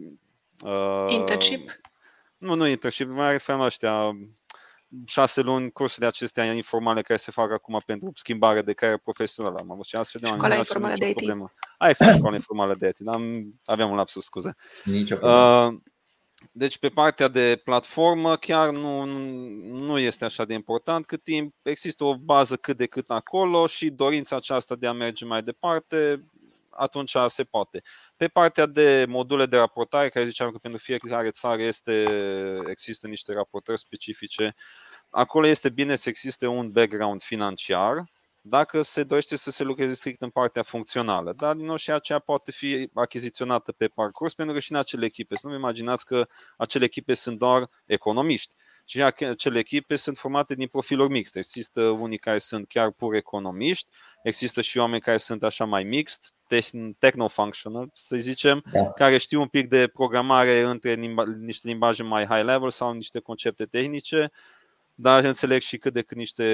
uh, 0.66 1.06
internship? 1.08 1.80
Nu, 2.38 2.56
nu 2.56 2.68
internship, 2.68 3.08
mai 3.08 3.32
referam 3.32 3.60
la 3.60 3.66
ăștia, 3.66 4.12
șase 5.06 5.42
luni 5.42 5.72
cursurile 5.72 6.08
acestea 6.08 6.54
informale 6.54 7.02
care 7.02 7.20
se 7.20 7.32
fac 7.32 7.52
acum 7.52 7.80
pentru 7.86 8.12
schimbare 8.16 8.62
de 8.62 8.74
carieră 8.74 9.02
profesională. 9.04 9.58
Am 9.60 9.72
avut 9.72 9.86
și 9.86 9.96
astfel 9.96 10.22
de 10.22 10.28
Școala 10.28 10.56
informală 10.56 10.96
de 10.98 11.10
IT. 11.10 11.16
Problemă. 11.16 11.54
A, 11.78 11.90
exact, 11.90 12.18
școala 12.18 12.36
informală 12.36 12.76
de 12.80 12.88
IT. 12.88 13.08
Am, 13.08 13.54
aveam 13.66 13.90
un 13.90 13.96
lapsus, 13.96 14.26
scuze. 14.26 14.56
Nicio 14.84 15.18
uh, 15.22 15.68
deci 16.52 16.78
pe 16.78 16.90
partea 16.90 17.28
de 17.28 17.62
platformă 17.64 18.36
chiar 18.36 18.72
nu, 18.72 19.06
nu 19.64 20.00
este 20.00 20.26
așa 20.26 20.46
de 20.46 20.54
important 20.54 21.06
cât 21.06 21.24
timp 21.24 21.56
există 21.62 22.04
o 22.04 22.18
bază 22.18 22.56
cât 22.56 22.78
de 22.78 22.86
cât 22.86 23.10
acolo 23.10 23.68
și 23.68 23.90
dorința 23.90 24.36
aceasta 24.36 24.76
de 24.76 24.88
a 24.88 24.92
merge 24.92 25.26
mai 25.26 25.44
departe, 25.44 26.26
atunci 26.70 27.16
se 27.28 27.44
poate. 27.44 27.82
Pe 28.22 28.28
partea 28.28 28.66
de 28.66 29.06
module 29.08 29.46
de 29.46 29.58
raportare, 29.58 30.10
care 30.10 30.26
ziceam 30.26 30.52
că 30.52 30.58
pentru 30.58 30.80
fiecare 30.80 31.30
țară 31.30 31.62
este, 31.62 32.06
există 32.70 33.08
niște 33.08 33.34
raportări 33.34 33.78
specifice, 33.80 34.56
acolo 35.10 35.48
este 35.48 35.70
bine 35.70 35.96
să 35.96 36.10
existe 36.10 36.48
un 36.48 36.72
background 36.72 37.22
financiar, 37.22 38.12
dacă 38.42 38.82
se 38.82 39.04
dorește 39.04 39.36
să 39.36 39.52
se 39.52 39.64
lucreze 39.64 39.94
strict 39.94 40.22
în 40.22 40.30
partea 40.30 40.64
funcțională. 40.64 41.34
Dar, 41.34 41.56
din 41.56 41.66
nou, 41.66 41.76
și 41.76 41.92
aceea 41.92 42.20
poate 42.20 42.52
fi 42.52 42.90
achiziționată 42.94 43.72
pe 43.72 43.88
parcurs, 43.88 44.34
pentru 44.34 44.54
că 44.54 44.60
și 44.60 44.72
în 44.72 44.78
acele 44.78 45.06
echipe, 45.06 45.36
să 45.36 45.42
nu 45.48 45.52
vă 45.52 45.58
imaginați 45.58 46.06
că 46.06 46.28
acele 46.58 46.86
echipe 46.86 47.14
sunt 47.14 47.38
doar 47.38 47.70
economiști, 47.86 48.56
ci 48.86 48.98
acele 48.98 49.60
echipe 49.60 49.96
sunt 49.96 50.18
formate 50.18 50.56
din 50.56 50.68
profiluri 50.68 51.12
mixte. 51.12 51.38
Există 51.40 51.82
unii 51.82 52.18
care 52.18 52.38
sunt 52.38 52.68
chiar 52.68 52.92
pur 52.92 53.14
economiști 53.14 53.92
Există 54.24 54.62
și 54.62 54.78
oameni 54.78 55.02
care 55.02 55.18
sunt 55.18 55.44
așa 55.44 55.66
mai 55.66 55.84
mixed, 55.84 56.22
techno-functional, 57.00 57.90
să 57.94 58.18
zicem, 58.18 58.64
da. 58.72 58.92
care 58.92 59.18
știu 59.18 59.42
un 59.42 59.48
pic 59.48 59.68
de 59.68 59.88
programare 59.88 60.62
între 60.62 60.94
limba, 60.94 61.24
niște 61.40 61.68
limbaje 61.68 62.04
mai 62.04 62.26
high 62.26 62.44
level 62.44 62.70
sau 62.70 62.94
niște 62.94 63.20
concepte 63.20 63.66
tehnice, 63.66 64.32
dar 64.96 65.24
înțeleg 65.24 65.62
și 65.62 65.78
cât 65.78 65.94
de 65.94 66.02
cât 66.02 66.18
niște 66.18 66.46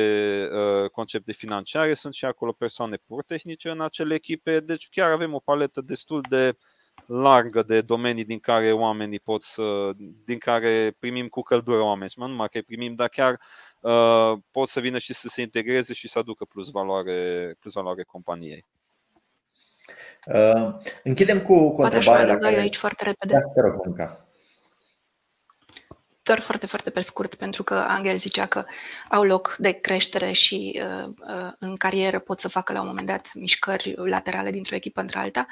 uh, 0.51 0.89
concepte 0.89 1.31
financiare. 1.31 1.93
Sunt 1.93 2.13
și 2.13 2.25
acolo 2.25 2.51
persoane 2.51 2.97
pur 3.07 3.23
tehnice 3.23 3.69
în 3.69 3.81
acele 3.81 4.13
echipe, 4.13 4.59
deci 4.59 4.89
chiar 4.91 5.11
avem 5.11 5.33
o 5.33 5.39
paletă 5.39 5.81
destul 5.81 6.21
de 6.29 6.57
largă 7.05 7.63
de 7.63 7.81
domenii 7.81 8.25
din 8.25 8.39
care 8.39 8.71
oamenii 8.71 9.19
pot 9.19 9.41
să, 9.41 9.91
din 10.25 10.37
care 10.37 10.95
primim 10.99 11.27
cu 11.27 11.41
căldură 11.41 11.81
oameni, 11.81 12.11
nu 12.15 12.27
numai 12.27 12.47
că 12.47 12.57
îi 12.57 12.63
primim, 12.63 12.95
dar 12.95 13.07
chiar 13.07 13.31
uh, 13.31 13.37
pot 14.51 14.69
să 14.69 14.79
vină 14.79 14.97
și 14.97 15.13
să 15.13 15.27
se 15.27 15.41
integreze 15.41 15.93
și 15.93 16.07
să 16.07 16.19
aducă 16.19 16.45
plus 16.45 16.69
valoare, 16.69 17.53
plus 17.59 17.73
valoare 17.73 18.03
companiei. 18.03 18.65
Uh, 20.25 20.75
închidem 21.03 21.41
cu, 21.41 21.71
cu 21.71 21.81
o 21.81 21.83
întrebare 21.83 22.25
la 22.25 22.35
care... 22.35 22.53
eu 22.53 22.59
aici 22.59 22.75
foarte 22.75 23.03
repede. 23.03 23.33
Da, 23.33 23.39
te 23.39 23.61
rog, 23.61 23.85
Monica. 23.85 24.27
Doar 26.23 26.39
foarte, 26.39 26.65
foarte 26.65 26.89
pe 26.89 27.01
scurt, 27.01 27.35
pentru 27.35 27.63
că 27.63 27.73
Angel 27.73 28.15
zicea 28.15 28.45
că 28.45 28.65
au 29.09 29.23
loc 29.23 29.55
de 29.59 29.71
creștere 29.71 30.31
și 30.31 30.81
uh, 30.83 31.13
uh, 31.27 31.51
în 31.59 31.75
carieră 31.75 32.19
pot 32.19 32.39
să 32.39 32.47
facă 32.47 32.73
la 32.73 32.81
un 32.81 32.87
moment 32.87 33.07
dat 33.07 33.33
mișcări 33.33 33.93
laterale 33.95 34.51
dintr-o 34.51 34.75
echipă 34.75 35.01
între 35.01 35.19
alta. 35.19 35.45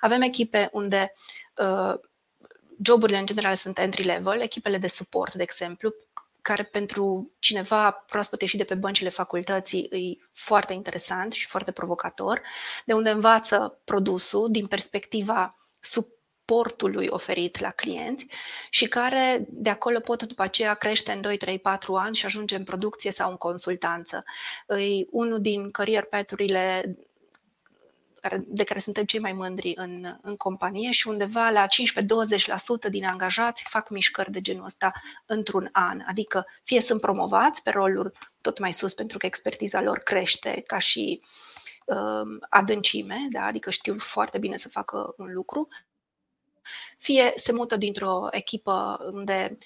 Avem 0.00 0.22
echipe 0.22 0.68
unde 0.72 1.12
uh, 1.56 1.94
joburile 2.84 3.18
în 3.18 3.26
general 3.26 3.54
sunt 3.54 3.78
entry 3.78 4.02
level, 4.02 4.40
echipele 4.40 4.78
de 4.78 4.88
suport, 4.88 5.34
de 5.34 5.42
exemplu, 5.42 5.94
care 6.42 6.62
pentru 6.62 7.32
cineva 7.38 7.90
proaspăt 7.90 8.40
ieșit 8.40 8.58
de 8.58 8.64
pe 8.64 8.74
băncile 8.74 9.08
facultății 9.08 9.82
e 9.82 10.26
foarte 10.32 10.72
interesant 10.72 11.32
și 11.32 11.46
foarte 11.46 11.70
provocator, 11.70 12.42
de 12.84 12.92
unde 12.92 13.10
învață 13.10 13.80
produsul 13.84 14.50
din 14.50 14.66
perspectiva 14.66 15.56
suportului 15.80 17.06
oferit 17.10 17.60
la 17.60 17.70
clienți 17.70 18.26
și 18.70 18.88
care 18.88 19.46
de 19.48 19.70
acolo 19.70 20.00
pot 20.00 20.22
după 20.22 20.42
aceea 20.42 20.74
crește 20.74 21.12
în 21.12 21.20
2, 21.20 21.36
3, 21.36 21.58
4 21.58 21.94
ani 21.94 22.14
și 22.14 22.24
ajunge 22.24 22.56
în 22.56 22.64
producție 22.64 23.10
sau 23.10 23.30
în 23.30 23.36
consultanță. 23.36 24.24
E 24.68 25.06
unul 25.10 25.40
din 25.40 25.70
career 25.70 26.04
path-urile 28.22 28.44
de 28.48 28.64
care 28.64 28.78
suntem 28.78 29.04
cei 29.04 29.20
mai 29.20 29.32
mândri 29.32 29.72
în, 29.76 30.16
în 30.22 30.36
companie 30.36 30.90
și 30.90 31.08
undeva 31.08 31.48
la 31.48 31.66
15-20% 31.66 32.90
din 32.90 33.04
angajați 33.04 33.64
fac 33.68 33.88
mișcări 33.90 34.30
de 34.30 34.40
genul 34.40 34.64
ăsta 34.64 34.92
într-un 35.26 35.68
an. 35.72 36.00
Adică 36.06 36.46
fie 36.62 36.80
sunt 36.80 37.00
promovați 37.00 37.62
pe 37.62 37.70
roluri 37.70 38.12
tot 38.40 38.58
mai 38.58 38.72
sus 38.72 38.94
pentru 38.94 39.18
că 39.18 39.26
expertiza 39.26 39.80
lor 39.80 39.98
crește 39.98 40.62
ca 40.66 40.78
și 40.78 41.20
uh, 41.86 42.38
adâncime, 42.48 43.26
da? 43.30 43.44
adică 43.44 43.70
știu 43.70 43.98
foarte 43.98 44.38
bine 44.38 44.56
să 44.56 44.68
facă 44.68 45.14
un 45.16 45.32
lucru, 45.32 45.68
fie 46.98 47.32
se 47.36 47.52
mută 47.52 47.76
dintr-o 47.76 48.28
echipă 48.30 48.98
unde 49.12 49.58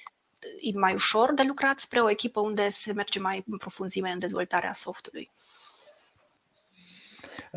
e 0.61 0.79
mai 0.79 0.95
ușor 0.95 1.35
de 1.35 1.43
lucrat 1.43 1.79
spre 1.79 2.01
o 2.01 2.11
echipă 2.11 2.41
unde 2.41 2.69
se 2.69 2.93
merge 2.93 3.19
mai 3.19 3.45
în 3.47 3.57
profunzime 3.57 4.11
în 4.11 4.19
dezvoltarea 4.19 4.73
softului. 4.73 5.31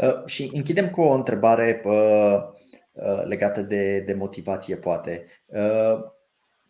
Uh, 0.01 0.25
și 0.25 0.49
închidem 0.53 0.89
cu 0.89 1.01
o 1.01 1.13
întrebare 1.13 1.81
uh, 1.85 2.37
uh, 2.91 3.23
legată 3.23 3.61
de, 3.61 3.99
de 3.99 4.13
motivație, 4.13 4.75
poate. 4.75 5.25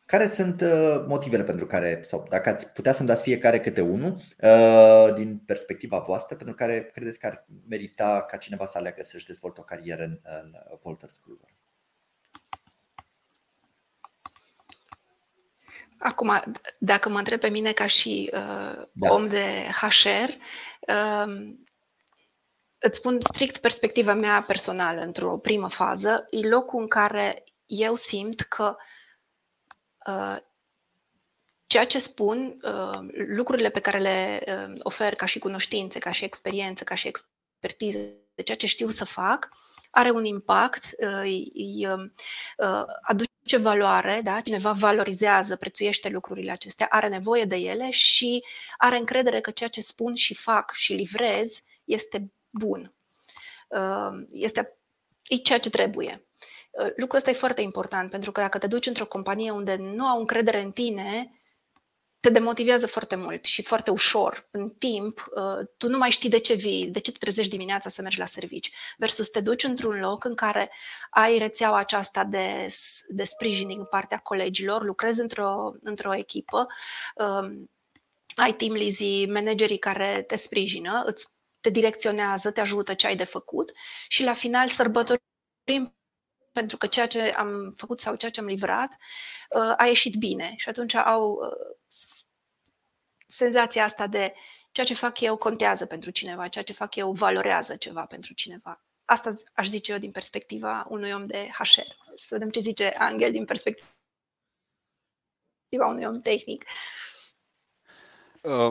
Care 0.05 0.27
sunt 0.27 0.63
motivele 1.07 1.43
pentru 1.43 1.65
care, 1.65 1.99
sau 2.03 2.25
dacă 2.29 2.49
ați 2.49 2.73
putea 2.73 2.91
să-mi 2.91 3.07
dați 3.07 3.21
fiecare 3.21 3.59
câte 3.59 3.81
unul, 3.81 4.17
din 5.15 5.37
perspectiva 5.45 5.97
voastră, 5.97 6.35
pentru 6.35 6.55
care 6.55 6.89
credeți 6.93 7.19
că 7.19 7.25
ar 7.25 7.45
merita 7.67 8.25
ca 8.27 8.37
cineva 8.37 8.65
să 8.65 8.77
aleagă 8.77 9.03
să-și 9.03 9.25
dezvolte 9.25 9.59
o 9.59 9.63
carieră 9.63 10.03
în, 10.03 10.19
în 10.23 10.51
Wolters 10.83 11.17
Kluwer? 11.17 11.49
Acum, 15.97 16.31
dacă 16.77 17.09
mă 17.09 17.17
întreb 17.17 17.39
pe 17.39 17.49
mine 17.49 17.71
ca 17.71 17.87
și 17.87 18.29
uh, 18.33 18.87
da. 18.91 19.13
om 19.13 19.27
de 19.27 19.45
HR, 19.81 20.29
uh, 20.87 21.57
îți 22.79 22.97
spun 22.97 23.17
strict 23.21 23.57
perspectiva 23.57 24.13
mea 24.13 24.43
personală 24.43 25.01
într-o 25.01 25.37
primă 25.37 25.69
fază, 25.69 26.27
e 26.29 26.47
locul 26.47 26.81
în 26.81 26.87
care 26.87 27.43
eu 27.65 27.95
simt 27.95 28.41
că 28.41 28.75
uh, 30.07 30.37
ceea 31.67 31.85
ce 31.85 31.99
spun, 31.99 32.59
uh, 32.61 32.99
lucrurile 33.11 33.69
pe 33.69 33.79
care 33.79 33.99
le 33.99 34.43
uh, 34.47 34.79
ofer 34.79 35.15
ca 35.15 35.25
și 35.25 35.39
cunoștințe, 35.39 35.99
ca 35.99 36.11
și 36.11 36.23
experiență, 36.23 36.83
ca 36.83 36.95
și 36.95 37.07
expertiză, 37.07 37.97
de 38.35 38.41
ceea 38.41 38.57
ce 38.57 38.67
știu 38.67 38.89
să 38.89 39.05
fac, 39.05 39.49
are 39.89 40.09
un 40.09 40.25
impact, 40.25 40.83
uh, 40.97 41.19
îi, 41.21 41.87
uh, 41.87 42.85
aduce 43.01 43.57
valoare, 43.57 44.21
da? 44.23 44.41
cineva 44.41 44.71
valorizează, 44.71 45.55
prețuiește 45.55 46.09
lucrurile 46.09 46.51
acestea, 46.51 46.87
are 46.89 47.07
nevoie 47.07 47.45
de 47.45 47.55
ele 47.55 47.89
și 47.89 48.43
are 48.77 48.97
încredere 48.97 49.41
că 49.41 49.51
ceea 49.51 49.69
ce 49.69 49.81
spun 49.81 50.15
și 50.15 50.33
fac 50.33 50.71
și 50.73 50.93
livrez 50.93 51.61
este 51.83 52.31
bun. 52.49 52.93
Uh, 53.67 54.25
este 54.29 54.77
e 55.23 55.35
ceea 55.35 55.59
ce 55.59 55.69
trebuie. 55.69 56.27
Uh, 56.71 56.91
lucrul 56.95 57.17
ăsta 57.17 57.29
e 57.29 57.33
foarte 57.33 57.61
important, 57.61 58.09
pentru 58.09 58.31
că 58.31 58.41
dacă 58.41 58.57
te 58.57 58.67
duci 58.67 58.85
într-o 58.85 59.05
companie 59.05 59.51
unde 59.51 59.75
nu 59.75 60.05
au 60.05 60.19
încredere 60.19 60.61
în 60.61 60.71
tine, 60.71 61.33
te 62.19 62.29
demotivează 62.29 62.87
foarte 62.87 63.15
mult 63.15 63.45
și 63.45 63.61
foarte 63.63 63.91
ușor. 63.91 64.47
În 64.51 64.69
timp, 64.69 65.29
uh, 65.35 65.67
tu 65.77 65.89
nu 65.89 65.97
mai 65.97 66.09
știi 66.09 66.29
de 66.29 66.39
ce 66.39 66.53
vii, 66.53 66.87
de 66.87 66.99
ce 66.99 67.11
te 67.11 67.17
trezești 67.17 67.51
dimineața 67.51 67.89
să 67.89 68.01
mergi 68.01 68.19
la 68.19 68.25
servici, 68.25 68.71
versus 68.97 69.29
te 69.29 69.41
duci 69.41 69.63
într-un 69.63 69.99
loc 69.99 70.23
în 70.23 70.35
care 70.35 70.71
ai 71.09 71.37
rețeaua 71.37 71.77
aceasta 71.77 72.23
de, 72.23 72.67
de 73.07 73.23
sprijin 73.23 73.67
din 73.67 73.85
partea 73.85 74.17
colegilor, 74.17 74.83
lucrezi 74.83 75.19
într-o, 75.19 75.73
într-o 75.83 76.15
echipă, 76.15 76.67
ai 78.35 78.53
team 78.53 78.73
lead 78.73 79.29
managerii 79.29 79.79
care 79.79 80.23
te 80.27 80.35
sprijină, 80.35 81.03
îți 81.05 81.27
te 81.61 81.69
direcționează, 81.69 82.51
te 82.51 82.59
ajută 82.59 82.93
ce 82.93 83.07
ai 83.07 83.15
de 83.15 83.23
făcut 83.23 83.71
și 84.07 84.23
la 84.23 84.33
final 84.33 84.67
sărbătorim 84.67 85.93
pentru 86.51 86.77
că 86.77 86.87
ceea 86.87 87.05
ce 87.05 87.21
am 87.21 87.73
făcut 87.77 87.99
sau 87.99 88.15
ceea 88.15 88.31
ce 88.31 88.39
am 88.39 88.45
livrat 88.45 88.97
uh, 89.49 89.73
a 89.77 89.85
ieșit 89.85 90.15
bine 90.15 90.53
și 90.57 90.69
atunci 90.69 90.93
au 90.93 91.31
uh, 91.31 91.77
senzația 93.27 93.83
asta 93.83 94.07
de 94.07 94.33
ceea 94.71 94.85
ce 94.85 94.93
fac 94.93 95.19
eu 95.19 95.37
contează 95.37 95.85
pentru 95.85 96.09
cineva, 96.09 96.47
ceea 96.47 96.63
ce 96.63 96.73
fac 96.73 96.95
eu 96.95 97.11
valorează 97.11 97.75
ceva 97.75 98.05
pentru 98.05 98.33
cineva. 98.33 98.83
Asta 99.05 99.33
aș 99.53 99.67
zice 99.67 99.91
eu 99.91 99.97
din 99.97 100.11
perspectiva 100.11 100.85
unui 100.89 101.11
om 101.11 101.25
de 101.25 101.49
HR. 101.57 101.81
Să 102.15 102.27
vedem 102.29 102.49
ce 102.49 102.59
zice 102.59 102.87
Angel 102.97 103.31
din 103.31 103.45
perspectiva 103.45 103.87
unui 105.69 106.05
om 106.05 106.21
tehnic. 106.21 106.63
Uh, 106.63 106.69
Uh, 106.69 107.08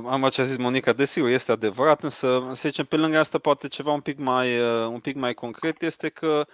am 0.06 0.28
ce 0.28 0.40
a 0.40 0.44
zis 0.44 0.56
Monica, 0.56 0.92
desigur, 0.92 1.28
este 1.28 1.52
adevărat, 1.52 2.02
însă, 2.02 2.50
să 2.52 2.68
zicem, 2.68 2.84
pe 2.84 2.96
lângă 2.96 3.18
asta, 3.18 3.38
poate 3.38 3.68
ceva 3.68 3.92
un 3.92 4.00
pic 4.00 4.18
mai, 4.18 4.60
uh, 4.60 4.86
un 4.86 5.00
pic 5.00 5.16
mai 5.16 5.34
concret 5.34 5.82
este 5.82 6.08
că 6.08 6.46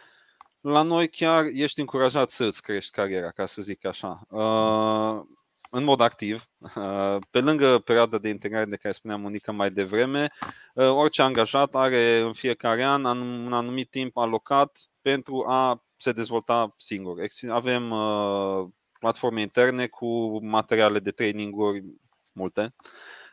la 0.60 0.82
noi 0.82 1.08
chiar 1.08 1.44
ești 1.52 1.80
încurajat 1.80 2.30
să 2.30 2.44
îți 2.44 2.62
crești 2.62 2.90
cariera, 2.90 3.30
ca 3.30 3.46
să 3.46 3.62
zic 3.62 3.84
așa, 3.86 4.20
uh, 4.28 5.20
în 5.70 5.84
mod 5.84 6.00
activ. 6.00 6.44
Pe 7.30 7.40
lângă 7.40 7.78
perioada 7.78 8.18
de 8.18 8.28
integrare 8.28 8.64
de 8.64 8.76
care 8.76 8.94
spunea 8.94 9.16
Monica 9.16 9.52
mai 9.52 9.70
devreme, 9.70 10.32
orice 10.74 11.22
angajat 11.22 11.74
are 11.74 12.18
în 12.18 12.32
fiecare 12.32 12.84
an 12.84 13.04
un 13.04 13.52
anumit 13.52 13.90
timp 13.90 14.16
alocat 14.16 14.90
pentru 15.02 15.44
a 15.48 15.84
se 15.96 16.12
dezvolta 16.12 16.74
singur. 16.76 17.18
Avem 17.48 17.94
platforme 18.98 19.40
interne 19.40 19.86
cu 19.86 20.38
materiale 20.44 20.98
de 20.98 21.10
traininguri 21.10 21.84
multe. 22.35 22.74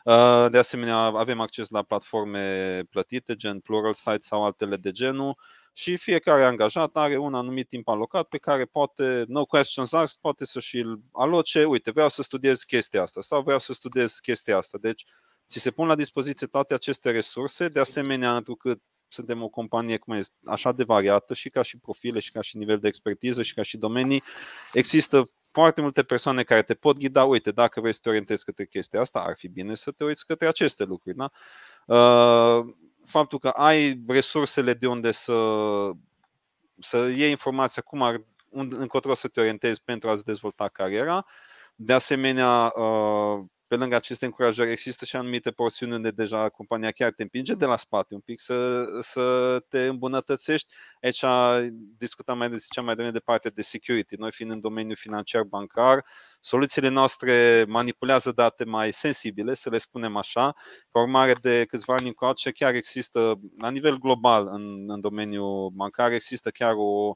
Uh, 0.04 0.48
de 0.50 0.58
asemenea, 0.58 0.98
avem 0.98 1.40
acces 1.40 1.70
la 1.70 1.84
platforme 1.84 2.84
plătite, 2.90 3.36
gen 3.36 3.60
Plural 3.60 3.94
Site 3.94 4.20
sau 4.20 4.46
altele 4.46 4.76
de 4.76 4.92
genul 4.92 5.38
și 5.74 5.98
fiecare 5.98 6.44
angajat 6.44 6.96
are 6.98 7.18
un 7.18 7.34
anumit 7.34 7.68
timp 7.68 7.88
alocat 7.88 8.28
pe 8.28 8.38
care 8.38 8.66
poate, 8.66 9.24
no 9.28 9.46
questions 9.46 9.94
asked, 9.94 10.22
poate 10.22 10.46
să 10.46 10.60
și-l 10.60 11.00
aloce, 11.12 11.66
uite, 11.66 11.92
vreau 11.92 12.10
să 12.10 12.22
studiez 12.22 12.64
chestia 12.64 13.02
asta 13.02 13.22
sau 13.22 13.42
vreau 13.42 13.60
să 13.60 13.74
studiez 13.74 14.16
chestia 14.16 14.58
asta. 14.58 14.78
Deci, 14.82 15.04
ți 15.50 15.60
se 15.60 15.72
pun 15.72 15.88
la 15.88 15.96
dispoziție 15.96 16.48
toate 16.48 16.74
aceste 16.74 17.12
resurse, 17.12 17.68
de 17.68 17.80
asemenea, 17.80 18.32
pentru 18.32 18.56
că 18.56 18.76
suntem 19.08 19.44
o 19.44 19.50
companie 19.50 19.98
cum 19.98 20.14
este, 20.14 20.36
așa 20.46 20.72
de 20.72 20.84
variată 20.84 21.34
și 21.34 21.50
ca 21.50 21.62
și 21.62 21.80
profile 21.80 22.20
și 22.20 22.32
ca 22.32 22.42
și 22.42 22.58
nivel 22.58 22.80
de 22.80 22.88
expertiză 22.88 23.42
și 23.42 23.54
ca 23.54 23.62
și 23.62 23.78
domenii, 23.78 24.24
există 24.74 25.32
foarte 25.52 25.82
multe 25.82 26.04
persoane 26.04 26.44
care 26.44 26.62
te 26.62 26.74
pot 26.74 26.98
ghida, 26.98 27.24
uite, 27.24 27.52
dacă 27.52 27.80
vrei 27.80 27.94
să 27.94 28.00
te 28.02 28.10
orientezi 28.10 28.46
către 28.46 28.66
chestia 28.66 29.02
asta, 29.02 29.20
ar 29.20 29.36
fi 29.38 29.48
bine 29.48 29.76
să 29.76 29.92
te 29.92 30.04
uiți 30.04 30.26
către 30.26 30.48
aceste 30.48 30.84
lucruri. 30.84 31.18
Da? 31.18 31.30
Uh, 31.86 32.74
faptul 33.06 33.40
că 33.40 33.48
ai 33.48 34.04
resursele 34.08 34.74
de 34.74 34.88
unde 34.88 35.12
să, 35.12 35.34
să 36.80 36.98
iei 36.98 37.30
informația 37.30 37.82
cum 37.82 38.02
ar, 38.02 38.24
încotro 38.52 39.14
să 39.14 39.28
te 39.28 39.40
orientezi 39.40 39.84
pentru 39.84 40.10
a-ți 40.10 40.24
dezvolta 40.24 40.68
cariera, 40.68 41.26
de 41.76 41.94
asemenea, 41.94 42.74
uh, 42.76 43.46
pe 43.72 43.78
lângă 43.78 43.96
aceste 43.96 44.26
încurajări, 44.26 44.72
există 44.72 45.06
și 45.06 45.16
anumite 45.16 45.52
porțiuni 45.52 45.94
unde 45.94 46.12
deja 46.12 46.50
compania 46.50 46.92
chiar 46.92 47.12
te 47.12 47.22
împinge 47.22 47.54
de 47.54 47.66
la 47.66 47.78
spate 47.78 48.14
un 48.14 48.20
pic 48.20 48.40
să, 48.40 48.86
să 49.00 49.60
te 49.70 49.86
îmbunătățești. 49.86 50.74
Aici 51.02 51.24
discutam 51.98 52.38
mai, 52.38 52.58
ziceam 52.58 52.86
mai 52.86 52.96
devreme 52.96 53.18
de 53.18 53.24
partea 53.24 53.52
de 53.52 53.62
security. 53.62 54.16
Noi 54.16 54.32
fiind 54.32 54.52
în 54.52 54.60
domeniul 54.60 54.96
financiar 54.96 55.44
bancar, 55.44 56.06
soluțiile 56.40 56.88
noastre 56.88 57.66
manipulează 57.68 58.32
date 58.32 58.64
mai 58.64 58.94
sensibile, 58.94 59.54
să 59.54 59.70
le 59.70 59.78
spunem 59.78 60.16
așa. 60.16 60.56
Ca 60.92 61.00
urmare 61.00 61.34
de 61.34 61.66
câțiva 61.66 61.96
ani 61.96 62.08
încoace, 62.08 62.52
chiar 62.52 62.74
există, 62.74 63.40
la 63.58 63.70
nivel 63.70 63.98
global, 63.98 64.48
în, 64.48 64.86
în 64.88 65.00
domeniul 65.00 65.70
bancar, 65.70 66.12
există 66.12 66.50
chiar 66.50 66.74
o, 66.78 67.16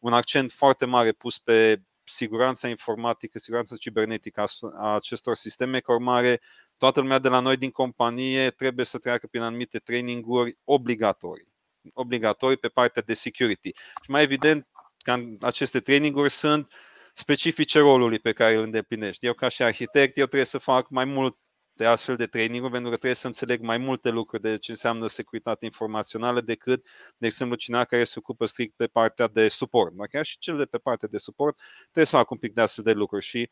un 0.00 0.12
accent 0.12 0.52
foarte 0.52 0.86
mare 0.86 1.12
pus 1.12 1.38
pe 1.38 1.82
siguranța 2.04 2.68
informatică, 2.68 3.38
siguranța 3.38 3.76
cibernetică 3.76 4.44
a 4.76 4.94
acestor 4.94 5.34
sisteme, 5.34 5.80
ca 5.80 5.92
urmare 5.92 6.40
toată 6.76 7.00
lumea 7.00 7.18
de 7.18 7.28
la 7.28 7.40
noi 7.40 7.56
din 7.56 7.70
companie 7.70 8.50
trebuie 8.50 8.84
să 8.84 8.98
treacă 8.98 9.26
prin 9.26 9.42
anumite 9.42 9.78
traininguri 9.78 10.58
obligatorii 10.64 11.52
obligatorii 11.92 12.56
pe 12.56 12.68
partea 12.68 13.02
de 13.02 13.14
security. 13.14 13.72
Și 14.02 14.10
mai 14.10 14.22
evident, 14.22 14.68
că 14.98 15.16
aceste 15.40 15.80
traininguri 15.80 16.30
sunt 16.30 16.72
specifice 17.14 17.78
rolului 17.78 18.18
pe 18.18 18.32
care 18.32 18.54
îl 18.54 18.62
îndeplinești. 18.62 19.26
Eu 19.26 19.32
ca 19.32 19.48
și 19.48 19.62
arhitect, 19.62 20.16
eu 20.16 20.26
trebuie 20.26 20.44
să 20.44 20.58
fac 20.58 20.88
mai 20.88 21.04
mult 21.04 21.38
de 21.76 21.86
astfel 21.86 22.16
de 22.16 22.26
training 22.26 22.62
pentru 22.62 22.90
că 22.90 22.96
trebuie 22.96 23.14
să 23.14 23.26
înțeleg 23.26 23.60
mai 23.60 23.78
multe 23.78 24.08
lucruri 24.08 24.42
de 24.42 24.58
ce 24.58 24.70
înseamnă 24.70 25.06
securitate 25.06 25.64
informațională 25.64 26.40
decât, 26.40 26.86
de 27.16 27.26
exemplu, 27.26 27.56
cineva 27.56 27.84
care 27.84 28.04
se 28.04 28.14
ocupă 28.18 28.46
strict 28.46 28.76
pe 28.76 28.86
partea 28.86 29.28
de 29.28 29.48
suport. 29.48 29.92
Dar 29.92 30.06
chiar 30.06 30.24
și 30.24 30.38
cel 30.38 30.56
de 30.56 30.64
pe 30.64 30.78
partea 30.78 31.08
de 31.08 31.18
suport 31.18 31.58
trebuie 31.82 32.04
să 32.04 32.16
facă 32.16 32.28
un 32.30 32.38
pic 32.38 32.54
de 32.54 32.60
astfel 32.60 32.84
de 32.84 32.92
lucruri 32.92 33.24
și 33.24 33.50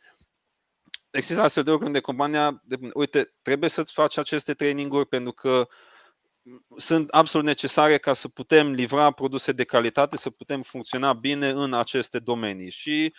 există 1.11 1.43
astfel 1.43 1.63
de 1.63 1.71
lucruri 1.71 1.91
unde 1.91 2.05
compania, 2.05 2.63
de, 2.65 2.77
uite, 2.95 3.35
trebuie 3.43 3.71
să-ți 3.71 3.93
faci 3.93 4.17
aceste 4.17 4.55
traininguri 4.55 5.07
pentru 5.07 5.33
că 5.33 5.69
sunt 6.77 7.11
absolut 7.11 7.47
necesare 7.47 7.99
ca 7.99 8.13
să 8.13 8.29
putem 8.29 8.73
livra 8.73 9.11
produse 9.11 9.53
de 9.53 9.65
calitate, 9.65 10.17
să 10.17 10.31
putem 10.31 10.63
funcționa 10.63 11.13
bine 11.13 11.49
în 11.49 11.75
aceste 11.75 12.19
domenii. 12.19 12.71
Și 12.71 13.15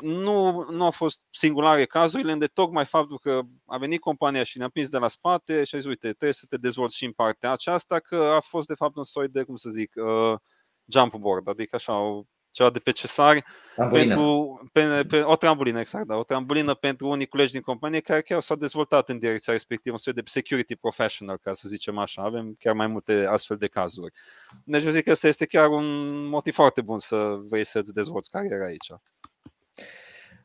nu, 0.00 0.66
nu 0.70 0.84
au 0.84 0.90
fost 0.90 1.24
singulare 1.30 1.84
cazurile, 1.84 2.32
unde 2.32 2.46
tocmai 2.46 2.84
faptul 2.84 3.18
că 3.18 3.40
a 3.66 3.78
venit 3.78 4.00
compania 4.00 4.42
și 4.42 4.58
ne-a 4.58 4.68
prins 4.68 4.88
de 4.88 4.98
la 4.98 5.08
spate 5.08 5.64
și 5.64 5.74
a 5.74 5.78
zis, 5.78 5.88
uite, 5.88 6.06
trebuie 6.06 6.32
să 6.32 6.46
te 6.48 6.56
dezvolți 6.56 6.96
și 6.96 7.04
în 7.04 7.12
partea 7.12 7.52
aceasta, 7.52 7.98
că 7.98 8.16
a 8.16 8.40
fost 8.40 8.68
de 8.68 8.74
fapt 8.74 8.96
un 8.96 9.04
soi 9.04 9.28
de, 9.28 9.42
cum 9.42 9.56
să 9.56 9.70
zic, 9.70 9.92
uh, 9.96 10.38
jump 10.86 11.16
board, 11.16 11.48
adică 11.48 11.76
așa, 11.76 12.24
ceva 12.50 12.70
de 12.70 12.78
pe 12.78 12.90
cesari, 12.90 13.44
pentru, 13.90 14.60
pe, 14.72 15.04
pe, 15.08 15.20
o 15.22 15.36
trambulină, 15.36 15.80
exact, 15.80 16.06
da, 16.06 16.16
o 16.16 16.24
trambulină 16.24 16.74
pentru 16.74 17.08
unii 17.08 17.26
colegi 17.26 17.52
din 17.52 17.60
companie 17.60 18.00
care 18.00 18.22
chiar 18.22 18.40
s-au 18.40 18.56
dezvoltat 18.56 19.08
în 19.08 19.18
direcția 19.18 19.52
respectivă, 19.52 19.94
un 19.94 20.00
soi 20.00 20.12
de 20.12 20.22
security 20.24 20.76
professional, 20.76 21.38
ca 21.38 21.52
să 21.52 21.68
zicem 21.68 21.98
așa, 21.98 22.22
avem 22.22 22.54
chiar 22.58 22.74
mai 22.74 22.86
multe 22.86 23.26
astfel 23.28 23.56
de 23.56 23.66
cazuri. 23.66 24.14
Deci 24.64 24.84
eu 24.84 24.90
zic 24.90 25.04
că 25.04 25.10
ăsta 25.10 25.28
este 25.28 25.46
chiar 25.46 25.68
un 25.68 26.26
motiv 26.26 26.54
foarte 26.54 26.80
bun 26.80 26.98
să 26.98 27.36
vrei 27.48 27.64
să-ți 27.64 27.92
dezvolți 27.92 28.30
cariera 28.30 28.64
aici. 28.64 28.92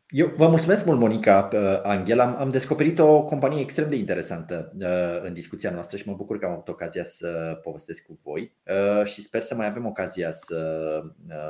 Eu 0.09 0.34
vă 0.36 0.47
mulțumesc 0.47 0.86
mult, 0.86 0.99
Monica 0.99 1.49
uh, 1.53 1.80
Angel. 1.84 2.19
Am, 2.19 2.36
am 2.38 2.51
descoperit 2.51 2.99
o 2.99 3.23
companie 3.23 3.61
extrem 3.61 3.89
de 3.89 3.95
interesantă 3.95 4.71
uh, 4.80 5.27
în 5.27 5.34
discuția 5.34 5.71
noastră 5.71 5.97
și 5.97 6.07
mă 6.07 6.13
bucur 6.13 6.39
că 6.39 6.45
am 6.45 6.51
avut 6.51 6.67
ocazia 6.67 7.03
să 7.03 7.59
povestesc 7.63 8.05
cu 8.05 8.17
voi 8.23 8.55
uh, 8.65 9.05
și 9.05 9.21
sper 9.21 9.41
să 9.41 9.55
mai 9.55 9.67
avem 9.67 9.86
ocazia 9.86 10.32
să, 10.32 11.01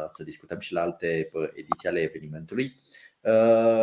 să 0.08 0.24
discutăm 0.24 0.60
și 0.60 0.74
la 0.74 0.82
alte 0.82 1.30
ediții 1.54 1.90
ale 1.90 2.00
evenimentului. 2.00 2.80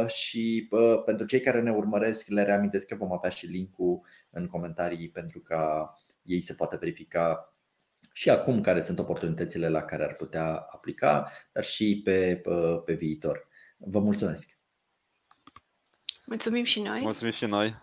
Și 0.07 0.69
pentru 1.05 1.27
cei 1.27 1.41
care 1.41 1.63
ne 1.63 1.71
urmăresc, 1.71 2.29
le 2.29 2.43
reamintesc 2.43 2.87
că 2.87 2.95
vom 2.95 3.13
avea 3.13 3.31
și 3.31 3.47
linkul 3.47 4.01
în 4.31 4.47
comentarii 4.47 5.11
pentru 5.11 5.41
ca 5.41 5.95
ei 6.23 6.41
să 6.41 6.55
poată 6.55 6.77
verifica 6.81 7.55
și 8.13 8.31
acum 8.31 8.61
care 8.61 8.81
sunt 8.81 8.99
oportunitățile 8.99 9.69
la 9.69 9.83
care 9.83 10.05
ar 10.05 10.15
putea 10.15 10.55
aplica, 10.55 11.33
dar 11.53 11.65
și 11.65 12.01
pe, 12.05 12.41
pe, 12.43 12.51
pe 12.85 12.95
viitor. 12.95 13.46
Vă 13.77 14.01
mulțumesc! 14.01 14.59
Mulțumim 16.27 16.65
și 16.65 16.81
noi! 16.81 17.01
Mulțumim 17.01 17.33
și 17.33 17.47
noi! 17.47 17.75